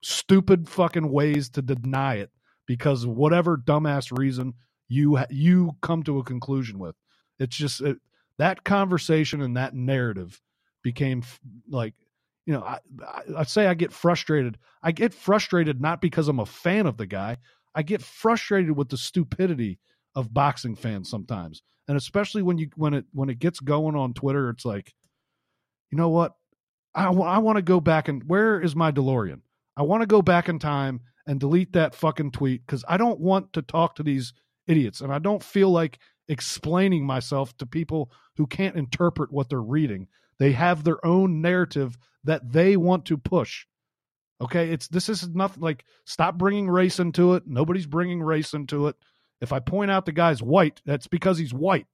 stupid 0.02 0.68
fucking 0.68 1.10
ways 1.10 1.48
to 1.50 1.62
deny 1.62 2.16
it 2.16 2.30
because 2.66 3.06
whatever 3.06 3.56
dumbass 3.56 4.16
reason 4.16 4.54
you 4.88 5.18
you 5.30 5.76
come 5.82 6.02
to 6.04 6.18
a 6.18 6.24
conclusion 6.24 6.78
with. 6.78 6.94
It's 7.38 7.56
just 7.56 7.80
it, 7.80 7.98
that 8.38 8.64
conversation 8.64 9.40
and 9.40 9.56
that 9.56 9.74
narrative 9.74 10.40
became 10.82 11.22
like 11.68 11.94
you 12.46 12.52
know 12.52 12.62
I, 12.62 12.78
I 13.38 13.42
say 13.44 13.66
I 13.66 13.74
get 13.74 13.92
frustrated. 13.92 14.58
I 14.82 14.92
get 14.92 15.14
frustrated 15.14 15.80
not 15.80 16.00
because 16.00 16.28
I'm 16.28 16.40
a 16.40 16.46
fan 16.46 16.86
of 16.86 16.96
the 16.96 17.06
guy. 17.06 17.38
I 17.74 17.82
get 17.82 18.02
frustrated 18.02 18.76
with 18.76 18.88
the 18.88 18.96
stupidity 18.96 19.80
of 20.14 20.32
boxing 20.32 20.76
fans 20.76 21.10
sometimes, 21.10 21.62
and 21.88 21.96
especially 21.96 22.42
when 22.42 22.58
you 22.58 22.68
when 22.76 22.94
it 22.94 23.06
when 23.12 23.30
it 23.30 23.38
gets 23.38 23.60
going 23.60 23.96
on 23.96 24.14
Twitter, 24.14 24.50
it's 24.50 24.64
like, 24.64 24.94
you 25.90 25.98
know 25.98 26.10
what? 26.10 26.34
I, 26.94 27.06
I 27.06 27.38
want 27.38 27.56
to 27.56 27.62
go 27.62 27.80
back 27.80 28.06
and 28.06 28.22
where 28.24 28.60
is 28.60 28.76
my 28.76 28.92
DeLorean? 28.92 29.40
I 29.76 29.82
want 29.82 30.02
to 30.02 30.06
go 30.06 30.22
back 30.22 30.48
in 30.48 30.60
time 30.60 31.00
and 31.26 31.40
delete 31.40 31.72
that 31.72 31.94
fucking 31.94 32.32
tweet 32.32 32.66
because 32.66 32.84
I 32.88 32.96
don't 32.96 33.20
want 33.20 33.52
to 33.54 33.62
talk 33.62 33.96
to 33.96 34.02
these 34.02 34.32
idiots. 34.66 35.00
And 35.00 35.12
I 35.12 35.18
don't 35.18 35.42
feel 35.42 35.70
like 35.70 35.98
explaining 36.28 37.06
myself 37.06 37.56
to 37.58 37.66
people 37.66 38.10
who 38.36 38.46
can't 38.46 38.76
interpret 38.76 39.32
what 39.32 39.48
they're 39.48 39.60
reading. 39.60 40.08
They 40.38 40.52
have 40.52 40.84
their 40.84 41.04
own 41.04 41.40
narrative 41.40 41.96
that 42.24 42.52
they 42.52 42.76
want 42.76 43.04
to 43.06 43.18
push. 43.18 43.66
Okay, 44.40 44.70
it's 44.70 44.88
this 44.88 45.08
is 45.08 45.28
nothing 45.28 45.62
like 45.62 45.84
stop 46.06 46.36
bringing 46.36 46.68
race 46.68 46.98
into 46.98 47.34
it. 47.34 47.44
Nobody's 47.46 47.86
bringing 47.86 48.22
race 48.22 48.52
into 48.52 48.88
it. 48.88 48.96
If 49.40 49.52
I 49.52 49.60
point 49.60 49.90
out 49.90 50.06
the 50.06 50.12
guy's 50.12 50.42
white, 50.42 50.82
that's 50.84 51.06
because 51.06 51.38
he's 51.38 51.54
white. 51.54 51.86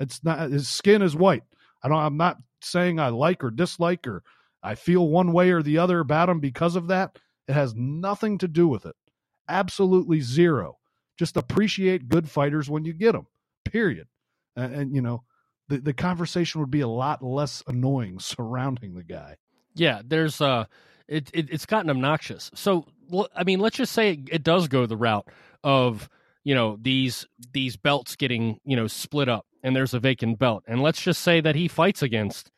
It's 0.00 0.24
not 0.24 0.50
his 0.50 0.68
skin 0.68 1.02
is 1.02 1.14
white. 1.14 1.44
I 1.82 1.88
don't. 1.88 1.98
I'm 1.98 2.16
not 2.16 2.38
saying 2.60 2.98
I 2.98 3.08
like 3.08 3.44
or 3.44 3.50
dislike 3.50 4.06
or 4.08 4.22
I 4.62 4.74
feel 4.74 5.08
one 5.08 5.32
way 5.32 5.50
or 5.50 5.62
the 5.62 5.78
other 5.78 6.00
about 6.00 6.28
him 6.28 6.40
because 6.40 6.74
of 6.74 6.88
that. 6.88 7.18
It 7.48 7.52
has 7.52 7.74
nothing 7.74 8.38
to 8.38 8.48
do 8.48 8.66
with 8.68 8.86
it. 8.86 8.96
Absolutely 9.48 10.20
zero. 10.20 10.78
Just 11.16 11.36
appreciate 11.36 12.08
good 12.08 12.30
fighters 12.30 12.68
when 12.70 12.84
you 12.84 12.92
get 12.92 13.12
them. 13.12 13.26
Period. 13.64 14.08
And, 14.56 14.74
and 14.74 14.94
you 14.94 15.02
know, 15.02 15.24
the 15.68 15.78
the 15.78 15.92
conversation 15.92 16.60
would 16.60 16.70
be 16.70 16.80
a 16.80 16.88
lot 16.88 17.22
less 17.22 17.62
annoying 17.66 18.18
surrounding 18.20 18.94
the 18.94 19.04
guy. 19.04 19.36
Yeah, 19.74 20.02
there's 20.04 20.40
uh 20.40 20.64
it, 21.08 21.30
it 21.34 21.50
it's 21.50 21.66
gotten 21.66 21.90
obnoxious. 21.90 22.50
So 22.54 22.86
I 23.34 23.44
mean, 23.44 23.60
let's 23.60 23.76
just 23.76 23.92
say 23.92 24.12
it, 24.12 24.20
it 24.30 24.42
does 24.42 24.68
go 24.68 24.86
the 24.86 24.96
route 24.96 25.28
of 25.62 26.08
you 26.44 26.54
know 26.54 26.78
these 26.80 27.26
these 27.52 27.76
belts 27.76 28.16
getting 28.16 28.60
you 28.64 28.76
know 28.76 28.86
split 28.86 29.28
up 29.28 29.46
and 29.62 29.74
there's 29.74 29.94
a 29.94 29.98
vacant 29.98 30.38
belt 30.38 30.62
and 30.66 30.82
let's 30.82 31.00
just 31.00 31.22
say 31.22 31.40
that 31.40 31.56
he 31.56 31.68
fights 31.68 32.02
against 32.02 32.50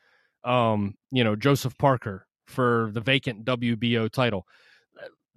um 0.45 0.95
you 1.13 1.23
know 1.25 1.37
Joseph 1.37 1.79
Parker 1.79 2.27
for 2.47 2.91
the 2.93 3.01
vacant 3.01 3.45
WBO 3.45 4.11
title 4.11 4.47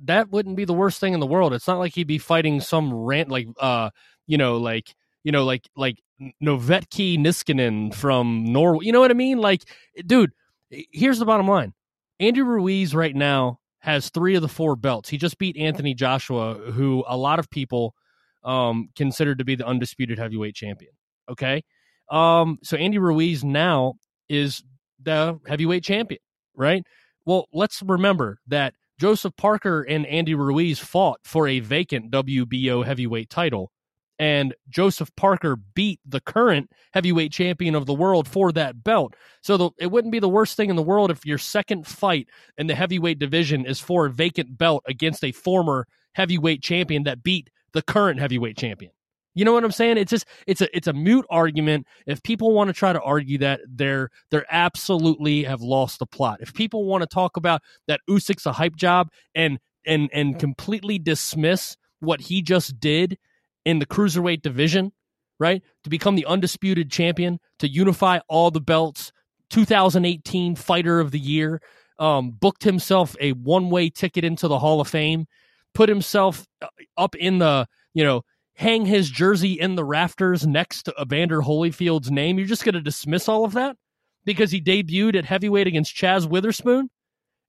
that 0.04 0.30
wouldn't 0.30 0.56
be 0.56 0.66
the 0.66 0.74
worst 0.74 1.00
thing 1.00 1.14
in 1.14 1.20
the 1.20 1.28
world 1.28 1.54
it's 1.54 1.68
not 1.68 1.80
like 1.80 1.94
he'd 1.94 2.08
be 2.08 2.18
fighting 2.18 2.62
some 2.62 2.94
rant 2.94 3.30
like 3.30 3.48
uh 3.60 3.90
you 4.28 4.38
know 4.38 4.58
like 4.58 4.96
you 5.24 5.32
know 5.32 5.44
like 5.46 5.68
like 5.76 6.02
Novetki 6.44 7.18
Niskanen 7.18 7.94
from 7.94 8.46
Norway 8.46 8.86
you 8.86 8.92
know 8.92 9.00
what 9.00 9.12
I 9.12 9.16
mean 9.16 9.40
like 9.40 9.64
dude 10.06 10.32
here's 10.70 11.20
the 11.20 11.26
bottom 11.26 11.48
line 11.48 11.74
Andy 12.20 12.42
Ruiz 12.42 12.94
right 12.94 13.16
now 13.16 13.60
has 13.80 14.10
three 14.10 14.36
of 14.36 14.42
the 14.42 14.48
four 14.48 14.76
belts. 14.76 15.10
He 15.10 15.18
just 15.18 15.38
beat 15.38 15.58
Anthony 15.58 15.94
Joshua, 15.94 16.56
who 16.56 17.04
a 17.08 17.18
lot 17.18 17.40
of 17.40 17.50
people 17.50 17.96
um, 18.44 18.90
considered 18.96 19.40
to 19.40 19.46
be 19.46 19.56
the 19.56 19.66
undisputed 19.66 20.20
heavyweight 20.20 20.56
champion. 20.56 20.92
Okay. 21.30 21.64
Um, 22.12 22.60
so 22.64 22.76
Andy 22.78 22.98
Ruiz 22.98 23.44
now 23.44 23.94
is 24.28 24.64
the 25.02 25.40
heavyweight 25.48 25.84
champion, 25.84 26.20
right? 26.56 26.84
Well, 27.26 27.48
let's 27.54 27.82
remember 27.82 28.40
that 28.48 28.74
Joseph 29.00 29.36
Parker 29.38 29.84
and 29.84 30.06
Andy 30.06 30.36
Ruiz 30.36 30.78
fought 30.78 31.22
for 31.24 31.48
a 31.48 31.62
vacant 31.62 32.12
WBO 32.12 32.86
heavyweight 32.86 33.30
title 33.30 33.72
and 34.20 34.54
Joseph 34.68 35.10
Parker 35.16 35.56
beat 35.56 36.02
the 36.06 36.20
current 36.20 36.70
heavyweight 36.94 37.32
champion 37.32 37.74
of 37.74 37.86
the 37.86 37.94
world 37.94 38.28
for 38.28 38.52
that 38.52 38.84
belt. 38.84 39.16
So 39.42 39.56
the, 39.56 39.70
it 39.80 39.90
wouldn't 39.90 40.12
be 40.12 40.20
the 40.20 40.28
worst 40.28 40.58
thing 40.58 40.70
in 40.70 40.76
the 40.76 40.84
world 40.84 41.10
if 41.10 41.26
your 41.26 41.38
second 41.38 41.88
fight 41.88 42.28
in 42.58 42.68
the 42.68 42.76
heavyweight 42.76 43.18
division 43.18 43.66
is 43.66 43.80
for 43.80 44.06
a 44.06 44.12
vacant 44.12 44.58
belt 44.58 44.84
against 44.86 45.24
a 45.24 45.32
former 45.32 45.88
heavyweight 46.14 46.62
champion 46.62 47.04
that 47.04 47.24
beat 47.24 47.50
the 47.72 47.82
current 47.82 48.20
heavyweight 48.20 48.58
champion. 48.58 48.92
You 49.40 49.46
know 49.46 49.54
what 49.54 49.64
I'm 49.64 49.72
saying? 49.72 49.98
It's 49.98 50.10
just 50.10 50.26
it's 50.48 50.60
a 50.60 50.76
it's 50.76 50.88
a 50.88 50.92
mute 50.92 51.26
argument. 51.30 51.88
If 52.06 52.22
people 52.24 52.52
want 52.52 52.68
to 52.68 52.74
try 52.74 52.92
to 52.92 53.02
argue 53.02 53.38
that, 53.38 53.62
they're 53.70 54.10
they're 54.32 54.46
absolutely 54.52 55.44
have 55.44 55.62
lost 55.62 56.00
the 56.00 56.06
plot. 56.06 56.40
If 56.42 56.54
people 56.54 56.84
want 56.84 57.04
to 57.04 57.08
talk 57.08 57.38
about 57.38 57.62
that 57.88 58.02
Usyk's 58.10 58.46
a 58.46 58.52
hype 58.52 58.76
job 58.76 59.08
and 59.34 59.58
and 59.86 60.10
and 60.12 60.38
completely 60.38 61.00
dismiss 61.00 61.78
what 62.02 62.20
he 62.20 62.42
just 62.42 62.82
did 62.82 63.18
in 63.64 63.80
the 63.80 63.86
cruiserweight 63.86 64.42
division, 64.42 64.92
right? 65.40 65.64
To 65.86 65.90
become 65.90 66.16
the 66.16 66.26
undisputed 66.26 66.92
champion, 66.92 67.40
to 67.60 67.70
unify 67.70 68.20
all 68.28 68.52
the 68.52 68.60
belts, 68.60 69.14
2018 69.52 70.58
fighter 70.58 71.00
of 71.00 71.12
the 71.12 71.20
year, 71.20 71.62
um, 71.98 72.32
booked 72.32 72.66
himself 72.66 73.16
a 73.22 73.32
one 73.32 73.70
way 73.70 73.90
ticket 73.90 74.26
into 74.26 74.50
the 74.50 74.60
Hall 74.60 74.82
of 74.82 74.90
Fame, 74.90 75.28
put 75.74 75.88
himself 75.88 76.46
uh, 76.62 76.68
up 76.98 77.16
in 77.16 77.38
the, 77.38 77.68
you 77.94 78.04
know, 78.04 78.24
hang 78.60 78.86
his 78.86 79.10
jersey 79.10 79.54
in 79.54 79.76
the 79.76 79.86
rafters 79.86 80.46
next 80.46 80.84
to 80.84 80.94
Evander 81.02 81.40
Holyfield's 81.40 82.12
name. 82.12 82.38
You're 82.38 82.46
just 82.46 82.66
going 82.66 82.76
to 82.76 82.82
dismiss 82.82 83.30
all 83.30 83.46
of 83.46 83.54
that 83.54 83.78
because 84.26 84.52
he 84.52 84.62
debuted 84.62 85.16
at 85.16 85.24
heavyweight 85.24 85.66
against 85.66 85.96
Chaz 85.96 86.30
Witherspoon? 86.30 86.90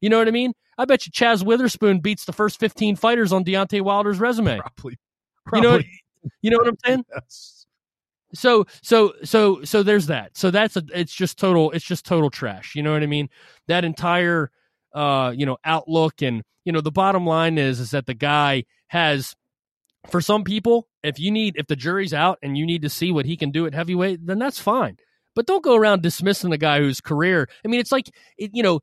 You 0.01 0.09
know 0.09 0.19
what 0.19 0.29
I 0.29 0.31
mean? 0.31 0.53
I 0.79 0.85
bet 0.85 1.07
you 1.07 1.11
Chaz 1.11 1.45
Witherspoon 1.45 1.99
beats 1.99 2.27
the 2.27 2.33
first 2.33 2.61
15 2.61 2.95
fighters 2.95 3.33
on 3.33 3.45
Deontay 3.45 3.83
Wilder's 3.83 4.21
resume. 4.21 4.61
Probably. 4.61 4.99
Probably. 5.45 5.69
You 5.69 5.79
know, 5.79 5.85
you 6.43 6.51
know 6.51 6.59
what 6.59 6.69
I'm 6.69 6.79
saying? 6.87 7.05
yes. 7.13 7.67
So 8.33 8.67
so 8.81 9.15
so 9.25 9.65
so 9.65 9.83
there's 9.83 10.07
that. 10.07 10.37
So 10.37 10.53
that's 10.53 10.77
a 10.77 10.85
it's 10.95 11.13
just 11.13 11.37
total 11.37 11.73
it's 11.73 11.85
just 11.85 12.07
total 12.07 12.31
trash. 12.31 12.77
You 12.77 12.85
know 12.85 12.93
what 12.93 13.03
I 13.03 13.07
mean? 13.07 13.29
That 13.67 13.85
entire 13.85 14.53
uh 14.95 15.35
you 15.37 15.45
know 15.45 15.57
outlook 15.65 16.23
and 16.23 16.45
you 16.65 16.71
know 16.71 16.81
the 16.81 16.93
bottom 16.93 17.27
line 17.27 17.59
is 17.59 17.81
is 17.81 17.91
that 17.91 18.07
the 18.07 18.15
guy 18.15 18.67
has 18.87 19.35
for 20.09 20.21
some 20.21 20.45
people 20.45 20.87
if 21.03 21.19
you 21.19 21.31
need 21.31 21.57
if 21.57 21.67
the 21.67 21.77
jury's 21.77 22.15
out 22.15 22.39
and 22.43 22.57
you 22.57 22.67
need 22.67 22.83
to 22.83 22.91
see 22.91 23.13
what 23.13 23.27
he 23.27 23.37
can 23.37 23.51
do 23.51 23.67
at 23.67 23.75
heavyweight 23.75 24.27
then 24.27 24.39
that's 24.39 24.59
fine. 24.59 24.97
But 25.35 25.47
don't 25.47 25.63
go 25.63 25.77
around 25.77 26.03
dismissing 26.03 26.51
the 26.51 26.59
guy 26.59 26.81
whose 26.81 27.01
career. 27.01 27.49
I 27.65 27.69
mean, 27.69 27.81
it's 27.81 27.93
like 27.93 28.11
it, 28.37 28.51
you 28.53 28.63
know, 28.63 28.81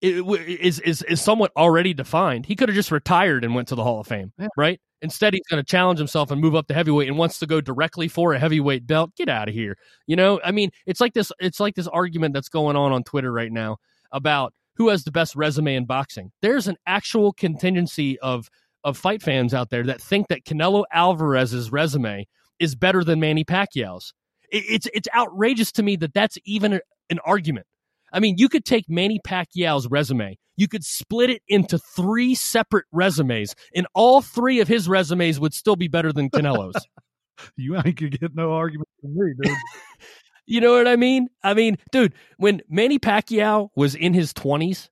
it, 0.00 0.26
is 0.48 0.80
is 0.80 1.02
is 1.02 1.20
somewhat 1.20 1.52
already 1.56 1.94
defined. 1.94 2.46
He 2.46 2.56
could 2.56 2.68
have 2.68 2.76
just 2.76 2.90
retired 2.90 3.44
and 3.44 3.54
went 3.54 3.68
to 3.68 3.74
the 3.74 3.84
Hall 3.84 4.00
of 4.00 4.06
Fame, 4.06 4.32
yeah. 4.38 4.48
right? 4.56 4.80
Instead, 5.00 5.34
he's 5.34 5.46
going 5.50 5.62
to 5.62 5.68
challenge 5.68 5.98
himself 5.98 6.30
and 6.30 6.40
move 6.40 6.54
up 6.54 6.66
to 6.68 6.74
heavyweight 6.74 7.08
and 7.08 7.18
wants 7.18 7.38
to 7.40 7.46
go 7.46 7.60
directly 7.60 8.08
for 8.08 8.32
a 8.32 8.38
heavyweight 8.38 8.86
belt. 8.86 9.14
Get 9.16 9.28
out 9.28 9.48
of 9.48 9.54
here. 9.54 9.76
You 10.06 10.16
know, 10.16 10.40
I 10.44 10.50
mean, 10.50 10.70
it's 10.86 11.00
like 11.00 11.12
this. 11.12 11.30
It's 11.40 11.60
like 11.60 11.74
this 11.74 11.88
argument 11.88 12.34
that's 12.34 12.48
going 12.48 12.76
on 12.76 12.92
on 12.92 13.04
Twitter 13.04 13.32
right 13.32 13.52
now 13.52 13.76
about 14.12 14.54
who 14.76 14.88
has 14.88 15.04
the 15.04 15.12
best 15.12 15.36
resume 15.36 15.74
in 15.74 15.84
boxing. 15.84 16.32
There's 16.40 16.68
an 16.68 16.76
actual 16.86 17.32
contingency 17.32 18.18
of 18.20 18.48
of 18.84 18.98
fight 18.98 19.22
fans 19.22 19.54
out 19.54 19.70
there 19.70 19.84
that 19.84 20.00
think 20.00 20.28
that 20.28 20.44
Canelo 20.44 20.84
Alvarez's 20.92 21.70
resume 21.70 22.26
is 22.58 22.74
better 22.74 23.04
than 23.04 23.20
Manny 23.20 23.44
Pacquiao's. 23.44 24.12
It, 24.50 24.64
it's 24.68 24.88
it's 24.94 25.08
outrageous 25.14 25.72
to 25.72 25.82
me 25.82 25.96
that 25.96 26.14
that's 26.14 26.38
even 26.44 26.74
a, 26.74 26.80
an 27.10 27.18
argument. 27.24 27.66
I 28.12 28.20
mean, 28.20 28.36
you 28.38 28.48
could 28.48 28.64
take 28.64 28.84
Manny 28.88 29.20
Pacquiao's 29.26 29.88
resume, 29.88 30.36
you 30.56 30.68
could 30.68 30.84
split 30.84 31.30
it 31.30 31.42
into 31.48 31.78
three 31.78 32.34
separate 32.34 32.84
resumes, 32.92 33.54
and 33.74 33.86
all 33.94 34.20
three 34.20 34.60
of 34.60 34.68
his 34.68 34.88
resumes 34.88 35.40
would 35.40 35.54
still 35.54 35.76
be 35.76 35.88
better 35.88 36.12
than 36.12 36.30
Canelo's. 36.30 36.86
you 37.56 37.76
ain't 37.76 37.96
gonna 37.96 38.10
get 38.10 38.34
no 38.34 38.52
argument 38.52 38.88
from 39.00 39.14
me, 39.14 39.32
dude. 39.42 39.56
you 40.46 40.60
know 40.60 40.74
what 40.74 40.86
I 40.86 40.96
mean? 40.96 41.28
I 41.42 41.54
mean, 41.54 41.78
dude, 41.90 42.14
when 42.36 42.60
Manny 42.68 42.98
Pacquiao 42.98 43.70
was 43.74 43.94
in 43.94 44.12
his 44.12 44.32
20s, 44.32 44.90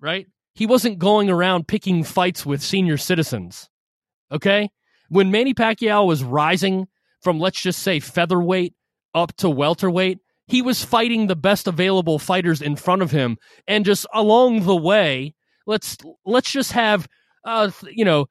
right? 0.00 0.26
He 0.54 0.66
wasn't 0.66 0.98
going 0.98 1.30
around 1.30 1.68
picking 1.68 2.04
fights 2.04 2.44
with 2.44 2.62
senior 2.62 2.96
citizens. 2.96 3.68
Okay? 4.30 4.70
When 5.08 5.30
Manny 5.30 5.54
Pacquiao 5.54 6.06
was 6.06 6.24
rising 6.24 6.88
from, 7.22 7.38
let's 7.38 7.60
just 7.60 7.82
say, 7.82 8.00
featherweight 8.00 8.74
up 9.14 9.34
to 9.36 9.48
welterweight, 9.48 10.18
he 10.46 10.62
was 10.62 10.84
fighting 10.84 11.26
the 11.26 11.36
best 11.36 11.66
available 11.66 12.18
fighters 12.18 12.60
in 12.60 12.76
front 12.76 13.02
of 13.02 13.10
him 13.10 13.38
and 13.66 13.84
just 13.84 14.06
along 14.12 14.64
the 14.64 14.76
way 14.76 15.34
let's 15.66 15.96
let's 16.26 16.50
just 16.50 16.72
have 16.72 17.08
uh 17.44 17.70
you 17.90 18.04
know 18.04 18.26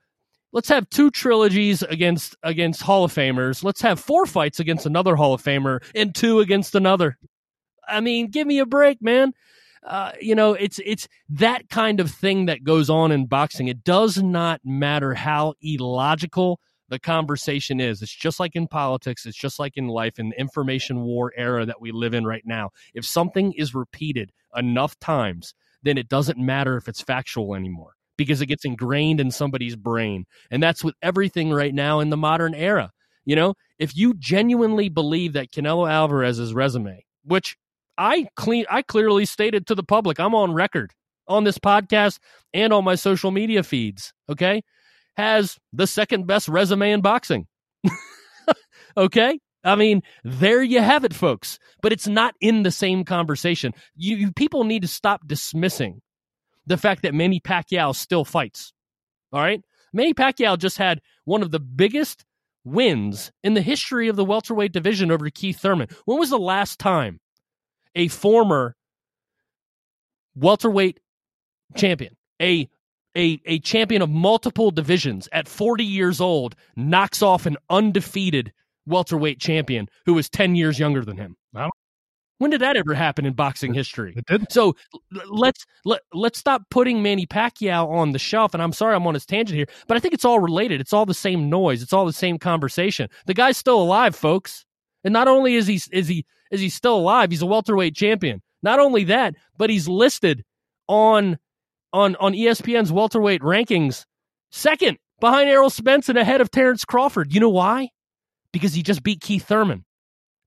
let's 0.53 0.69
have 0.69 0.89
two 0.89 1.09
trilogies 1.09 1.81
against 1.83 2.35
against 2.43 2.81
hall 2.81 3.03
of 3.03 3.13
famers 3.13 3.63
let's 3.63 3.81
have 3.81 3.99
four 3.99 4.25
fights 4.25 4.59
against 4.59 4.85
another 4.85 5.15
hall 5.15 5.33
of 5.33 5.41
famer 5.41 5.79
and 5.95 6.13
two 6.13 6.39
against 6.39 6.75
another 6.75 7.17
i 7.87 7.99
mean 7.99 8.29
give 8.29 8.45
me 8.45 8.59
a 8.59 8.65
break 8.65 9.01
man 9.01 9.33
uh, 9.83 10.11
you 10.21 10.35
know 10.35 10.53
it's 10.53 10.79
it's 10.85 11.07
that 11.29 11.69
kind 11.69 11.99
of 11.99 12.11
thing 12.11 12.45
that 12.45 12.63
goes 12.63 12.89
on 12.89 13.11
in 13.11 13.25
boxing 13.25 13.67
it 13.67 13.83
does 13.83 14.21
not 14.21 14.61
matter 14.63 15.13
how 15.13 15.53
illogical 15.61 16.59
the 16.91 16.99
conversation 16.99 17.79
is. 17.79 18.01
It's 18.01 18.13
just 18.13 18.39
like 18.39 18.53
in 18.53 18.67
politics, 18.67 19.25
it's 19.25 19.37
just 19.37 19.59
like 19.59 19.77
in 19.77 19.87
life, 19.87 20.19
in 20.19 20.29
the 20.29 20.39
information 20.39 21.03
war 21.03 21.31
era 21.37 21.65
that 21.65 21.79
we 21.79 21.91
live 21.93 22.13
in 22.13 22.25
right 22.25 22.43
now. 22.45 22.71
If 22.93 23.05
something 23.05 23.53
is 23.53 23.73
repeated 23.73 24.33
enough 24.55 24.99
times, 24.99 25.55
then 25.81 25.97
it 25.97 26.09
doesn't 26.09 26.37
matter 26.37 26.75
if 26.75 26.89
it's 26.89 27.01
factual 27.01 27.55
anymore 27.55 27.93
because 28.17 28.41
it 28.41 28.47
gets 28.47 28.65
ingrained 28.65 29.21
in 29.21 29.31
somebody's 29.31 29.77
brain. 29.77 30.25
And 30.51 30.61
that's 30.61 30.83
with 30.83 30.95
everything 31.01 31.51
right 31.51 31.73
now 31.73 32.01
in 32.01 32.09
the 32.09 32.17
modern 32.17 32.53
era. 32.53 32.91
You 33.23 33.37
know, 33.37 33.53
if 33.79 33.95
you 33.95 34.13
genuinely 34.13 34.89
believe 34.89 35.33
that 35.33 35.51
Canelo 35.51 35.89
Alvarez's 35.89 36.53
resume, 36.53 37.05
which 37.23 37.55
I 38.01 38.27
clean 38.35 38.65
I 38.69 38.81
clearly 38.81 39.25
stated 39.25 39.67
to 39.67 39.75
the 39.75 39.83
public, 39.83 40.19
I'm 40.19 40.33
on 40.33 40.53
record 40.53 40.91
on 41.27 41.43
this 41.43 41.57
podcast 41.59 42.19
and 42.53 42.73
on 42.73 42.83
my 42.83 42.95
social 42.95 43.31
media 43.31 43.63
feeds, 43.63 44.13
okay? 44.27 44.63
has 45.17 45.57
the 45.73 45.87
second 45.87 46.27
best 46.27 46.47
resume 46.47 46.91
in 46.91 47.01
boxing. 47.01 47.47
okay? 48.97 49.39
I 49.63 49.75
mean, 49.75 50.01
there 50.23 50.63
you 50.63 50.81
have 50.81 51.05
it, 51.05 51.13
folks. 51.13 51.59
But 51.81 51.93
it's 51.93 52.07
not 52.07 52.35
in 52.41 52.63
the 52.63 52.71
same 52.71 53.03
conversation. 53.03 53.73
You, 53.95 54.15
you, 54.15 54.31
people 54.31 54.63
need 54.63 54.81
to 54.81 54.87
stop 54.87 55.27
dismissing 55.27 56.01
the 56.65 56.77
fact 56.77 57.03
that 57.03 57.13
Manny 57.13 57.39
Pacquiao 57.39 57.95
still 57.95 58.25
fights. 58.25 58.73
All 59.31 59.41
right, 59.41 59.61
Manny 59.93 60.13
Pacquiao 60.13 60.57
just 60.57 60.77
had 60.77 61.01
one 61.25 61.41
of 61.41 61.51
the 61.51 61.59
biggest 61.59 62.25
wins 62.63 63.31
in 63.43 63.53
the 63.53 63.61
history 63.61 64.07
of 64.07 64.15
the 64.15 64.25
welterweight 64.25 64.71
division 64.71 65.11
over 65.11 65.29
Keith 65.29 65.59
Thurman. 65.59 65.87
When 66.05 66.19
was 66.19 66.29
the 66.29 66.37
last 66.37 66.79
time 66.79 67.19
a 67.95 68.07
former 68.07 68.75
welterweight 70.35 70.99
champion, 71.75 72.15
a 72.41 72.69
a, 73.15 73.41
a 73.45 73.59
champion 73.59 74.01
of 74.01 74.09
multiple 74.09 74.71
divisions 74.71 75.27
at 75.33 75.47
40 75.47 75.83
years 75.83 76.21
old 76.21 76.55
knocks 76.77 77.21
off 77.21 77.45
an 77.45 77.57
undefeated 77.69 78.53
welterweight 78.85 79.39
champion 79.39 79.89
who 80.05 80.17
is 80.17 80.29
10 80.29 80.55
years 80.55 80.79
younger 80.79 81.03
than 81.03 81.17
him. 81.17 81.35
When 82.37 82.49
did 82.49 82.61
that 82.61 82.75
ever 82.75 82.95
happen 82.95 83.27
in 83.27 83.33
boxing 83.33 83.73
history? 83.73 84.15
It 84.17 84.25
didn't. 84.25 84.51
So 84.51 84.75
let's 85.29 85.63
let, 85.85 86.01
let's 86.11 86.39
stop 86.39 86.63
putting 86.71 87.03
Manny 87.03 87.27
Pacquiao 87.27 87.87
on 87.87 88.13
the 88.13 88.19
shelf. 88.19 88.55
And 88.55 88.63
I'm 88.63 88.73
sorry 88.73 88.95
I'm 88.95 89.05
on 89.05 89.13
his 89.13 89.27
tangent 89.27 89.55
here, 89.55 89.67
but 89.87 89.95
I 89.95 89.99
think 89.99 90.15
it's 90.15 90.25
all 90.25 90.39
related. 90.39 90.81
It's 90.81 90.91
all 90.91 91.05
the 91.05 91.13
same 91.13 91.51
noise. 91.51 91.83
It's 91.83 91.93
all 91.93 92.05
the 92.05 92.13
same 92.13 92.39
conversation. 92.39 93.09
The 93.27 93.35
guy's 93.35 93.57
still 93.57 93.79
alive, 93.79 94.15
folks. 94.15 94.65
And 95.03 95.13
not 95.13 95.27
only 95.27 95.53
is 95.53 95.67
he 95.67 95.79
is 95.91 96.07
he 96.07 96.25
is 96.51 96.59
he 96.59 96.69
still 96.69 96.97
alive, 96.97 97.31
he's 97.31 97.41
a 97.41 97.47
welterweight 97.47 97.95
champion. 97.95 98.41
Not 98.61 98.79
only 98.79 99.05
that, 99.05 99.35
but 99.57 99.69
he's 99.69 99.87
listed 99.87 100.43
on 100.87 101.39
on 101.93 102.15
on 102.17 102.33
ESPN's 102.33 102.91
welterweight 102.91 103.41
rankings 103.41 104.05
second 104.51 104.97
behind 105.19 105.49
Errol 105.49 105.69
Spence 105.69 106.09
and 106.09 106.17
ahead 106.17 106.41
of 106.41 106.51
Terrence 106.51 106.85
Crawford. 106.85 107.33
You 107.33 107.39
know 107.39 107.49
why? 107.49 107.89
Because 108.51 108.73
he 108.73 108.83
just 108.83 109.03
beat 109.03 109.21
Keith 109.21 109.45
Thurman. 109.45 109.85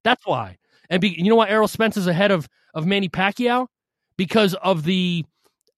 That's 0.05 0.27
why. 0.27 0.59
And 0.91 1.01
be, 1.01 1.09
you 1.09 1.31
know 1.31 1.37
why 1.37 1.49
Errol 1.49 1.69
Spence 1.69 1.97
is 1.97 2.07
ahead 2.07 2.31
of 2.31 2.49
of 2.75 2.87
Manny 2.87 3.09
Pacquiao? 3.09 3.67
Because 4.17 4.55
of 4.55 4.85
the 4.85 5.25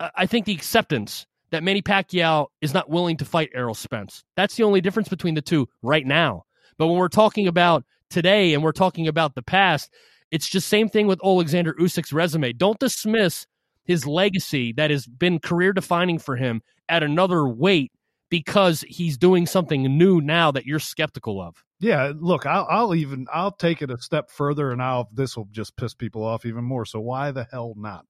uh, 0.01 0.11
I 0.15 0.27
think 0.27 0.47
the 0.47 0.55
acceptance 0.55 1.27
that 1.51 1.63
Manny 1.63 1.83
Pacquiao 1.83 2.49
is 2.61 2.75
not 2.75 2.91
willing 2.91 3.17
to 3.19 3.25
fight 3.25 3.51
Errol 3.55 3.75
Spence. 3.75 4.25
That's 4.37 4.57
the 4.57 4.65
only 4.65 4.81
difference 4.81 5.09
between 5.09 5.35
the 5.35 5.43
two 5.43 5.69
right 5.83 6.05
now. 6.05 6.45
But 6.77 6.89
when 6.89 6.97
we're 6.97 7.09
talking 7.09 7.47
about 7.47 7.85
today 8.11 8.53
and 8.53 8.63
we're 8.63 8.73
talking 8.73 9.09
about 9.09 9.35
the 9.35 9.43
past, 9.43 9.91
it's 10.31 10.49
just 10.49 10.69
same 10.69 10.89
thing 10.89 11.07
with 11.07 11.21
Alexander 11.25 11.75
Usyk's 11.75 12.13
resume. 12.13 12.53
Don't 12.53 12.79
dismiss 12.79 13.47
his 13.85 14.07
legacy 14.07 14.73
that 14.73 14.91
has 14.91 15.07
been 15.07 15.39
career 15.39 15.73
defining 15.73 16.19
for 16.19 16.37
him 16.37 16.63
at 16.89 17.03
another 17.03 17.47
weight 17.47 17.93
because 18.29 18.85
he's 18.89 19.17
doing 19.17 19.47
something 19.47 19.83
new 19.97 20.21
now 20.21 20.51
that 20.51 20.67
you're 20.67 20.81
skeptical 20.81 21.41
of. 21.41 21.65
Yeah, 21.79 22.13
look, 22.19 22.47
I'll, 22.47 22.67
I'll 22.69 22.95
even 22.95 23.27
I'll 23.33 23.53
take 23.53 23.83
it 23.83 23.91
a 23.91 23.99
step 23.99 24.31
further, 24.31 24.73
and 24.73 24.83
I'll 24.83 25.09
this 25.13 25.37
will 25.37 25.49
just 25.53 25.77
piss 25.77 25.95
people 25.95 26.25
off 26.25 26.47
even 26.47 26.65
more. 26.65 26.85
So 26.85 27.01
why 27.01 27.31
the 27.31 27.47
hell 27.51 27.75
not? 27.77 28.07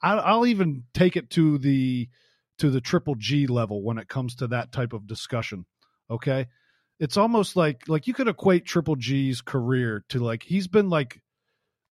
I, 0.00 0.14
I'll 0.14 0.46
even 0.46 0.84
take 0.94 1.16
it 1.16 1.28
to 1.30 1.58
the 1.58 2.08
to 2.58 2.70
the 2.70 2.80
triple 2.80 3.16
G 3.16 3.46
level 3.46 3.82
when 3.82 3.98
it 3.98 4.08
comes 4.08 4.36
to 4.36 4.46
that 4.48 4.72
type 4.72 4.92
of 4.92 5.06
discussion. 5.06 5.66
Okay, 6.10 6.46
it's 7.00 7.16
almost 7.16 7.56
like 7.56 7.88
like 7.88 8.06
you 8.06 8.14
could 8.14 8.28
equate 8.28 8.64
Triple 8.64 8.96
G's 8.96 9.40
career 9.40 10.04
to 10.10 10.20
like 10.20 10.44
he's 10.44 10.68
been 10.68 10.88
like 10.88 11.20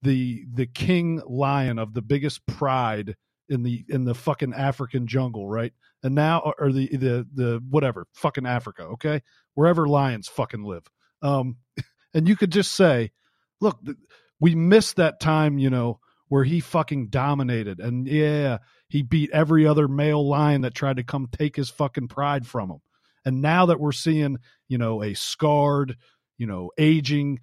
the 0.01 0.45
the 0.53 0.65
king 0.65 1.21
lion 1.27 1.79
of 1.79 1.93
the 1.93 2.01
biggest 2.01 2.45
pride 2.45 3.15
in 3.49 3.63
the 3.63 3.83
in 3.89 4.05
the 4.05 4.15
fucking 4.15 4.53
African 4.53 5.07
jungle, 5.07 5.47
right? 5.47 5.73
And 6.03 6.15
now 6.15 6.53
or 6.57 6.71
the 6.71 6.87
the 6.87 7.27
the 7.33 7.63
whatever 7.69 8.07
fucking 8.13 8.45
Africa, 8.47 8.83
okay, 8.83 9.21
wherever 9.53 9.87
lions 9.87 10.27
fucking 10.27 10.63
live. 10.63 10.83
Um, 11.21 11.57
and 12.13 12.27
you 12.27 12.35
could 12.35 12.51
just 12.51 12.73
say, 12.73 13.11
look, 13.59 13.79
we 14.39 14.55
missed 14.55 14.95
that 14.95 15.19
time, 15.19 15.59
you 15.59 15.69
know, 15.69 15.99
where 16.29 16.43
he 16.43 16.61
fucking 16.61 17.09
dominated, 17.09 17.79
and 17.79 18.07
yeah, 18.07 18.59
he 18.87 19.03
beat 19.03 19.29
every 19.31 19.67
other 19.67 19.87
male 19.87 20.27
lion 20.27 20.61
that 20.61 20.73
tried 20.73 20.97
to 20.97 21.03
come 21.03 21.27
take 21.31 21.55
his 21.55 21.69
fucking 21.69 22.07
pride 22.07 22.47
from 22.47 22.71
him. 22.71 22.79
And 23.23 23.41
now 23.41 23.67
that 23.67 23.79
we're 23.79 23.91
seeing, 23.91 24.37
you 24.67 24.77
know, 24.77 25.03
a 25.03 25.13
scarred, 25.13 25.95
you 26.37 26.47
know, 26.47 26.71
aging, 26.77 27.39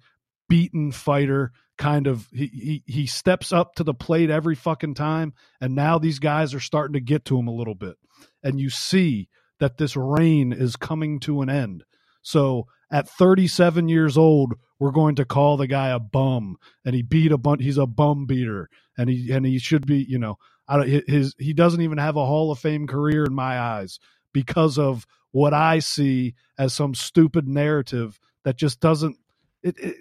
beaten 0.49 0.91
fighter 0.91 1.53
kind 1.79 2.07
of 2.07 2.27
he, 2.31 2.47
he 2.47 2.83
he 2.85 3.05
steps 3.07 3.51
up 3.51 3.73
to 3.75 3.83
the 3.83 3.93
plate 3.93 4.29
every 4.29 4.53
fucking 4.53 4.93
time. 4.93 5.33
And 5.59 5.73
now 5.73 5.97
these 5.97 6.19
guys 6.19 6.53
are 6.53 6.59
starting 6.59 6.93
to 6.93 6.99
get 6.99 7.25
to 7.25 7.39
him 7.39 7.47
a 7.47 7.55
little 7.55 7.73
bit. 7.73 7.95
And 8.43 8.59
you 8.59 8.69
see 8.69 9.29
that 9.59 9.77
this 9.77 9.95
reign 9.95 10.53
is 10.53 10.75
coming 10.75 11.19
to 11.21 11.41
an 11.41 11.49
end. 11.49 11.85
So 12.21 12.67
at 12.91 13.09
37 13.09 13.87
years 13.87 14.17
old 14.17 14.53
we're 14.77 14.91
going 14.91 15.15
to 15.15 15.25
call 15.25 15.57
the 15.57 15.67
guy 15.67 15.89
a 15.89 15.99
bum. 15.99 16.57
And 16.85 16.93
he 16.93 17.01
beat 17.01 17.31
a 17.31 17.37
bunch 17.37 17.63
he's 17.63 17.77
a 17.77 17.87
bum 17.87 18.27
beater. 18.27 18.69
And 18.97 19.09
he 19.09 19.31
and 19.31 19.45
he 19.45 19.57
should 19.57 19.87
be 19.87 20.05
you 20.07 20.19
know 20.19 20.35
I 20.67 20.77
don't, 20.77 21.09
his 21.09 21.33
he 21.39 21.53
doesn't 21.53 21.81
even 21.81 21.97
have 21.97 22.17
a 22.17 22.25
hall 22.25 22.51
of 22.51 22.59
fame 22.59 22.87
career 22.87 23.23
in 23.23 23.33
my 23.33 23.57
eyes 23.57 23.99
because 24.33 24.77
of 24.77 25.07
what 25.31 25.53
i 25.53 25.79
see 25.79 26.33
as 26.57 26.73
some 26.73 26.93
stupid 26.93 27.47
narrative 27.47 28.19
that 28.43 28.57
just 28.57 28.79
doesn't 28.79 29.15
it, 29.63 29.77
it 29.79 29.95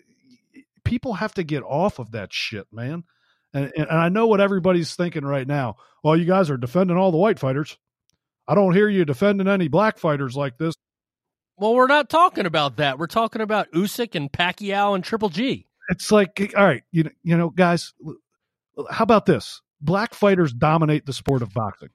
people 0.89 1.15
have 1.15 1.35
to 1.35 1.45
get 1.45 1.63
off 1.63 1.99
of 1.99 2.13
that 2.13 2.33
shit, 2.33 2.67
man. 2.73 3.05
And, 3.53 3.71
and 3.77 3.89
I 3.91 4.09
know 4.09 4.27
what 4.27 4.41
everybody's 4.41 4.95
thinking 4.95 5.25
right 5.25 5.47
now. 5.47 5.77
Well, 6.03 6.17
you 6.17 6.25
guys 6.25 6.51
are 6.51 6.57
defending 6.57 6.97
all 6.97 7.11
the 7.11 7.19
white 7.19 7.39
fighters. 7.39 7.77
I 8.47 8.55
don't 8.55 8.75
hear 8.75 8.89
you 8.89 9.05
defending 9.05 9.49
any 9.49 9.69
black 9.69 9.99
fighters 9.99 10.37
like 10.37 10.57
this. 10.57 10.75
Well, 11.59 11.75
we're 11.75 11.89
not 11.89 12.09
talking 12.09 12.47
about 12.47 12.77
that. 12.77 12.99
We're 12.99 13.07
talking 13.07 13.43
about 13.43 13.71
Usyk 13.73 14.15
and 14.15 14.33
Pacquiao 14.33 14.95
and 14.95 15.05
Triple 15.05 15.29
G. 15.29 15.67
It's 15.91 16.11
like, 16.11 16.53
all 16.57 16.65
right, 16.65 16.83
you 16.91 17.11
you 17.23 17.37
know, 17.37 17.51
guys, 17.51 17.93
how 18.91 19.03
about 19.03 19.27
this? 19.27 19.61
Black 19.81 20.15
fighters 20.15 20.53
dominate 20.53 21.05
the 21.05 21.13
sport 21.13 21.43
of 21.43 21.53
boxing. 21.53 21.91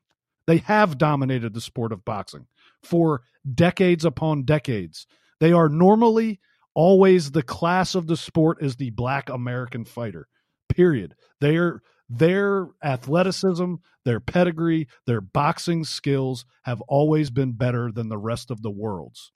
They 0.46 0.58
have 0.58 0.98
dominated 0.98 1.54
the 1.54 1.62
sport 1.62 1.92
of 1.92 2.04
boxing 2.04 2.48
for 2.84 3.22
decades 3.52 4.06
upon 4.06 4.44
decades. 4.44 5.08
They 5.40 5.54
are 5.54 5.70
normally 5.70 6.40
always 6.76 7.32
the 7.32 7.44
class 7.44 7.96
of 7.96 8.08
the 8.08 8.18
sport 8.18 8.58
is 8.62 8.76
the 8.76 8.90
black 8.92 9.30
American 9.30 9.86
fighter. 9.86 10.28
Period. 10.70 11.16
Their 11.40 11.82
their 12.10 12.68
athleticism, 12.84 13.76
their 14.06 14.20
pedigree, 14.20 14.88
their 15.08 15.22
boxing 15.22 15.84
skills 15.84 16.46
have 16.64 16.82
always 16.82 17.30
been 17.32 17.54
better 17.54 17.92
than 17.92 18.10
the 18.10 18.18
rest 18.18 18.52
of 18.52 18.62
the 18.62 18.72
world's. 18.72 19.32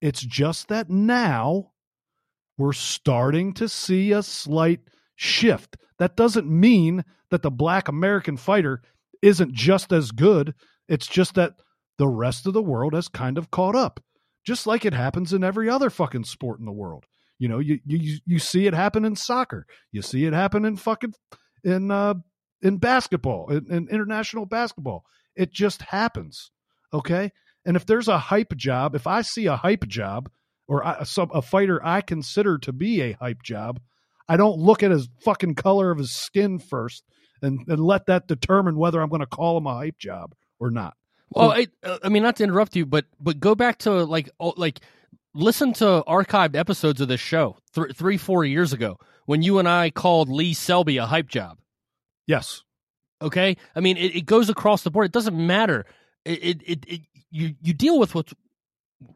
It's 0.00 0.20
just 0.20 0.68
that 0.68 0.88
now 0.88 1.72
we're 2.56 2.72
starting 2.72 3.52
to 3.54 3.68
see 3.68 4.12
a 4.12 4.22
slight 4.22 4.80
shift. 5.16 5.76
That 5.98 6.16
doesn't 6.16 6.46
mean 6.46 7.04
that 7.30 7.42
the 7.42 7.50
black 7.50 7.88
American 7.88 8.36
fighter 8.36 8.82
isn't 9.20 9.52
just 9.52 9.92
as 9.92 10.10
good. 10.10 10.54
It's 10.88 11.06
just 11.06 11.34
that 11.34 11.54
the 11.98 12.08
rest 12.08 12.46
of 12.46 12.52
the 12.52 12.62
world 12.62 12.94
has 12.94 13.08
kind 13.08 13.36
of 13.36 13.50
caught 13.50 13.74
up 13.74 14.00
just 14.46 14.66
like 14.66 14.84
it 14.84 14.94
happens 14.94 15.32
in 15.32 15.42
every 15.42 15.68
other 15.68 15.90
fucking 15.90 16.24
sport 16.24 16.60
in 16.60 16.66
the 16.66 16.72
world. 16.72 17.04
You 17.38 17.48
know, 17.48 17.58
you 17.58 17.80
you 17.84 18.18
you 18.24 18.38
see 18.38 18.66
it 18.66 18.72
happen 18.72 19.04
in 19.04 19.16
soccer. 19.16 19.66
You 19.92 20.00
see 20.00 20.24
it 20.24 20.32
happen 20.32 20.64
in 20.64 20.76
fucking 20.76 21.12
in 21.64 21.90
uh 21.90 22.14
in 22.62 22.78
basketball, 22.78 23.50
in, 23.50 23.66
in 23.70 23.88
international 23.88 24.46
basketball. 24.46 25.04
It 25.34 25.52
just 25.52 25.82
happens. 25.82 26.50
Okay? 26.94 27.32
And 27.66 27.76
if 27.76 27.84
there's 27.84 28.08
a 28.08 28.16
hype 28.16 28.56
job, 28.56 28.94
if 28.94 29.06
I 29.06 29.22
see 29.22 29.46
a 29.46 29.56
hype 29.56 29.86
job 29.86 30.30
or 30.66 30.86
I, 30.86 31.02
some 31.02 31.30
a 31.34 31.42
fighter 31.42 31.84
I 31.84 32.00
consider 32.00 32.58
to 32.58 32.72
be 32.72 33.02
a 33.02 33.12
hype 33.12 33.42
job, 33.42 33.80
I 34.28 34.36
don't 34.36 34.58
look 34.58 34.82
at 34.82 34.90
his 34.90 35.08
fucking 35.22 35.56
color 35.56 35.90
of 35.90 35.98
his 35.98 36.12
skin 36.12 36.58
first 36.58 37.04
and, 37.42 37.60
and 37.68 37.80
let 37.84 38.06
that 38.06 38.28
determine 38.28 38.78
whether 38.78 39.00
I'm 39.02 39.10
going 39.10 39.20
to 39.20 39.26
call 39.26 39.58
him 39.58 39.66
a 39.66 39.74
hype 39.74 39.98
job 39.98 40.34
or 40.58 40.70
not. 40.70 40.94
Well, 41.30 41.52
I, 41.52 41.66
I 42.02 42.08
mean, 42.08 42.22
not 42.22 42.36
to 42.36 42.44
interrupt 42.44 42.76
you, 42.76 42.86
but 42.86 43.04
but 43.20 43.40
go 43.40 43.54
back 43.54 43.78
to 43.80 44.04
like 44.04 44.30
oh, 44.40 44.54
like 44.56 44.80
listen 45.34 45.72
to 45.74 46.04
archived 46.06 46.56
episodes 46.56 47.00
of 47.00 47.08
this 47.08 47.20
show 47.20 47.56
th- 47.74 47.94
three 47.94 48.16
four 48.16 48.44
years 48.44 48.72
ago 48.72 48.98
when 49.26 49.42
you 49.42 49.58
and 49.58 49.68
I 49.68 49.90
called 49.90 50.28
Lee 50.28 50.54
Selby 50.54 50.96
a 50.96 51.06
hype 51.06 51.28
job. 51.28 51.58
Yes. 52.26 52.62
Okay. 53.20 53.56
I 53.74 53.80
mean, 53.80 53.96
it, 53.96 54.16
it 54.16 54.26
goes 54.26 54.48
across 54.48 54.82
the 54.82 54.90
board. 54.90 55.06
It 55.06 55.12
doesn't 55.12 55.36
matter. 55.36 55.84
It, 56.24 56.62
it, 56.64 56.84
it 56.86 57.00
you 57.30 57.54
you 57.60 57.74
deal 57.74 57.98
with 57.98 58.14
what's 58.14 58.32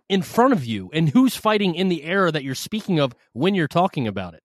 in 0.09 0.23
front 0.23 0.53
of 0.53 0.65
you 0.65 0.91
and 0.93 1.09
who's 1.09 1.37
fighting 1.37 1.75
in 1.75 1.89
the 1.89 2.05
era 2.05 2.31
that 2.31 2.45
you're 2.45 2.55
speaking 2.55 2.99
of 2.99 3.15
when 3.33 3.55
you're 3.55 3.69
talking 3.69 4.07
about 4.07 4.35
it. 4.35 4.43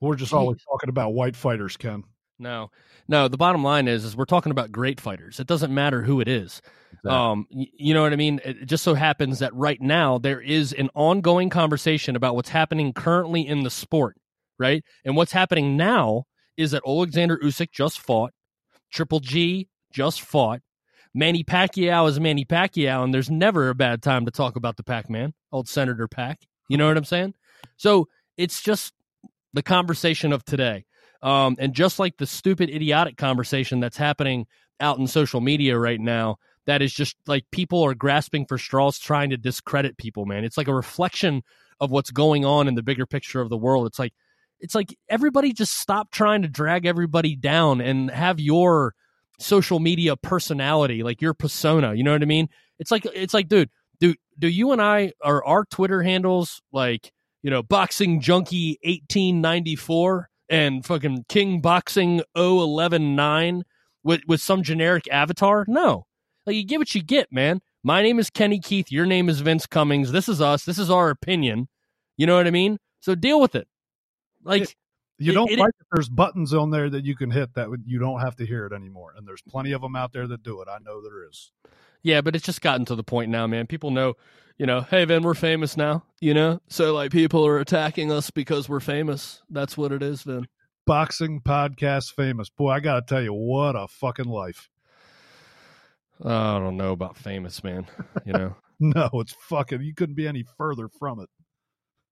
We're 0.00 0.16
just 0.16 0.32
always 0.32 0.62
talking 0.64 0.88
about 0.88 1.12
white 1.12 1.36
fighters, 1.36 1.76
Ken. 1.76 2.04
No, 2.40 2.70
no. 3.06 3.28
The 3.28 3.36
bottom 3.36 3.62
line 3.62 3.86
is, 3.86 4.04
is 4.04 4.16
we're 4.16 4.24
talking 4.24 4.50
about 4.50 4.72
great 4.72 5.00
fighters. 5.00 5.38
It 5.38 5.46
doesn't 5.46 5.72
matter 5.72 6.02
who 6.02 6.20
it 6.20 6.26
is. 6.28 6.62
Exactly. 6.92 7.10
Um, 7.10 7.46
you 7.50 7.94
know 7.94 8.02
what 8.02 8.12
I 8.12 8.16
mean? 8.16 8.40
It 8.44 8.66
just 8.66 8.82
so 8.82 8.94
happens 8.94 9.38
that 9.38 9.54
right 9.54 9.80
now 9.80 10.18
there 10.18 10.40
is 10.40 10.72
an 10.72 10.88
ongoing 10.94 11.50
conversation 11.50 12.16
about 12.16 12.34
what's 12.34 12.48
happening 12.48 12.92
currently 12.92 13.46
in 13.46 13.62
the 13.62 13.70
sport, 13.70 14.16
right? 14.58 14.82
And 15.04 15.16
what's 15.16 15.32
happening 15.32 15.76
now 15.76 16.24
is 16.56 16.72
that 16.72 16.82
Alexander 16.86 17.38
Usyk 17.38 17.70
just 17.70 18.00
fought, 18.00 18.32
Triple 18.90 19.20
G 19.20 19.68
just 19.92 20.22
fought, 20.22 20.60
Manny 21.14 21.44
Pacquiao 21.44 22.08
is 22.08 22.20
Manny 22.20 22.44
Pacquiao, 22.44 23.02
and 23.04 23.12
there's 23.12 23.30
never 23.30 23.68
a 23.68 23.74
bad 23.74 24.02
time 24.02 24.24
to 24.24 24.30
talk 24.30 24.56
about 24.56 24.76
the 24.76 24.84
Pac-Man, 24.84 25.34
old 25.52 25.68
Senator 25.68 26.06
Pac. 26.08 26.40
You 26.68 26.76
know 26.76 26.86
what 26.86 26.96
I'm 26.96 27.04
saying? 27.04 27.34
So 27.76 28.08
it's 28.36 28.62
just 28.62 28.94
the 29.52 29.62
conversation 29.62 30.32
of 30.32 30.44
today. 30.44 30.84
Um, 31.22 31.56
and 31.58 31.74
just 31.74 31.98
like 31.98 32.16
the 32.16 32.26
stupid, 32.26 32.70
idiotic 32.70 33.16
conversation 33.16 33.80
that's 33.80 33.96
happening 33.96 34.46
out 34.80 34.98
in 34.98 35.06
social 35.06 35.40
media 35.40 35.78
right 35.78 36.00
now, 36.00 36.36
that 36.66 36.82
is 36.82 36.92
just 36.92 37.16
like 37.26 37.44
people 37.50 37.82
are 37.82 37.94
grasping 37.94 38.46
for 38.46 38.58
straws 38.58 38.98
trying 38.98 39.30
to 39.30 39.36
discredit 39.36 39.98
people, 39.98 40.24
man. 40.24 40.44
It's 40.44 40.56
like 40.56 40.68
a 40.68 40.74
reflection 40.74 41.42
of 41.80 41.90
what's 41.90 42.10
going 42.10 42.44
on 42.44 42.68
in 42.68 42.74
the 42.74 42.82
bigger 42.82 43.06
picture 43.06 43.40
of 43.40 43.48
the 43.48 43.56
world. 43.56 43.86
It's 43.86 43.98
like, 43.98 44.12
it's 44.60 44.74
like 44.74 44.96
everybody 45.08 45.52
just 45.52 45.78
stop 45.78 46.10
trying 46.10 46.42
to 46.42 46.48
drag 46.48 46.86
everybody 46.86 47.34
down 47.34 47.80
and 47.80 48.10
have 48.10 48.38
your 48.38 48.94
social 49.38 49.80
media 49.80 50.16
personality, 50.16 51.02
like 51.02 51.22
your 51.22 51.34
persona. 51.34 51.94
You 51.94 52.04
know 52.04 52.12
what 52.12 52.22
I 52.22 52.26
mean? 52.26 52.48
It's 52.78 52.90
like, 52.90 53.06
it's 53.06 53.34
like, 53.34 53.48
dude, 53.48 53.70
do, 54.00 54.14
do 54.38 54.48
you 54.48 54.72
and 54.72 54.80
I, 54.80 55.12
are 55.22 55.44
our 55.44 55.64
Twitter 55.64 56.02
handles 56.02 56.62
like, 56.72 57.12
you 57.42 57.50
know, 57.50 57.62
boxing 57.62 58.20
junkie 58.20 58.78
1894 58.84 60.29
and 60.50 60.84
fucking 60.84 61.24
King 61.28 61.60
Boxing 61.60 62.20
0119 62.34 63.64
with 64.02 64.20
with 64.26 64.40
some 64.40 64.62
generic 64.62 65.08
avatar. 65.10 65.64
No, 65.68 66.06
like 66.46 66.56
you 66.56 66.64
get 66.64 66.78
what 66.78 66.94
you 66.94 67.02
get, 67.02 67.32
man. 67.32 67.60
My 67.82 68.02
name 68.02 68.18
is 68.18 68.28
Kenny 68.28 68.58
Keith. 68.60 68.92
Your 68.92 69.06
name 69.06 69.28
is 69.30 69.40
Vince 69.40 69.66
Cummings. 69.66 70.12
This 70.12 70.28
is 70.28 70.40
us. 70.42 70.64
This 70.64 70.78
is 70.78 70.90
our 70.90 71.08
opinion. 71.08 71.68
You 72.18 72.26
know 72.26 72.36
what 72.36 72.46
I 72.46 72.50
mean? 72.50 72.78
So 73.00 73.14
deal 73.14 73.40
with 73.40 73.54
it. 73.54 73.66
Like 74.42 74.76
You 75.18 75.32
It- 75.32 75.34
don't 75.34 75.50
it- 75.50 75.58
like 75.58 75.72
that 75.78 75.86
there's 75.92 76.08
buttons 76.08 76.54
on 76.54 76.70
there 76.70 76.88
that 76.90 77.04
you 77.04 77.14
can 77.14 77.30
hit 77.30 77.52
that 77.54 77.68
you 77.86 77.98
don't 77.98 78.20
have 78.20 78.36
to 78.36 78.46
hear 78.46 78.64
it 78.66 78.72
anymore. 78.72 79.12
And 79.16 79.28
there's 79.28 79.42
plenty 79.42 79.72
of 79.72 79.82
them 79.82 79.94
out 79.94 80.12
there 80.12 80.26
that 80.26 80.42
do 80.42 80.60
it. 80.62 80.68
I 80.68 80.78
know 80.78 81.02
there 81.02 81.28
is. 81.28 81.52
Yeah, 82.02 82.22
but 82.22 82.34
it's 82.34 82.44
just 82.46 82.62
gotten 82.62 82.86
to 82.86 82.94
the 82.94 83.02
point 83.04 83.30
now, 83.30 83.46
man. 83.46 83.66
People 83.66 83.90
know, 83.90 84.14
you 84.60 84.66
know, 84.66 84.82
hey, 84.82 85.06
Vin, 85.06 85.22
we're 85.22 85.32
famous 85.32 85.74
now, 85.74 86.04
you 86.20 86.34
know? 86.34 86.60
So, 86.68 86.92
like, 86.92 87.12
people 87.12 87.46
are 87.46 87.60
attacking 87.60 88.12
us 88.12 88.28
because 88.28 88.68
we're 88.68 88.80
famous. 88.80 89.40
That's 89.48 89.74
what 89.74 89.90
it 89.90 90.02
is, 90.02 90.22
Vin. 90.24 90.48
Boxing 90.86 91.40
podcast 91.40 92.12
famous. 92.12 92.50
Boy, 92.50 92.72
I 92.72 92.80
got 92.80 92.96
to 92.96 93.14
tell 93.14 93.22
you, 93.22 93.32
what 93.32 93.74
a 93.74 93.88
fucking 93.88 94.26
life. 94.26 94.68
I 96.22 96.58
don't 96.58 96.76
know 96.76 96.92
about 96.92 97.16
famous, 97.16 97.64
man. 97.64 97.86
You 98.26 98.34
know? 98.34 98.56
No, 98.82 99.10
it's 99.12 99.34
fucking, 99.38 99.82
you 99.82 99.94
couldn't 99.94 100.14
be 100.14 100.26
any 100.26 100.42
further 100.56 100.88
from 100.88 101.20
it. 101.20 101.28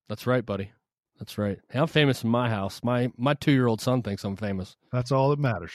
That's 0.06 0.26
right, 0.26 0.44
buddy. 0.44 0.72
That's 1.18 1.38
right. 1.38 1.58
Hey, 1.70 1.78
I'm 1.78 1.86
famous 1.86 2.22
in 2.22 2.28
my 2.28 2.50
house. 2.50 2.82
My 2.84 3.10
my 3.16 3.32
two 3.32 3.52
year 3.52 3.66
old 3.66 3.80
son 3.80 4.02
thinks 4.02 4.22
I'm 4.22 4.36
famous. 4.36 4.76
That's 4.92 5.10
all 5.10 5.30
that 5.30 5.38
matters. 5.38 5.72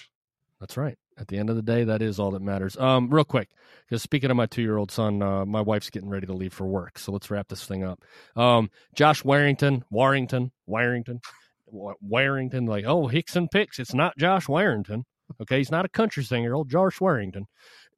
That's 0.59 0.77
right. 0.77 0.95
At 1.17 1.27
the 1.27 1.37
end 1.37 1.49
of 1.49 1.55
the 1.55 1.61
day, 1.61 1.83
that 1.83 2.01
is 2.01 2.19
all 2.19 2.31
that 2.31 2.41
matters. 2.41 2.75
Um, 2.77 3.09
real 3.09 3.23
quick, 3.23 3.49
because 3.85 4.01
speaking 4.01 4.31
of 4.31 4.37
my 4.37 4.47
two-year-old 4.47 4.89
son, 4.89 5.21
uh, 5.21 5.45
my 5.45 5.61
wife's 5.61 5.89
getting 5.89 6.09
ready 6.09 6.25
to 6.25 6.33
leave 6.33 6.53
for 6.53 6.65
work, 6.65 6.97
so 6.97 7.11
let's 7.11 7.29
wrap 7.29 7.49
this 7.49 7.65
thing 7.65 7.83
up. 7.83 8.01
Um, 8.35 8.71
Josh 8.95 9.23
Warrington, 9.23 9.85
Warrington, 9.91 10.51
Warrington, 10.65 11.21
Warrington, 11.67 12.65
like 12.65 12.85
oh 12.85 13.07
Hickson 13.07 13.47
picks. 13.47 13.79
It's 13.79 13.93
not 13.93 14.17
Josh 14.17 14.47
Warrington. 14.47 15.05
Okay, 15.41 15.57
he's 15.57 15.71
not 15.71 15.85
a 15.85 15.89
country 15.89 16.23
singer. 16.23 16.53
Old 16.53 16.69
Josh 16.69 16.99
Warrington, 16.99 17.45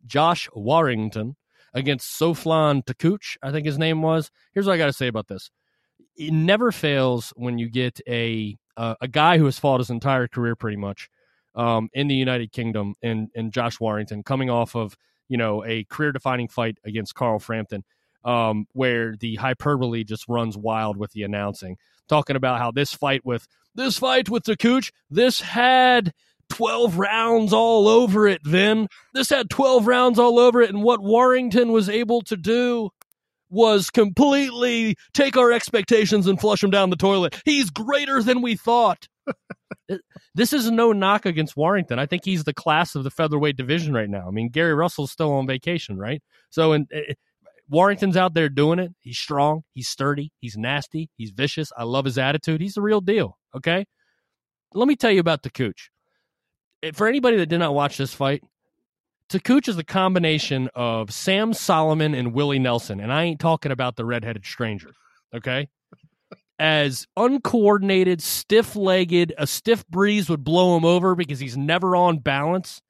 Josh 0.05 0.49
Warrington 0.53 1.35
against 1.73 2.19
Soflan 2.19 2.85
Takuch, 2.85 3.37
I 3.43 3.51
think 3.51 3.65
his 3.65 3.77
name 3.77 4.01
was. 4.01 4.31
Here's 4.53 4.65
what 4.65 4.73
I 4.73 4.77
got 4.77 4.87
to 4.87 4.93
say 4.93 5.07
about 5.07 5.27
this: 5.27 5.51
it 6.17 6.31
never 6.31 6.71
fails 6.71 7.33
when 7.35 7.57
you 7.57 7.69
get 7.69 7.99
a 8.07 8.57
uh, 8.77 8.95
a 9.01 9.07
guy 9.07 9.37
who 9.37 9.45
has 9.45 9.59
fought 9.59 9.79
his 9.79 9.89
entire 9.89 10.27
career 10.27 10.55
pretty 10.55 10.77
much 10.77 11.09
um, 11.55 11.89
in 11.93 12.07
the 12.07 12.15
United 12.15 12.51
Kingdom 12.51 12.95
and 13.01 13.29
and 13.35 13.51
Josh 13.51 13.79
Warrington 13.79 14.23
coming 14.23 14.49
off 14.49 14.75
of 14.75 14.95
you 15.27 15.37
know 15.37 15.63
a 15.65 15.85
career 15.85 16.11
defining 16.11 16.47
fight 16.47 16.77
against 16.83 17.15
Carl 17.15 17.39
Frampton, 17.39 17.83
um, 18.23 18.67
where 18.73 19.15
the 19.15 19.35
hyperbole 19.35 20.03
just 20.03 20.25
runs 20.27 20.57
wild 20.57 20.97
with 20.97 21.11
the 21.11 21.23
announcing, 21.23 21.77
talking 22.07 22.35
about 22.35 22.59
how 22.59 22.71
this 22.71 22.93
fight 22.93 23.25
with 23.25 23.47
this 23.73 23.97
fight 23.97 24.29
with 24.29 24.43
Takuch, 24.43 24.91
this 25.09 25.41
had. 25.41 26.13
12 26.51 26.99
rounds 26.99 27.53
all 27.53 27.87
over 27.87 28.27
it, 28.27 28.39
Vin. 28.45 28.87
This 29.15 29.31
had 29.31 29.49
12 29.49 29.87
rounds 29.87 30.19
all 30.19 30.37
over 30.37 30.61
it. 30.61 30.69
And 30.69 30.83
what 30.83 31.01
Warrington 31.01 31.71
was 31.71 31.89
able 31.89 32.21
to 32.21 32.37
do 32.37 32.91
was 33.49 33.89
completely 33.89 34.95
take 35.13 35.37
our 35.37 35.51
expectations 35.51 36.27
and 36.27 36.39
flush 36.39 36.61
them 36.61 36.69
down 36.69 36.91
the 36.91 36.95
toilet. 36.95 37.41
He's 37.45 37.69
greater 37.71 38.21
than 38.21 38.43
we 38.43 38.55
thought. 38.55 39.07
This 40.35 40.53
is 40.53 40.69
no 40.71 40.91
knock 40.91 41.25
against 41.25 41.55
Warrington. 41.55 41.99
I 41.99 42.05
think 42.05 42.25
he's 42.25 42.43
the 42.43 42.53
class 42.53 42.95
of 42.95 43.03
the 43.03 43.11
featherweight 43.11 43.57
division 43.57 43.93
right 43.93 44.09
now. 44.09 44.27
I 44.27 44.31
mean, 44.31 44.49
Gary 44.49 44.73
Russell's 44.73 45.11
still 45.11 45.31
on 45.33 45.47
vacation, 45.47 45.97
right? 45.97 46.21
So, 46.49 46.73
and 46.73 46.87
uh, 46.95 47.13
Warrington's 47.69 48.17
out 48.17 48.33
there 48.33 48.49
doing 48.49 48.79
it. 48.79 48.91
He's 49.01 49.17
strong. 49.17 49.63
He's 49.73 49.87
sturdy. 49.87 50.31
He's 50.39 50.57
nasty. 50.57 51.09
He's 51.17 51.31
vicious. 51.31 51.71
I 51.77 51.83
love 51.83 52.05
his 52.05 52.17
attitude. 52.17 52.61
He's 52.61 52.75
the 52.75 52.81
real 52.81 53.01
deal. 53.01 53.37
Okay. 53.55 53.85
Let 54.73 54.87
me 54.87 54.95
tell 54.95 55.11
you 55.11 55.19
about 55.19 55.41
Takuch. 55.41 55.89
Eh, 56.83 56.91
For 56.93 57.07
anybody 57.07 57.37
that 57.37 57.47
did 57.47 57.59
not 57.59 57.73
watch 57.73 57.97
this 57.97 58.13
fight, 58.13 58.43
Takuch 59.29 59.67
is 59.67 59.75
the 59.75 59.83
combination 59.83 60.69
of 60.75 61.11
Sam 61.11 61.53
Solomon 61.53 62.13
and 62.13 62.33
Willie 62.33 62.59
Nelson, 62.59 62.99
and 62.99 63.11
I 63.11 63.23
ain't 63.23 63.39
talking 63.39 63.71
about 63.71 63.95
the 63.95 64.05
redheaded 64.05 64.45
stranger. 64.45 64.91
Okay, 65.33 65.67
as 66.59 67.05
uncoordinated, 67.17 68.21
stiff-legged, 68.21 69.33
a 69.37 69.45
stiff 69.47 69.85
breeze 69.87 70.29
would 70.29 70.43
blow 70.43 70.77
him 70.77 70.85
over 70.85 71.15
because 71.15 71.39
he's 71.39 71.57
never 71.57 71.95
on 71.95 72.19
balance. 72.19 72.81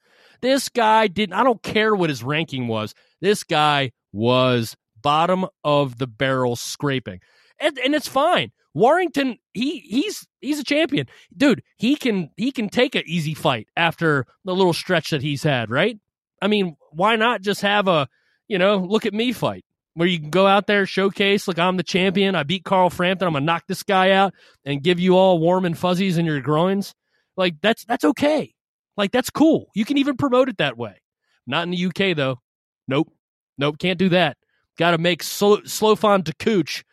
This 0.41 0.69
guy 0.69 1.07
didn't. 1.07 1.33
I 1.33 1.43
don't 1.43 1.63
care 1.63 1.95
what 1.95 2.09
his 2.09 2.23
ranking 2.23 2.67
was. 2.67 2.93
This 3.21 3.43
guy 3.43 3.91
was 4.13 4.75
bottom 5.01 5.45
of 5.63 5.97
the 5.97 6.07
barrel 6.07 6.55
scraping, 6.55 7.19
and, 7.59 7.77
and 7.79 7.95
it's 7.95 8.07
fine. 8.07 8.51
Warrington, 8.73 9.37
he 9.53 9.79
he's 9.79 10.27
he's 10.41 10.59
a 10.59 10.63
champion, 10.63 11.07
dude. 11.35 11.63
He 11.77 11.95
can 11.95 12.29
he 12.37 12.51
can 12.51 12.69
take 12.69 12.93
an 12.93 13.03
easy 13.07 13.33
fight 13.33 13.67
after 13.75 14.25
the 14.43 14.53
little 14.53 14.73
stretch 14.73 15.09
that 15.09 15.21
he's 15.21 15.43
had, 15.43 15.71
right? 15.71 15.97
I 16.41 16.47
mean, 16.47 16.75
why 16.91 17.15
not 17.15 17.41
just 17.41 17.61
have 17.61 17.87
a, 17.87 18.07
you 18.47 18.59
know, 18.59 18.77
look 18.77 19.05
at 19.05 19.13
me 19.13 19.31
fight 19.31 19.64
where 19.95 20.07
you 20.07 20.19
can 20.19 20.29
go 20.29 20.45
out 20.45 20.67
there, 20.67 20.85
showcase, 20.85 21.47
like 21.47 21.57
I'm 21.57 21.77
the 21.77 21.83
champion. 21.83 22.35
I 22.35 22.43
beat 22.43 22.63
Carl 22.63 22.89
Frampton. 22.89 23.27
I'm 23.27 23.33
gonna 23.33 23.45
knock 23.45 23.63
this 23.67 23.83
guy 23.83 24.11
out 24.11 24.33
and 24.63 24.83
give 24.83 24.99
you 24.99 25.17
all 25.17 25.39
warm 25.39 25.65
and 25.65 25.77
fuzzies 25.77 26.17
in 26.17 26.25
your 26.25 26.41
groins. 26.41 26.93
Like 27.35 27.55
that's 27.61 27.83
that's 27.85 28.05
okay. 28.05 28.53
Like 28.97 29.11
that's 29.11 29.29
cool. 29.29 29.71
You 29.73 29.85
can 29.85 29.97
even 29.97 30.17
promote 30.17 30.49
it 30.49 30.57
that 30.57 30.77
way. 30.77 31.01
Not 31.47 31.63
in 31.63 31.71
the 31.71 31.85
UK 31.85 32.15
though. 32.15 32.39
Nope. 32.87 33.11
Nope. 33.57 33.79
Can't 33.79 33.99
do 33.99 34.09
that. 34.09 34.37
Got 34.77 34.91
to 34.91 34.97
make 34.97 35.23
Slo- 35.23 35.61
Slofan 35.61 36.23
Takuch, 36.23 36.83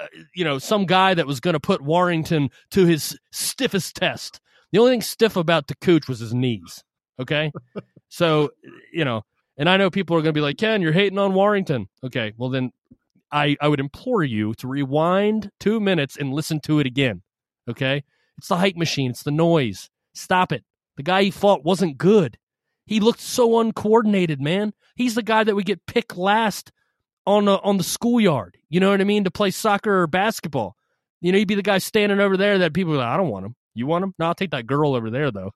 uh, 0.00 0.06
you 0.34 0.44
know, 0.44 0.58
some 0.58 0.86
guy 0.86 1.14
that 1.14 1.26
was 1.26 1.40
to 1.40 1.60
put 1.60 1.80
Warrington 1.80 2.50
to 2.72 2.84
his 2.84 3.16
stiffest 3.30 3.94
test. 3.96 4.40
The 4.72 4.78
only 4.78 4.92
thing 4.92 5.02
stiff 5.02 5.36
about 5.36 5.68
Takuch 5.68 6.08
was 6.08 6.18
his 6.18 6.34
knees. 6.34 6.82
Okay. 7.20 7.52
so, 8.08 8.50
you 8.92 9.04
know, 9.04 9.22
and 9.58 9.68
I 9.68 9.76
know 9.76 9.90
people 9.90 10.16
are 10.16 10.20
going 10.20 10.32
to 10.32 10.38
be 10.38 10.40
like, 10.40 10.56
Ken, 10.56 10.80
you're 10.80 10.92
hating 10.92 11.18
on 11.18 11.34
Warrington. 11.34 11.88
Okay. 12.04 12.32
Well, 12.36 12.48
then 12.48 12.72
I, 13.30 13.56
I 13.60 13.68
would 13.68 13.80
implore 13.80 14.22
you 14.22 14.54
to 14.54 14.68
rewind 14.68 15.50
two 15.58 15.80
minutes 15.80 16.16
and 16.16 16.32
listen 16.32 16.60
to 16.60 16.78
it 16.78 16.86
again. 16.86 17.22
Okay. 17.68 18.04
It's 18.38 18.48
the 18.48 18.56
hype 18.56 18.76
machine. 18.76 19.10
It's 19.10 19.24
the 19.24 19.32
noise. 19.32 19.90
Stop 20.14 20.52
it. 20.52 20.64
The 20.96 21.02
guy 21.02 21.24
he 21.24 21.30
fought 21.30 21.64
wasn't 21.64 21.98
good. 21.98 22.38
He 22.86 23.00
looked 23.00 23.20
so 23.20 23.58
uncoordinated, 23.60 24.40
man. 24.40 24.72
He's 24.94 25.16
the 25.16 25.22
guy 25.22 25.44
that 25.44 25.54
would 25.54 25.66
get 25.66 25.86
picked 25.86 26.16
last 26.16 26.72
on 27.26 27.44
the, 27.44 27.60
on 27.60 27.76
the 27.76 27.84
schoolyard. 27.84 28.56
You 28.70 28.80
know 28.80 28.90
what 28.90 29.00
I 29.00 29.04
mean? 29.04 29.24
To 29.24 29.30
play 29.30 29.50
soccer 29.50 30.02
or 30.02 30.06
basketball. 30.06 30.76
You 31.20 31.32
know, 31.32 31.38
he'd 31.38 31.48
be 31.48 31.56
the 31.56 31.62
guy 31.62 31.78
standing 31.78 32.20
over 32.20 32.36
there 32.36 32.58
that 32.58 32.72
people 32.72 32.94
are 32.94 32.98
like, 32.98 33.08
I 33.08 33.16
don't 33.16 33.28
want 33.28 33.44
him. 33.44 33.56
You 33.74 33.86
want 33.86 34.04
him? 34.04 34.14
No, 34.18 34.26
I'll 34.26 34.34
take 34.34 34.52
that 34.52 34.66
girl 34.66 34.94
over 34.94 35.10
there, 35.10 35.30
though. 35.30 35.52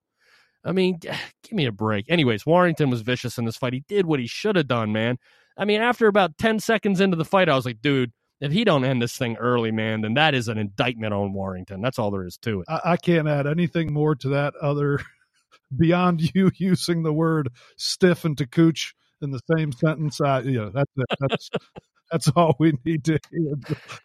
I 0.65 0.73
mean, 0.73 0.99
give 1.43 1.53
me 1.53 1.67
a 1.67 1.73
break. 1.73 2.07
Anyways, 2.09 2.47
Warrington 2.47 2.91
was 2.91 3.03
vicious 3.03 3.39
in 3.39 3.45
this 3.45 3.57
fight. 3.57 3.73
He 3.73 3.85
did 3.89 4.07
what 4.07 4.21
he 4.21 4.27
should 4.27 4.57
have 4.57 4.69
done, 4.69 4.93
man. 4.93 5.19
I 5.57 5.65
mean, 5.65 5.81
after 5.83 6.07
about 6.07 6.39
10 6.39 6.61
seconds 6.61 7.01
into 7.01 7.17
the 7.17 7.25
fight, 7.25 7.49
I 7.49 7.55
was 7.55 7.67
like, 7.67 7.83
dude, 7.83 8.13
if 8.41 8.53
he 8.53 8.65
don't 8.65 8.85
end 8.85 9.01
this 9.01 9.17
thing 9.17 9.37
early, 9.37 9.71
man, 9.71 10.01
then 10.01 10.15
that 10.15 10.35
is 10.35 10.49
an 10.49 10.59
indictment 10.59 11.15
on 11.15 11.33
Warrington. 11.33 11.81
That's 11.81 11.99
all 11.99 12.11
there 12.11 12.27
is 12.27 12.37
to 12.39 12.63
it. 12.63 12.67
I, 12.69 12.81
I 12.85 12.97
can't 12.97 13.29
add 13.29 13.47
anything 13.47 13.93
more 13.93 14.15
to 14.17 14.31
that 14.31 14.55
other 14.57 15.01
beyond 15.77 16.35
you 16.35 16.51
using 16.57 17.03
the 17.03 17.13
word 17.13 17.51
stiff 17.77 18.25
and 18.25 18.37
Takuch 18.37 18.95
in 19.21 19.31
the 19.31 19.41
same 19.57 19.73
sentence. 19.73 20.21
I, 20.21 20.41
yeah, 20.41 20.71
that's 20.73 20.91
it. 20.97 21.07
That's 21.21 21.51
that's 22.11 22.29
all 22.35 22.57
we 22.59 22.73
need 22.85 23.05
to 23.05 23.19
hear. 23.31 23.55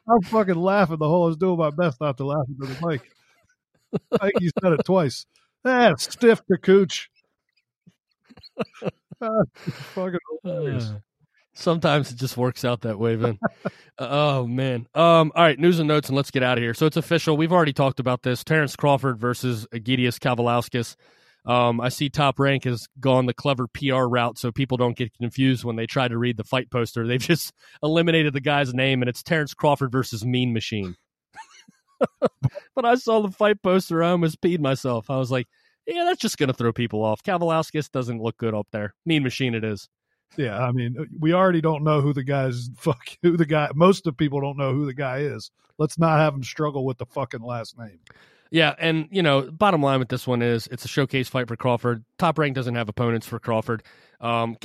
I'm 0.07 0.21
fucking 0.21 0.55
laughing 0.55 0.99
the 0.99 1.07
whole. 1.07 1.23
I 1.25 1.27
was 1.27 1.37
doing 1.37 1.57
my 1.57 1.71
best 1.71 1.99
not 1.99 2.17
to 2.17 2.25
laugh 2.25 2.45
into 2.47 2.73
the 2.73 2.87
mic. 2.87 3.01
I 4.13 4.29
think 4.29 4.41
you 4.41 4.51
said 4.61 4.73
it 4.73 4.85
twice. 4.85 5.25
Ah, 5.67 5.93
stiff 5.97 6.41
Takuch. 6.51 7.07
Ah, 9.19 9.29
fucking 9.95 10.19
hilarious. 10.43 10.89
Uh, 10.89 10.99
Sometimes 11.55 12.11
it 12.11 12.17
just 12.19 12.37
works 12.37 12.63
out 12.63 12.81
that 12.81 12.99
way, 12.99 13.15
Vin. 13.15 13.39
oh 13.97 14.45
man. 14.45 14.87
Um. 14.93 15.31
All 15.33 15.43
right. 15.43 15.57
News 15.57 15.79
and 15.79 15.87
notes, 15.87 16.07
and 16.09 16.15
let's 16.15 16.29
get 16.29 16.43
out 16.43 16.59
of 16.59 16.61
here. 16.61 16.75
So 16.75 16.85
it's 16.85 16.97
official. 16.97 17.35
We've 17.35 17.51
already 17.51 17.73
talked 17.73 17.99
about 17.99 18.21
this. 18.21 18.43
Terrence 18.43 18.75
Crawford 18.75 19.19
versus 19.19 19.65
Egidijus 19.73 20.19
Kavaliauskas. 20.19 20.95
Um. 21.51 21.81
I 21.81 21.89
see 21.89 22.09
Top 22.09 22.39
Rank 22.39 22.65
has 22.65 22.87
gone 22.99 23.25
the 23.25 23.33
clever 23.33 23.67
PR 23.67 24.03
route, 24.03 24.37
so 24.37 24.51
people 24.51 24.77
don't 24.77 24.95
get 24.95 25.11
confused 25.17 25.63
when 25.63 25.77
they 25.77 25.87
try 25.87 26.07
to 26.07 26.15
read 26.19 26.37
the 26.37 26.43
fight 26.43 26.69
poster. 26.69 27.07
They've 27.07 27.19
just 27.19 27.51
eliminated 27.81 28.33
the 28.33 28.39
guy's 28.41 28.71
name, 28.75 29.01
and 29.01 29.09
it's 29.09 29.23
Terrence 29.23 29.55
Crawford 29.55 29.91
versus 29.91 30.23
Mean 30.23 30.53
Machine. 30.53 30.95
but 32.75 32.85
I 32.85 32.93
saw 32.95 33.21
the 33.21 33.31
fight 33.31 33.63
poster, 33.63 34.03
I 34.03 34.11
almost 34.11 34.41
peed 34.41 34.59
myself. 34.59 35.09
I 35.09 35.17
was 35.17 35.31
like, 35.31 35.47
yeah, 35.87 36.03
that's 36.03 36.21
just 36.21 36.37
going 36.37 36.47
to 36.47 36.53
throw 36.53 36.73
people 36.73 37.03
off. 37.03 37.23
Kavaliauskas 37.23 37.91
doesn't 37.91 38.21
look 38.21 38.37
good 38.37 38.53
up 38.53 38.67
there. 38.71 38.93
Mean 39.05 39.23
Machine, 39.23 39.55
it 39.55 39.63
is. 39.63 39.87
Yeah, 40.35 40.59
I 40.59 40.71
mean, 40.71 41.07
we 41.19 41.33
already 41.33 41.61
don't 41.61 41.83
know 41.83 42.01
who 42.01 42.13
the 42.13 42.23
guy's 42.23 42.69
fuck 42.77 43.07
who 43.23 43.37
the 43.37 43.45
guy. 43.45 43.69
Most 43.73 43.99
of 43.99 44.13
the 44.13 44.17
people 44.17 44.41
don't 44.41 44.57
know 44.57 44.73
who 44.73 44.85
the 44.85 44.93
guy 44.93 45.19
is. 45.19 45.49
Let's 45.77 45.97
not 45.97 46.19
have 46.19 46.33
him 46.33 46.43
struggle 46.43 46.85
with 46.85 46.97
the 46.97 47.05
fucking 47.05 47.41
last 47.41 47.77
name. 47.77 47.99
Yeah, 48.49 48.75
and 48.79 49.07
you 49.11 49.21
know, 49.21 49.49
bottom 49.51 49.81
line 49.81 49.99
with 49.99 50.09
this 50.09 50.27
one 50.27 50.41
is 50.41 50.67
it's 50.67 50.85
a 50.85 50.87
showcase 50.87 51.29
fight 51.29 51.47
for 51.47 51.55
Crawford. 51.55 52.03
Top 52.17 52.37
Rank 52.37 52.55
doesn't 52.55 52.75
have 52.75 52.89
opponents 52.89 53.27
for 53.27 53.39
Crawford. 53.39 53.83
Um, 54.19 54.57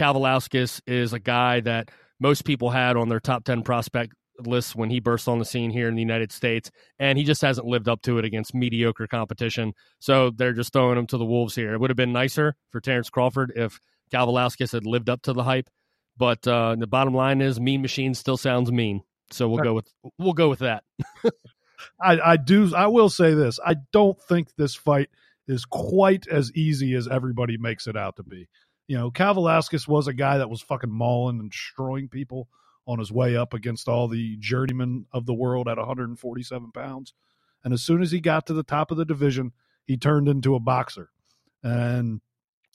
is 0.86 1.12
a 1.12 1.18
guy 1.18 1.60
that 1.60 1.90
most 2.20 2.44
people 2.44 2.70
had 2.70 2.96
on 2.96 3.08
their 3.08 3.20
top 3.20 3.44
ten 3.44 3.62
prospect 3.62 4.14
lists 4.38 4.74
when 4.74 4.90
he 4.90 5.00
burst 5.00 5.28
on 5.28 5.38
the 5.38 5.44
scene 5.44 5.70
here 5.70 5.88
in 5.88 5.94
the 5.94 6.02
United 6.02 6.32
States, 6.32 6.70
and 6.98 7.18
he 7.18 7.24
just 7.24 7.42
hasn't 7.42 7.66
lived 7.66 7.88
up 7.88 8.02
to 8.02 8.18
it 8.18 8.24
against 8.24 8.54
mediocre 8.54 9.06
competition. 9.06 9.74
So 9.98 10.30
they're 10.30 10.52
just 10.52 10.72
throwing 10.72 10.98
him 10.98 11.06
to 11.08 11.18
the 11.18 11.24
wolves 11.24 11.54
here. 11.54 11.74
It 11.74 11.80
would 11.80 11.90
have 11.90 11.96
been 11.96 12.12
nicer 12.12 12.54
for 12.70 12.80
Terrence 12.80 13.10
Crawford 13.10 13.52
if 13.56 13.80
Kavaliauskas 14.12 14.72
had 14.72 14.86
lived 14.86 15.08
up 15.08 15.22
to 15.22 15.32
the 15.32 15.44
hype, 15.44 15.70
but 16.16 16.46
uh, 16.46 16.76
the 16.78 16.86
bottom 16.86 17.14
line 17.14 17.40
is 17.40 17.60
Mean 17.60 17.82
Machine 17.82 18.14
still 18.14 18.36
sounds 18.36 18.70
mean. 18.70 19.02
So 19.30 19.48
we'll 19.48 19.64
go 19.64 19.74
with 19.74 19.88
we'll 20.18 20.34
go 20.34 20.50
with 20.50 20.58
that. 20.60 20.84
I, 22.00 22.20
I 22.20 22.36
do. 22.36 22.74
I 22.74 22.86
will 22.86 23.08
say 23.08 23.34
this. 23.34 23.58
I 23.64 23.76
don't 23.92 24.20
think 24.20 24.54
this 24.56 24.74
fight 24.74 25.08
is 25.48 25.64
quite 25.64 26.28
as 26.28 26.52
easy 26.52 26.94
as 26.94 27.08
everybody 27.08 27.56
makes 27.56 27.86
it 27.86 27.96
out 27.96 28.16
to 28.16 28.22
be. 28.22 28.48
You 28.88 28.98
know, 28.98 29.10
Kavaliauskas 29.10 29.88
was 29.88 30.06
a 30.06 30.12
guy 30.12 30.38
that 30.38 30.50
was 30.50 30.60
fucking 30.60 30.90
mauling 30.90 31.40
and 31.40 31.50
destroying 31.50 32.08
people 32.08 32.48
on 32.86 32.98
his 32.98 33.12
way 33.12 33.36
up 33.36 33.54
against 33.54 33.88
all 33.88 34.08
the 34.08 34.36
journeymen 34.38 35.06
of 35.12 35.26
the 35.26 35.34
world 35.34 35.68
at 35.68 35.78
147 35.78 36.72
pounds. 36.72 37.14
And 37.64 37.72
as 37.72 37.82
soon 37.82 38.02
as 38.02 38.10
he 38.10 38.20
got 38.20 38.46
to 38.46 38.54
the 38.54 38.64
top 38.64 38.90
of 38.90 38.96
the 38.96 39.04
division, 39.04 39.52
he 39.86 39.96
turned 39.96 40.28
into 40.28 40.54
a 40.54 40.60
boxer. 40.60 41.10
And 41.62 42.20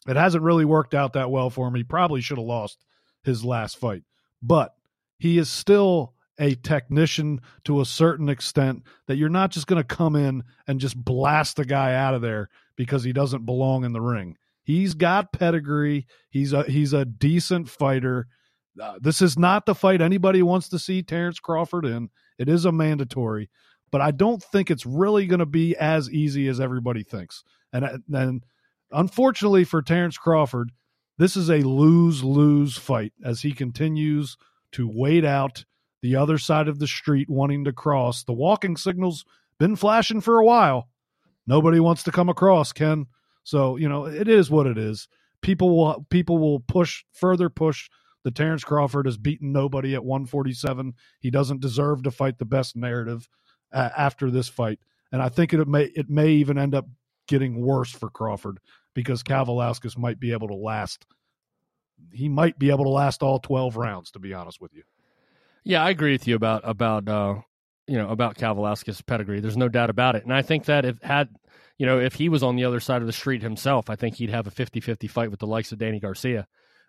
it 0.08 0.16
hasn't 0.16 0.44
really 0.44 0.66
worked 0.66 0.94
out 0.94 1.14
that 1.14 1.32
well 1.32 1.50
for 1.50 1.68
him. 1.68 1.76
He 1.76 1.84
probably 1.84 2.22
should 2.22 2.38
have 2.38 2.48
lost 2.48 2.86
his 3.24 3.44
last 3.44 3.78
fight. 3.78 4.04
But 4.42 4.74
he 5.18 5.38
is 5.38 5.50
still 5.50 6.14
a 6.40 6.56
technician 6.56 7.42
to 7.66 7.82
a 7.82 7.86
certain 7.86 8.30
extent 8.30 8.84
that 9.08 9.18
you're 9.18 9.30
not 9.30 9.52
just 9.52 9.68
going 9.68 9.82
to 9.82 9.96
come 9.96 10.16
in 10.16 10.44
and 10.68 10.80
just 10.80 10.96
blast 10.96 11.60
a 11.60 11.66
guy 11.66 11.96
out 11.96 12.14
of 12.14 12.22
there 12.22 12.50
because 12.76 13.04
he 13.04 13.12
doesn't 13.12 13.46
belong 13.46 13.84
in 13.84 13.92
the 13.92 14.02
ring. 14.02 14.38
He's 14.64 14.94
got 14.94 15.34
pedigree. 15.34 16.06
He's 16.30 16.54
a 16.54 16.64
he's 16.64 16.94
a 16.94 17.06
decent 17.06 17.70
fighter. 17.70 18.28
Uh, 18.82 18.96
this 19.02 19.22
is 19.22 19.38
not 19.38 19.66
the 19.66 19.76
fight 19.76 20.02
anybody 20.02 20.42
wants 20.42 20.70
to 20.70 20.80
see 20.80 21.04
Terrence 21.04 21.40
Crawford 21.40 21.86
in. 21.86 22.10
It 22.38 22.50
is 22.50 22.66
a 22.66 22.72
mandatory, 22.72 23.50
but 23.92 24.02
I 24.02 24.12
don't 24.12 24.42
think 24.42 24.70
it's 24.70 24.86
really 24.86 25.26
going 25.26 25.40
to 25.40 25.46
be 25.46 25.76
as 25.76 26.10
easy 26.12 26.48
as 26.48 26.60
everybody 26.60 27.04
thinks. 27.04 27.44
And 27.74 28.04
and 28.14 28.44
unfortunately 28.92 29.64
for 29.64 29.82
Terrence 29.82 30.18
Crawford, 30.18 30.72
this 31.18 31.36
is 31.36 31.50
a 31.50 31.60
lose 31.60 32.24
lose 32.24 32.78
fight 32.78 33.14
as 33.24 33.42
he 33.42 33.52
continues 33.52 34.38
to 34.74 34.90
wait 34.92 35.26
out 35.26 35.66
the 36.02 36.16
other 36.16 36.38
side 36.38 36.68
of 36.68 36.80
the 36.80 36.88
street 36.88 37.30
wanting 37.30 37.66
to 37.66 37.74
cross. 37.74 38.24
The 38.24 38.34
walking 38.34 38.78
signal's 38.78 39.26
been 39.60 39.76
flashing 39.76 40.22
for 40.22 40.40
a 40.40 40.46
while. 40.46 40.90
Nobody 41.48 41.80
wants 41.80 42.04
to 42.04 42.12
come 42.12 42.30
across, 42.30 42.74
Ken. 42.74 43.08
So, 43.44 43.78
you 43.78 43.90
know, 43.90 44.06
it 44.06 44.28
is 44.28 44.52
what 44.52 44.68
it 44.68 44.78
is. 44.78 45.08
People 45.42 45.76
will 45.76 46.06
people 46.10 46.38
will 46.38 46.60
push 46.60 47.04
further 47.14 47.50
push 47.50 47.90
the 48.28 48.32
Terrence 48.32 48.66
Crawford 48.66 49.06
has 49.06 49.16
beaten 49.16 49.54
nobody 49.54 49.96
at 49.96 50.04
147. 50.04 50.94
He 51.22 51.32
doesn't 51.32 51.62
deserve 51.62 52.04
to 52.04 52.12
fight 52.12 52.38
the 52.38 52.44
best 52.44 52.76
narrative 52.76 53.30
uh, 53.72 53.88
after 53.98 54.30
this 54.30 54.50
fight. 54.50 54.80
And 55.14 55.22
I 55.22 55.30
think 55.30 55.54
it 55.54 55.66
may 55.66 55.84
it 55.84 56.10
may 56.10 56.32
even 56.32 56.58
end 56.58 56.76
up 56.76 56.90
getting 57.30 57.62
worse 57.62 57.90
for 57.90 58.10
Crawford 58.10 58.60
because 58.94 59.24
Kavaliauskas 59.24 59.98
might 59.98 60.20
be 60.20 60.34
able 60.34 60.50
to 60.50 60.56
last 60.56 61.06
he 62.12 62.28
might 62.28 62.60
be 62.60 62.70
able 62.70 62.84
to 62.84 62.90
last 62.90 63.24
all 63.24 63.40
12 63.40 63.78
rounds 63.78 64.12
to 64.12 64.20
be 64.20 64.34
honest 64.34 64.60
with 64.60 64.74
you. 64.74 64.84
Yeah, 65.64 65.82
I 65.82 65.90
agree 65.90 66.12
with 66.12 66.28
you 66.28 66.36
about 66.36 66.64
about 66.66 67.08
uh, 67.08 67.36
you 67.88 67.98
know 67.98 68.10
about 68.10 68.36
Kavaliauskas' 68.36 69.06
pedigree. 69.06 69.40
There's 69.40 69.56
no 69.56 69.70
doubt 69.70 69.90
about 69.90 70.18
it, 70.18 70.26
and 70.26 70.34
I 70.34 70.42
think 70.42 70.66
that 70.66 70.84
if 70.84 71.02
had 71.02 71.30
you 71.78 71.86
know 71.86 71.98
if 71.98 72.16
he 72.16 72.28
was 72.28 72.44
on 72.44 72.58
the 72.58 72.66
other 72.66 72.82
side 72.82 73.00
of 73.00 73.08
the 73.08 73.14
street 73.14 73.42
himself, 73.42 73.90
I 73.90 73.96
think 73.96 74.16
he'd 74.16 74.32
have 74.32 74.48
a 74.48 74.52
50-50 74.52 75.10
fight 75.10 75.32
with 75.32 75.40
the 75.40 75.48
likes 75.48 75.72
of 75.72 75.78
Danny 75.78 76.02
Garcia. 76.02 76.46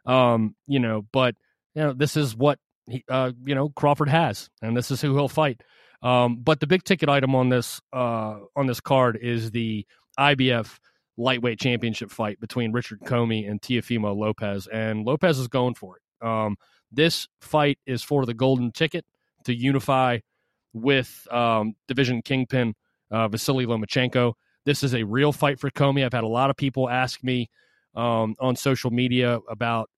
Um, 0.09 0.57
you 0.67 0.81
know, 0.81 1.07
but 1.13 1.37
you 1.75 1.83
know 1.83 1.93
this 1.93 2.17
is 2.17 2.35
what 2.35 2.59
he, 2.87 3.05
uh, 3.09 3.33
you 3.45 3.55
know 3.55 3.69
Crawford 3.69 4.09
has, 4.09 4.51
and 4.63 4.77
this 4.77 4.91
is 4.91 5.01
who 5.01 5.15
he'll 5.15 5.29
fight. 5.29 5.63
Um, 6.03 6.37
but 6.37 6.61
the 6.61 6.67
big 6.67 6.85
ticket 6.85 7.09
item 7.09 7.35
on 7.35 7.51
this 7.51 7.81
uh, 7.93 8.39
on 8.57 8.67
this 8.67 8.81
card 8.81 9.19
is 9.21 9.51
the 9.51 9.87
IBF 10.19 10.79
lightweight 11.17 11.61
championship 11.61 12.11
fight 12.11 12.41
between 12.41 12.73
Richard 12.73 13.01
Commey 13.01 13.49
and 13.49 13.61
Teofimo 13.61 14.17
Lopez, 14.17 14.67
and 14.67 15.05
Lopez 15.05 15.39
is 15.39 15.49
going 15.49 15.75
for 15.75 15.97
it. 15.97 16.27
Um, 16.27 16.57
this 16.91 17.29
fight 17.41 17.79
is 17.87 18.03
for 18.03 18.25
the 18.25 18.35
golden 18.35 18.73
ticket 18.73 19.05
to 19.45 19.55
unify 19.55 20.19
with 20.73 21.27
um, 21.31 21.75
division 21.87 22.23
kingpin 22.23 22.75
uh, 23.11 23.29
Vasily 23.29 23.67
Lomachenko. 23.67 24.35
This 24.65 24.83
is 24.83 24.95
a 24.95 25.05
real 25.05 25.33
fight 25.33 25.61
for 25.61 25.71
Commey. 25.71 26.05
I've 26.05 26.13
had 26.13 26.25
a 26.25 26.29
lot 26.29 26.51
of 26.51 26.57
people 26.57 26.89
ask 26.89 27.23
me 27.23 27.51
um, 27.95 28.37
on 28.39 28.57
social 28.57 28.91
media 28.91 29.39
about 29.49 29.91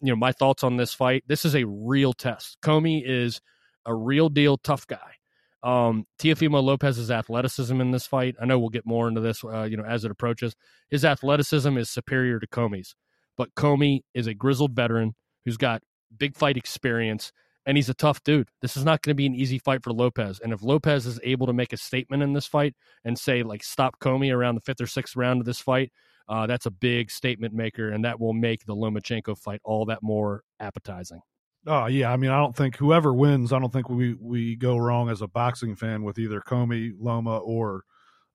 you 0.00 0.12
know 0.12 0.16
my 0.16 0.32
thoughts 0.32 0.64
on 0.64 0.76
this 0.76 0.94
fight. 0.94 1.24
This 1.26 1.44
is 1.44 1.54
a 1.54 1.64
real 1.64 2.12
test. 2.12 2.58
Commey 2.62 3.02
is 3.04 3.40
a 3.86 3.94
real 3.94 4.28
deal 4.28 4.56
tough 4.56 4.86
guy. 4.86 5.14
Um, 5.62 6.04
Teofimo 6.20 6.62
Lopez's 6.62 7.10
athleticism 7.10 7.80
in 7.80 7.90
this 7.90 8.06
fight. 8.06 8.36
I 8.40 8.44
know 8.46 8.58
we'll 8.58 8.68
get 8.68 8.86
more 8.86 9.08
into 9.08 9.20
this, 9.20 9.42
uh, 9.42 9.64
you 9.64 9.76
know, 9.76 9.84
as 9.84 10.04
it 10.04 10.10
approaches. 10.10 10.54
His 10.88 11.04
athleticism 11.04 11.76
is 11.76 11.90
superior 11.90 12.38
to 12.38 12.46
Commey's, 12.46 12.94
but 13.36 13.54
Commey 13.56 14.02
is 14.14 14.26
a 14.26 14.34
grizzled 14.34 14.72
veteran 14.72 15.14
who's 15.44 15.56
got 15.56 15.82
big 16.16 16.36
fight 16.36 16.56
experience, 16.56 17.32
and 17.66 17.76
he's 17.76 17.88
a 17.88 17.94
tough 17.94 18.22
dude. 18.22 18.48
This 18.62 18.76
is 18.76 18.84
not 18.84 19.02
going 19.02 19.10
to 19.10 19.16
be 19.16 19.26
an 19.26 19.34
easy 19.34 19.58
fight 19.58 19.82
for 19.82 19.92
Lopez. 19.92 20.38
And 20.38 20.52
if 20.52 20.62
Lopez 20.62 21.06
is 21.06 21.18
able 21.24 21.46
to 21.48 21.52
make 21.52 21.72
a 21.72 21.76
statement 21.76 22.22
in 22.22 22.34
this 22.34 22.46
fight 22.46 22.74
and 23.04 23.18
say, 23.18 23.42
like, 23.42 23.64
stop 23.64 23.98
Commey 23.98 24.32
around 24.32 24.54
the 24.54 24.60
fifth 24.60 24.80
or 24.80 24.86
sixth 24.86 25.16
round 25.16 25.40
of 25.40 25.46
this 25.46 25.60
fight, 25.60 25.92
uh, 26.28 26.46
that's 26.46 26.66
a 26.66 26.70
big 26.70 27.10
statement 27.10 27.54
maker, 27.54 27.90
and 27.90 28.04
that 28.04 28.18
will 28.20 28.32
make 28.32 28.64
the 28.64 28.74
Lomachenko 28.74 29.38
fight 29.38 29.60
all 29.64 29.84
that 29.86 30.02
more 30.02 30.42
appetizing. 30.60 31.20
Oh 31.66 31.86
yeah, 31.86 32.12
I 32.12 32.16
mean, 32.16 32.30
I 32.30 32.38
don't 32.38 32.56
think 32.56 32.76
whoever 32.76 33.12
wins, 33.12 33.52
I 33.52 33.58
don't 33.58 33.72
think 33.72 33.88
we 33.88 34.14
we 34.14 34.56
go 34.56 34.76
wrong 34.76 35.10
as 35.10 35.22
a 35.22 35.28
boxing 35.28 35.74
fan 35.74 36.02
with 36.02 36.18
either 36.18 36.40
Commey, 36.40 36.92
Loma, 36.98 37.38
or 37.38 37.84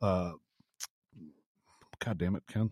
uh, 0.01 0.33
God 1.99 2.17
damn 2.17 2.35
it, 2.35 2.43
Ken. 2.47 2.71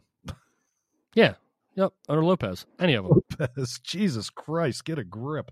Yeah, 1.13 1.34
Yep, 1.76 1.93
or 2.09 2.24
Lopez. 2.24 2.65
Any 2.80 2.95
of 2.95 3.05
them. 3.05 3.22
Lopez. 3.39 3.80
Jesus 3.84 4.30
Christ, 4.30 4.84
get 4.86 4.99
a 4.99 5.03
grip. 5.03 5.51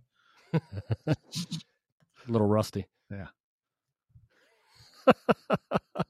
a 0.53 0.59
little 2.27 2.47
rusty. 2.47 2.87
Yeah. 3.09 3.27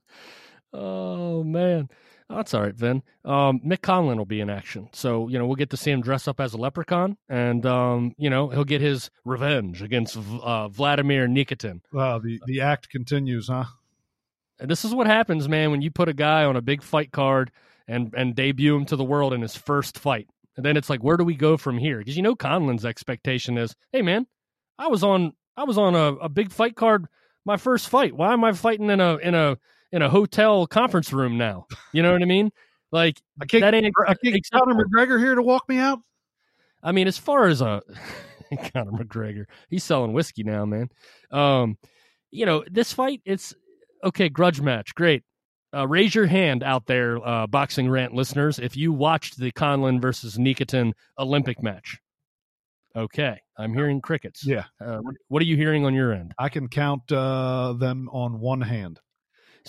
oh 0.73 1.43
man. 1.43 1.89
That's 2.29 2.53
all 2.53 2.61
right, 2.61 2.75
Vin. 2.75 3.01
Um, 3.25 3.59
Mick 3.61 3.81
Conlan 3.81 4.17
will 4.17 4.25
be 4.25 4.39
in 4.39 4.51
action, 4.51 4.89
so 4.93 5.27
you 5.27 5.39
know 5.39 5.47
we'll 5.47 5.55
get 5.55 5.71
to 5.71 5.77
see 5.77 5.89
him 5.89 6.01
dress 6.01 6.27
up 6.27 6.39
as 6.39 6.53
a 6.53 6.57
leprechaun, 6.57 7.17
and 7.27 7.65
um, 7.65 8.13
you 8.17 8.29
know 8.29 8.49
he'll 8.49 8.63
get 8.63 8.81
his 8.81 9.09
revenge 9.25 9.81
against 9.81 10.15
uh, 10.15 10.67
Vladimir 10.67 11.27
Nikitin. 11.27 11.81
Wow, 11.91 12.19
the 12.19 12.39
the 12.45 12.61
act 12.61 12.89
continues, 12.89 13.47
huh? 13.47 13.65
And 14.59 14.69
this 14.69 14.85
is 14.85 14.93
what 14.93 15.07
happens, 15.07 15.49
man, 15.49 15.71
when 15.71 15.81
you 15.81 15.89
put 15.89 16.09
a 16.09 16.13
guy 16.13 16.43
on 16.43 16.55
a 16.55 16.61
big 16.61 16.83
fight 16.83 17.11
card 17.11 17.51
and 17.87 18.13
and 18.15 18.35
debut 18.35 18.75
him 18.75 18.85
to 18.85 18.95
the 18.95 19.03
world 19.03 19.33
in 19.33 19.41
his 19.41 19.55
first 19.55 19.97
fight. 19.97 20.29
And 20.55 20.65
then 20.65 20.77
it's 20.77 20.89
like, 20.89 21.03
where 21.03 21.17
do 21.17 21.23
we 21.23 21.35
go 21.35 21.57
from 21.57 21.77
here? 21.77 21.97
Because 21.97 22.15
you 22.15 22.21
know 22.21 22.35
Conlan's 22.35 22.85
expectation 22.85 23.57
is, 23.57 23.75
hey 23.91 24.03
man, 24.03 24.27
I 24.77 24.87
was 24.87 25.03
on 25.03 25.33
I 25.57 25.63
was 25.63 25.79
on 25.79 25.95
a, 25.95 26.15
a 26.15 26.29
big 26.29 26.51
fight 26.51 26.75
card 26.75 27.07
my 27.45 27.57
first 27.57 27.89
fight. 27.89 28.15
Why 28.15 28.33
am 28.33 28.43
I 28.43 28.51
fighting 28.51 28.89
in 28.89 28.99
a 28.99 29.17
in 29.17 29.33
a 29.33 29.57
in 29.91 30.01
a 30.01 30.09
hotel 30.09 30.67
conference 30.67 31.11
room 31.13 31.37
now? 31.37 31.67
You 31.93 32.03
know 32.03 32.11
what 32.11 32.21
I 32.21 32.25
mean? 32.25 32.51
Like 32.91 33.21
I 33.41 33.45
can't, 33.45 33.61
that 33.61 33.73
ain't 33.73 33.93
I 34.07 34.15
can't 34.15 34.45
Conor 34.51 34.75
McGregor 34.75 35.19
here 35.19 35.35
to 35.35 35.43
walk 35.43 35.67
me 35.69 35.77
out. 35.77 35.99
I 36.81 36.91
mean, 36.91 37.07
as 37.07 37.17
far 37.17 37.47
as 37.47 37.61
a 37.61 37.81
Conor 38.73 38.91
McGregor, 38.91 39.45
he's 39.69 39.83
selling 39.83 40.13
whiskey 40.13 40.43
now, 40.43 40.65
man. 40.65 40.89
Um, 41.31 41.77
you 42.31 42.45
know, 42.45 42.63
this 42.69 42.93
fight, 42.93 43.21
it's 43.25 43.53
okay, 44.03 44.29
grudge 44.29 44.61
match, 44.61 44.95
great. 44.95 45.23
Uh, 45.71 45.87
raise 45.87 46.15
your 46.15 46.25
hand 46.25 46.63
out 46.63 46.87
there, 46.87 47.25
uh, 47.27 47.45
boxing 47.45 47.87
rant 47.89 48.13
listeners, 48.13 48.57
if 48.57 48.75
you 48.75 48.91
watched 48.91 49.37
the 49.37 49.51
Conlan 49.51 50.01
versus 50.01 50.37
Nikitin 50.37 50.93
Olympic 51.19 51.61
match. 51.61 51.99
Okay, 52.95 53.39
I'm 53.55 53.73
hearing 53.73 54.01
crickets. 54.01 54.43
Yeah. 54.43 54.63
Uh, 54.83 54.99
what 55.27 55.43
are 55.43 55.45
you 55.45 55.55
hearing 55.55 55.85
on 55.85 55.93
your 55.93 56.11
end? 56.11 56.33
I 56.39 56.49
can 56.49 56.67
count 56.67 57.11
uh, 57.11 57.73
them 57.73 58.09
on 58.11 58.39
one 58.39 58.61
hand. 58.61 58.99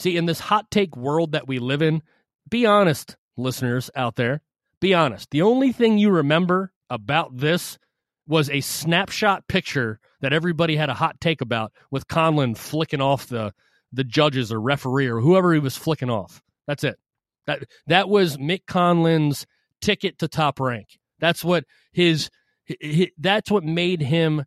See, 0.01 0.17
in 0.17 0.25
this 0.25 0.41
hot 0.41 0.71
take 0.71 0.97
world 0.97 1.33
that 1.33 1.47
we 1.47 1.59
live 1.59 1.83
in, 1.83 2.03
be 2.49 2.65
honest, 2.65 3.19
listeners 3.37 3.91
out 3.95 4.17
there. 4.17 4.41
Be 4.81 4.95
honest. 4.95 5.31
The 5.31 5.43
only 5.43 5.73
thing 5.73 5.99
you 5.99 6.09
remember 6.11 6.73
about 6.89 7.37
this 7.37 7.79
was 8.27 8.49
a 8.49 8.63
snapshot 8.63 9.47
picture 9.47 10.01
that 10.23 10.33
everybody 10.33 10.77
had 10.77 10.89
a 10.89 10.95
hot 10.95 11.21
take 11.21 11.43
about 11.43 11.73
with 11.91 12.09
Conlan 12.09 12.57
flicking 12.57 13.03
off 13.03 13.27
the 13.27 13.53
the 13.93 14.05
judges 14.05 14.51
or 14.51 14.59
referee 14.59 15.09
or 15.09 15.21
whoever 15.21 15.53
he 15.53 15.59
was 15.59 15.77
flicking 15.77 16.09
off. 16.09 16.43
That's 16.67 16.83
it. 16.83 16.99
That 17.47 17.65
that 17.87 18.09
was 18.09 18.39
Mick 18.39 18.65
Conlan's 18.67 19.47
ticket 19.83 20.19
to 20.21 20.29
top 20.29 20.61
rank. 20.61 20.99
That's 21.19 21.45
what 21.45 21.65
his, 21.93 22.31
his 22.65 23.09
that's 23.19 23.51
what 23.51 23.65
made 23.65 24.01
him 24.01 24.47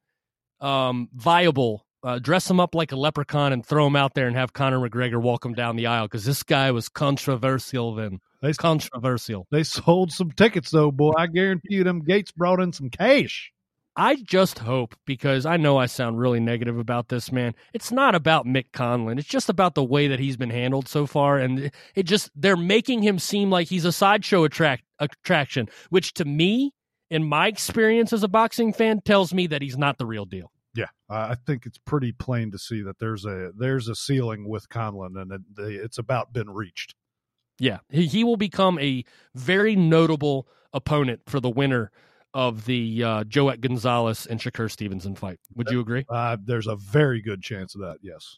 um, 0.62 1.10
viable. 1.14 1.86
Uh, 2.04 2.20
dress 2.20 2.50
him 2.50 2.60
up 2.60 2.76
like 2.76 2.92
a 2.92 2.98
leprechaun 2.98 3.54
and 3.54 3.66
throw 3.66 3.88
him 3.88 3.96
out 3.96 4.14
there 4.14 4.28
and 4.28 4.36
have 4.36 4.52
Conor 4.52 4.80
McGregor 4.80 5.22
walk 5.22 5.46
him 5.46 5.54
down 5.54 5.78
the 5.78 5.88
aisle 5.88 6.06
because 6.06 6.26
this 6.26 6.44
guy 6.44 6.70
was 6.72 6.90
controversial. 6.90 7.96
Then 7.96 8.20
they 8.42 8.52
controversial. 8.54 9.48
They 9.52 9.64
sold 9.64 10.12
some 10.12 10.32
tickets 10.32 10.70
though, 10.70 10.92
boy. 10.92 11.14
I 11.18 11.28
guarantee 11.28 11.76
you, 11.76 11.84
them 11.86 12.04
Gates 12.04 12.32
brought 12.32 12.60
in 12.60 12.74
some 12.74 12.90
cash. 12.90 13.54
I 13.96 14.16
just 14.16 14.60
hope 14.60 14.96
because 15.06 15.46
I 15.46 15.58
know 15.58 15.78
I 15.78 15.86
sound 15.86 16.18
really 16.18 16.40
negative 16.40 16.80
about 16.80 17.10
this 17.10 17.32
man. 17.32 17.54
It's 17.74 17.92
not 17.92 18.16
about 18.16 18.48
Mick 18.48 18.72
Conlan. 18.74 19.20
It's 19.20 19.28
just 19.28 19.50
about 19.50 19.76
the 19.76 19.84
way 19.84 20.08
that 20.08 20.20
he's 20.20 20.36
been 20.36 20.50
handled 20.50 20.88
so 20.88 21.06
far, 21.06 21.38
and 21.38 21.72
it 21.96 22.04
just 22.04 22.32
they're 22.36 22.58
making 22.58 23.04
him 23.04 23.20
seem 23.20 23.52
like 23.52 23.68
he's 23.68 23.86
a 23.86 23.92
sideshow 23.92 24.44
attract 24.44 24.84
attraction, 25.00 25.70
which 25.90 26.14
to 26.16 26.26
me, 26.26 26.74
in 27.12 27.24
my 27.24 27.48
experience 27.48 28.12
as 28.12 28.24
a 28.24 28.28
boxing 28.28 28.74
fan, 28.74 29.00
tells 29.02 29.32
me 29.34 29.46
that 29.48 29.62
he's 29.62 29.78
not 29.78 30.00
the 30.00 30.06
real 30.08 30.26
deal. 30.26 30.52
Yeah, 30.76 30.88
I 31.10 31.36
think 31.36 31.66
it's 31.66 31.78
pretty 31.78 32.12
plain 32.12 32.52
to 32.52 32.58
see 32.58 32.82
that 32.82 32.98
there's 32.98 33.26
a 33.26 33.52
there's 33.56 33.90
a 33.90 33.96
ceiling 33.96 34.48
with 34.48 34.70
Conlan, 34.70 35.22
and 35.22 35.32
it, 35.32 35.42
it's 35.58 36.00
about 36.00 36.34
been 36.34 36.50
reached. 36.50 36.96
Yeah, 37.60 37.80
he, 37.90 38.08
he 38.08 38.24
will 38.24 38.38
become 38.38 38.80
a 38.80 39.06
very 39.36 39.76
notable 39.76 40.48
opponent 40.74 41.22
for 41.28 41.40
the 41.40 41.50
winner 41.50 41.92
of 42.34 42.66
the 42.66 43.04
uh, 43.04 43.24
Joet 43.26 43.62
Gonzalez 43.62 44.26
and 44.26 44.40
Shakur 44.40 44.72
Stevenson 44.72 45.14
fight. 45.16 45.40
Would 45.56 45.70
you 45.70 45.80
agree? 45.80 46.06
Uh, 46.10 46.38
there's 46.44 46.66
a 46.66 46.76
very 46.76 47.22
good 47.22 47.44
chance 47.44 47.76
of 47.76 47.82
that. 47.82 47.98
Yes. 48.02 48.38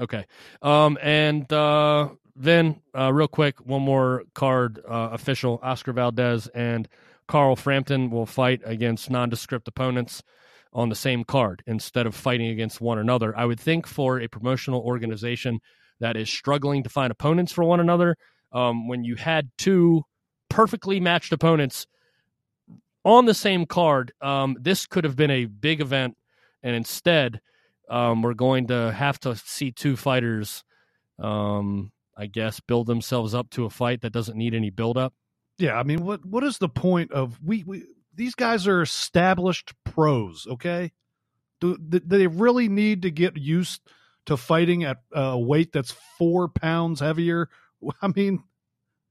Okay. 0.00 0.24
Um, 0.62 0.96
and 1.02 1.52
uh, 1.52 2.08
then, 2.34 2.80
uh, 2.98 3.12
real 3.12 3.28
quick, 3.28 3.60
one 3.60 3.82
more 3.82 4.24
card 4.34 4.80
uh, 4.88 5.10
official: 5.12 5.60
Oscar 5.62 5.92
Valdez 5.92 6.48
and 6.48 6.88
Carl 7.28 7.56
Frampton 7.56 8.10
will 8.10 8.26
fight 8.26 8.62
against 8.64 9.10
nondescript 9.10 9.68
opponents 9.68 10.22
on 10.74 10.88
the 10.88 10.94
same 10.94 11.24
card 11.24 11.62
instead 11.66 12.06
of 12.06 12.14
fighting 12.14 12.48
against 12.48 12.80
one 12.80 12.98
another. 12.98 13.36
I 13.36 13.44
would 13.44 13.60
think 13.60 13.86
for 13.86 14.20
a 14.20 14.28
promotional 14.28 14.80
organization 14.80 15.60
that 16.00 16.16
is 16.16 16.28
struggling 16.28 16.82
to 16.82 16.90
find 16.90 17.10
opponents 17.10 17.52
for 17.52 17.64
one 17.64 17.80
another, 17.80 18.16
um, 18.52 18.88
when 18.88 19.04
you 19.04 19.14
had 19.16 19.50
two 19.56 20.02
perfectly 20.48 21.00
matched 21.00 21.32
opponents 21.32 21.86
on 23.04 23.26
the 23.26 23.34
same 23.34 23.66
card, 23.66 24.12
um, 24.20 24.56
this 24.60 24.86
could 24.86 25.04
have 25.04 25.16
been 25.16 25.30
a 25.30 25.44
big 25.44 25.80
event, 25.80 26.16
and 26.62 26.74
instead, 26.74 27.40
um, 27.90 28.22
we're 28.22 28.34
going 28.34 28.66
to 28.68 28.92
have 28.92 29.20
to 29.20 29.36
see 29.36 29.70
two 29.70 29.96
fighters, 29.96 30.64
um, 31.18 31.92
I 32.16 32.26
guess, 32.26 32.60
build 32.60 32.86
themselves 32.86 33.34
up 33.34 33.50
to 33.50 33.66
a 33.66 33.70
fight 33.70 34.00
that 34.00 34.12
doesn't 34.12 34.38
need 34.38 34.54
any 34.54 34.70
build 34.70 34.96
up. 34.96 35.12
Yeah, 35.58 35.78
I 35.78 35.82
mean, 35.82 36.04
what 36.04 36.24
what 36.24 36.42
is 36.42 36.58
the 36.58 36.68
point 36.68 37.12
of 37.12 37.38
we, 37.44 37.62
we 37.64 37.84
these 38.16 38.34
guys 38.34 38.66
are 38.66 38.82
established 38.82 39.72
pros, 39.84 40.46
okay? 40.50 40.92
Do, 41.60 41.76
they 41.80 42.26
really 42.26 42.68
need 42.68 43.02
to 43.02 43.10
get 43.10 43.36
used 43.36 43.80
to 44.26 44.36
fighting 44.36 44.84
at 44.84 44.98
a 45.12 45.38
weight 45.38 45.72
that's 45.72 45.94
four 46.18 46.48
pounds 46.48 47.00
heavier? 47.00 47.48
I 48.02 48.08
mean, 48.08 48.42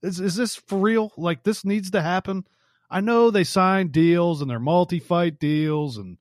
is 0.01 0.19
is 0.19 0.35
this 0.35 0.55
for 0.55 0.77
real? 0.77 1.11
Like 1.17 1.43
this 1.43 1.65
needs 1.65 1.91
to 1.91 2.01
happen? 2.01 2.45
I 2.89 3.01
know 3.01 3.31
they 3.31 3.43
signed 3.43 3.91
deals 3.91 4.41
and 4.41 4.49
they're 4.49 4.59
multi 4.59 4.99
fight 4.99 5.39
deals 5.39 5.97
and 5.97 6.17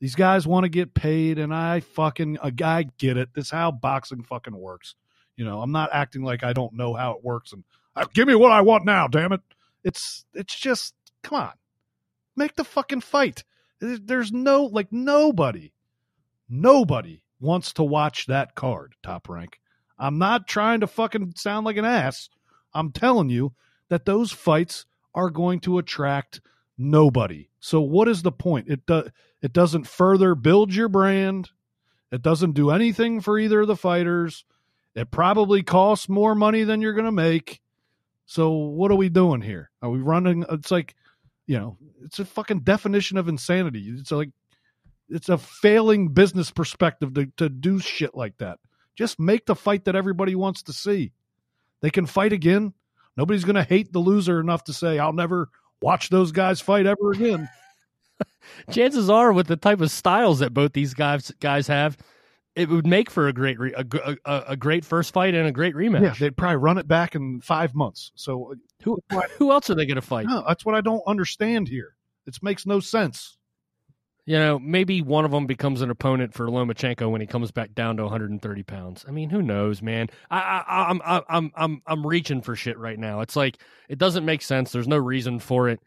these 0.00 0.14
guys 0.14 0.46
want 0.46 0.64
to 0.64 0.68
get 0.68 0.94
paid 0.94 1.38
and 1.38 1.52
I 1.52 1.80
fucking 1.80 2.38
a 2.42 2.52
guy 2.52 2.84
get 2.98 3.16
it. 3.16 3.30
This 3.34 3.46
is 3.46 3.50
how 3.50 3.72
boxing 3.72 4.22
fucking 4.22 4.56
works. 4.56 4.94
You 5.36 5.44
know, 5.44 5.60
I'm 5.60 5.72
not 5.72 5.90
acting 5.92 6.22
like 6.22 6.44
I 6.44 6.52
don't 6.52 6.74
know 6.74 6.94
how 6.94 7.12
it 7.12 7.24
works 7.24 7.52
and 7.52 7.64
uh, 7.96 8.06
give 8.14 8.28
me 8.28 8.34
what 8.34 8.52
I 8.52 8.60
want 8.60 8.84
now, 8.84 9.08
damn 9.08 9.32
it. 9.32 9.40
It's 9.82 10.24
it's 10.34 10.54
just 10.54 10.94
come 11.22 11.40
on. 11.40 11.52
Make 12.38 12.54
the 12.54 12.64
fucking 12.64 13.00
fight. 13.00 13.42
There's 13.80 14.32
no 14.32 14.64
like 14.64 14.92
nobody 14.92 15.72
nobody 16.48 17.20
wants 17.40 17.72
to 17.74 17.82
watch 17.82 18.26
that 18.26 18.54
card, 18.54 18.94
top 19.02 19.28
rank. 19.28 19.60
I'm 19.98 20.18
not 20.18 20.46
trying 20.46 20.80
to 20.80 20.86
fucking 20.86 21.34
sound 21.36 21.66
like 21.66 21.76
an 21.76 21.84
ass. 21.84 22.28
I'm 22.72 22.92
telling 22.92 23.28
you 23.28 23.54
that 23.88 24.04
those 24.04 24.30
fights 24.30 24.86
are 25.14 25.30
going 25.30 25.60
to 25.60 25.78
attract 25.78 26.40
nobody. 26.76 27.48
So 27.58 27.80
what 27.80 28.06
is 28.06 28.22
the 28.22 28.32
point? 28.32 28.68
It 28.68 28.86
does 28.86 29.10
it 29.42 29.52
doesn't 29.52 29.88
further 29.88 30.34
build 30.34 30.72
your 30.72 30.88
brand. 30.88 31.50
It 32.12 32.22
doesn't 32.22 32.52
do 32.52 32.70
anything 32.70 33.20
for 33.20 33.38
either 33.38 33.62
of 33.62 33.68
the 33.68 33.76
fighters. 33.76 34.44
It 34.94 35.10
probably 35.10 35.62
costs 35.62 36.08
more 36.08 36.34
money 36.34 36.64
than 36.64 36.80
you're 36.80 36.94
going 36.94 37.04
to 37.04 37.12
make. 37.12 37.60
So 38.26 38.50
what 38.52 38.90
are 38.90 38.96
we 38.96 39.08
doing 39.08 39.40
here? 39.40 39.70
Are 39.82 39.90
we 39.90 40.00
running 40.00 40.44
it's 40.50 40.70
like, 40.70 40.94
you 41.48 41.58
know, 41.58 41.76
it's 42.04 42.20
a 42.20 42.24
fucking 42.24 42.60
definition 42.60 43.16
of 43.16 43.26
insanity. 43.26 43.92
It's 43.98 44.12
like 44.12 44.30
it's 45.08 45.30
a 45.30 45.38
failing 45.38 46.08
business 46.10 46.52
perspective 46.52 47.14
to 47.14 47.26
to 47.38 47.48
do 47.48 47.80
shit 47.80 48.14
like 48.14 48.36
that. 48.38 48.58
Just 48.94 49.18
make 49.18 49.46
the 49.46 49.56
fight 49.56 49.86
that 49.86 49.96
everybody 49.96 50.36
wants 50.36 50.62
to 50.64 50.72
see. 50.72 51.12
They 51.80 51.90
can 51.90 52.06
fight 52.06 52.32
again. 52.32 52.74
Nobody's 53.16 53.44
going 53.44 53.56
to 53.56 53.64
hate 53.64 53.92
the 53.92 53.98
loser 53.98 54.40
enough 54.40 54.64
to 54.64 54.72
say, 54.72 54.98
I'll 54.98 55.12
never 55.12 55.48
watch 55.80 56.08
those 56.08 56.32
guys 56.32 56.60
fight 56.60 56.86
ever 56.86 57.12
again. 57.12 57.48
Chances 58.70 59.08
are, 59.08 59.32
with 59.32 59.46
the 59.46 59.56
type 59.56 59.80
of 59.80 59.90
styles 59.90 60.40
that 60.40 60.52
both 60.52 60.72
these 60.72 60.94
guys 60.94 61.32
guys 61.40 61.66
have, 61.68 61.96
it 62.58 62.68
would 62.68 62.86
make 62.86 63.10
for 63.10 63.28
a 63.28 63.32
great 63.32 63.58
re- 63.58 63.74
a, 63.74 64.16
a, 64.24 64.44
a, 64.48 64.56
great 64.56 64.84
first 64.84 65.12
fight 65.12 65.34
and 65.34 65.46
a 65.46 65.52
great 65.52 65.74
rematch. 65.74 66.02
Yeah, 66.02 66.14
they'd 66.18 66.36
probably 66.36 66.56
run 66.56 66.78
it 66.78 66.88
back 66.88 67.14
in 67.14 67.40
five 67.40 67.74
months. 67.74 68.12
So 68.14 68.54
who 68.82 68.98
who 69.36 69.52
else 69.52 69.70
are 69.70 69.74
they 69.74 69.86
going 69.86 69.96
to 69.96 70.02
fight? 70.02 70.26
No, 70.26 70.44
that's 70.46 70.64
what 70.64 70.74
I 70.74 70.80
don't 70.80 71.02
understand 71.06 71.68
here. 71.68 71.94
It 72.26 72.36
makes 72.42 72.66
no 72.66 72.80
sense 72.80 73.38
you 74.28 74.38
know, 74.38 74.58
maybe 74.58 75.00
one 75.00 75.24
of 75.24 75.30
them 75.30 75.46
becomes 75.46 75.80
an 75.80 75.88
opponent 75.88 76.34
for 76.34 76.48
Lomachenko 76.48 77.10
when 77.10 77.22
he 77.22 77.26
comes 77.26 77.50
back 77.50 77.74
down 77.74 77.96
to 77.96 78.02
130 78.02 78.62
pounds. 78.64 79.02
I 79.08 79.10
mean, 79.10 79.30
who 79.30 79.40
knows, 79.40 79.80
man? 79.80 80.10
I, 80.30 80.62
I, 80.68 80.90
I'm, 80.90 81.00
I'm, 81.06 81.52
I'm, 81.56 81.82
I'm 81.86 82.06
reaching 82.06 82.42
for 82.42 82.54
shit 82.54 82.76
right 82.76 82.98
now. 82.98 83.22
It's 83.22 83.36
like 83.36 83.56
it 83.88 83.96
doesn't 83.96 84.26
make 84.26 84.42
sense. 84.42 84.70
There's 84.70 84.86
no 84.86 84.98
reason 84.98 85.38
for 85.38 85.70
it. 85.70 85.80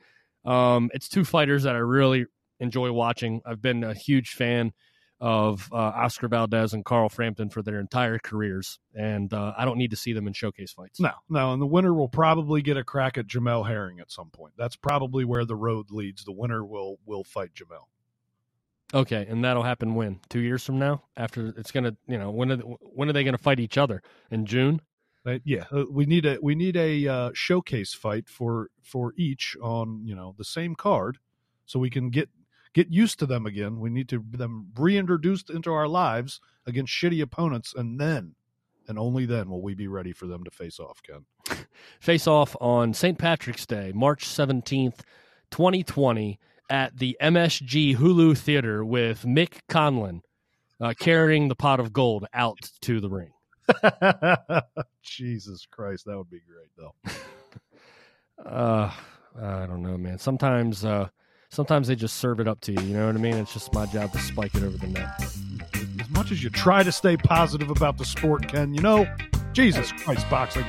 Um, 0.43 0.89
it's 0.95 1.07
two 1.07 1.23
fighters 1.23 1.61
that 1.63 1.75
I 1.75 1.79
really 1.79 2.25
enjoy 2.59 2.91
watching. 2.91 3.41
I've 3.45 3.61
been 3.61 3.83
a 3.83 3.93
huge 3.93 4.31
fan 4.31 4.73
of 5.21 5.69
uh, 5.71 5.75
Oscar 5.75 6.27
Valdez 6.27 6.73
and 6.73 6.83
Carl 6.83 7.07
Frampton 7.07 7.49
for 7.49 7.61
their 7.61 7.79
entire 7.79 8.17
careers, 8.17 8.79
and 8.95 9.31
uh, 9.31 9.53
I 9.55 9.65
don't 9.65 9.77
need 9.77 9.91
to 9.91 9.95
see 9.95 10.13
them 10.13 10.25
in 10.25 10.33
showcase 10.33 10.73
fights. 10.73 10.99
No, 10.99 11.11
no, 11.29 11.53
and 11.53 11.61
the 11.61 11.67
winner 11.67 11.93
will 11.93 12.09
probably 12.09 12.63
get 12.63 12.75
a 12.75 12.83
crack 12.83 13.19
at 13.19 13.27
Jamel 13.27 13.67
Herring 13.67 13.99
at 13.99 14.11
some 14.11 14.31
point. 14.31 14.53
That's 14.57 14.75
probably 14.75 15.23
where 15.23 15.45
the 15.45 15.55
road 15.55 15.91
leads. 15.91 16.25
The 16.25 16.31
winner 16.31 16.65
will 16.65 16.97
will 17.05 17.23
fight 17.23 17.51
Jamel. 17.53 17.85
Okay, 18.93 19.25
and 19.29 19.45
that'll 19.45 19.63
happen 19.63 19.93
when 19.93 20.19
two 20.27 20.39
years 20.39 20.65
from 20.65 20.79
now. 20.79 21.03
After 21.15 21.53
it's 21.55 21.71
gonna, 21.71 21.95
you 22.07 22.17
know, 22.17 22.31
when 22.31 22.51
are 22.51 22.55
they, 22.55 22.63
when 22.63 23.07
are 23.07 23.13
they 23.13 23.23
gonna 23.23 23.37
fight 23.37 23.59
each 23.59 23.77
other 23.77 24.01
in 24.31 24.47
June? 24.47 24.81
Yeah, 25.45 25.65
uh, 25.71 25.83
we 25.87 26.07
need 26.07 26.25
a 26.25 26.39
we 26.41 26.55
need 26.55 26.75
a 26.75 27.07
uh, 27.07 27.29
showcase 27.35 27.93
fight 27.93 28.27
for 28.27 28.69
for 28.81 29.13
each 29.17 29.55
on 29.61 30.01
you 30.03 30.15
know 30.15 30.33
the 30.39 30.43
same 30.43 30.73
card, 30.73 31.19
so 31.67 31.77
we 31.79 31.91
can 31.91 32.09
get 32.09 32.27
get 32.73 32.91
used 32.91 33.19
to 33.19 33.25
them 33.25 33.45
again. 33.45 33.79
We 33.79 33.89
need 33.89 34.09
to 34.09 34.23
them 34.31 34.67
reintroduced 34.77 35.49
into 35.49 35.71
our 35.71 35.87
lives 35.87 36.39
against 36.65 36.93
shitty 36.93 37.21
opponents, 37.21 37.73
and 37.75 37.99
then 37.99 38.35
and 38.87 38.97
only 38.99 39.25
then 39.25 39.49
will 39.49 39.61
we 39.61 39.73
be 39.73 39.87
ready 39.87 40.13
for 40.13 40.25
them 40.27 40.43
to 40.43 40.51
face 40.51 40.79
off. 40.79 41.01
Ken, 41.03 41.25
face 41.99 42.27
off 42.27 42.55
on 42.59 42.93
St. 42.93 43.17
Patrick's 43.17 43.65
Day, 43.65 43.91
March 43.93 44.25
seventeenth, 44.25 45.03
twenty 45.49 45.83
twenty 45.83 46.39
at 46.69 46.97
the 46.97 47.17
MSG 47.21 47.97
Hulu 47.97 48.37
Theater 48.37 48.83
with 48.85 49.23
Mick 49.23 49.59
Conlan 49.67 50.21
uh, 50.79 50.93
carrying 50.99 51.47
the 51.47 51.55
pot 51.55 51.79
of 51.79 51.93
gold 51.93 52.25
out 52.33 52.71
to 52.81 52.99
the 52.99 53.09
ring. 53.09 53.31
Jesus 55.03 55.67
Christ, 55.69 56.05
that 56.05 56.17
would 56.17 56.29
be 56.29 56.41
great, 56.47 56.71
though. 56.77 58.45
uh, 58.49 58.91
I 59.39 59.65
don't 59.65 59.83
know, 59.83 59.97
man. 59.97 60.17
Sometimes, 60.17 60.83
uh, 60.83 61.09
sometimes 61.51 61.87
they 61.87 61.95
just 61.95 62.17
serve 62.17 62.39
it 62.39 62.47
up 62.47 62.59
to 62.61 62.71
you. 62.71 62.81
You 62.81 62.97
know 62.97 63.05
what 63.05 63.15
I 63.15 63.19
mean? 63.19 63.35
It's 63.35 63.53
just 63.53 63.73
my 63.73 63.85
job 63.85 64.11
to 64.13 64.19
spike 64.19 64.55
it 64.55 64.63
over 64.63 64.77
the 64.77 64.87
net. 64.87 65.21
As 65.99 66.09
much 66.09 66.31
as 66.31 66.43
you 66.43 66.49
try 66.49 66.81
to 66.81 66.91
stay 66.91 67.17
positive 67.17 67.69
about 67.69 67.97
the 67.97 68.05
sport, 68.05 68.47
Ken, 68.47 68.73
you 68.73 68.81
know, 68.81 69.07
Jesus 69.53 69.91
Christ, 69.91 70.27
boxing. 70.29 70.63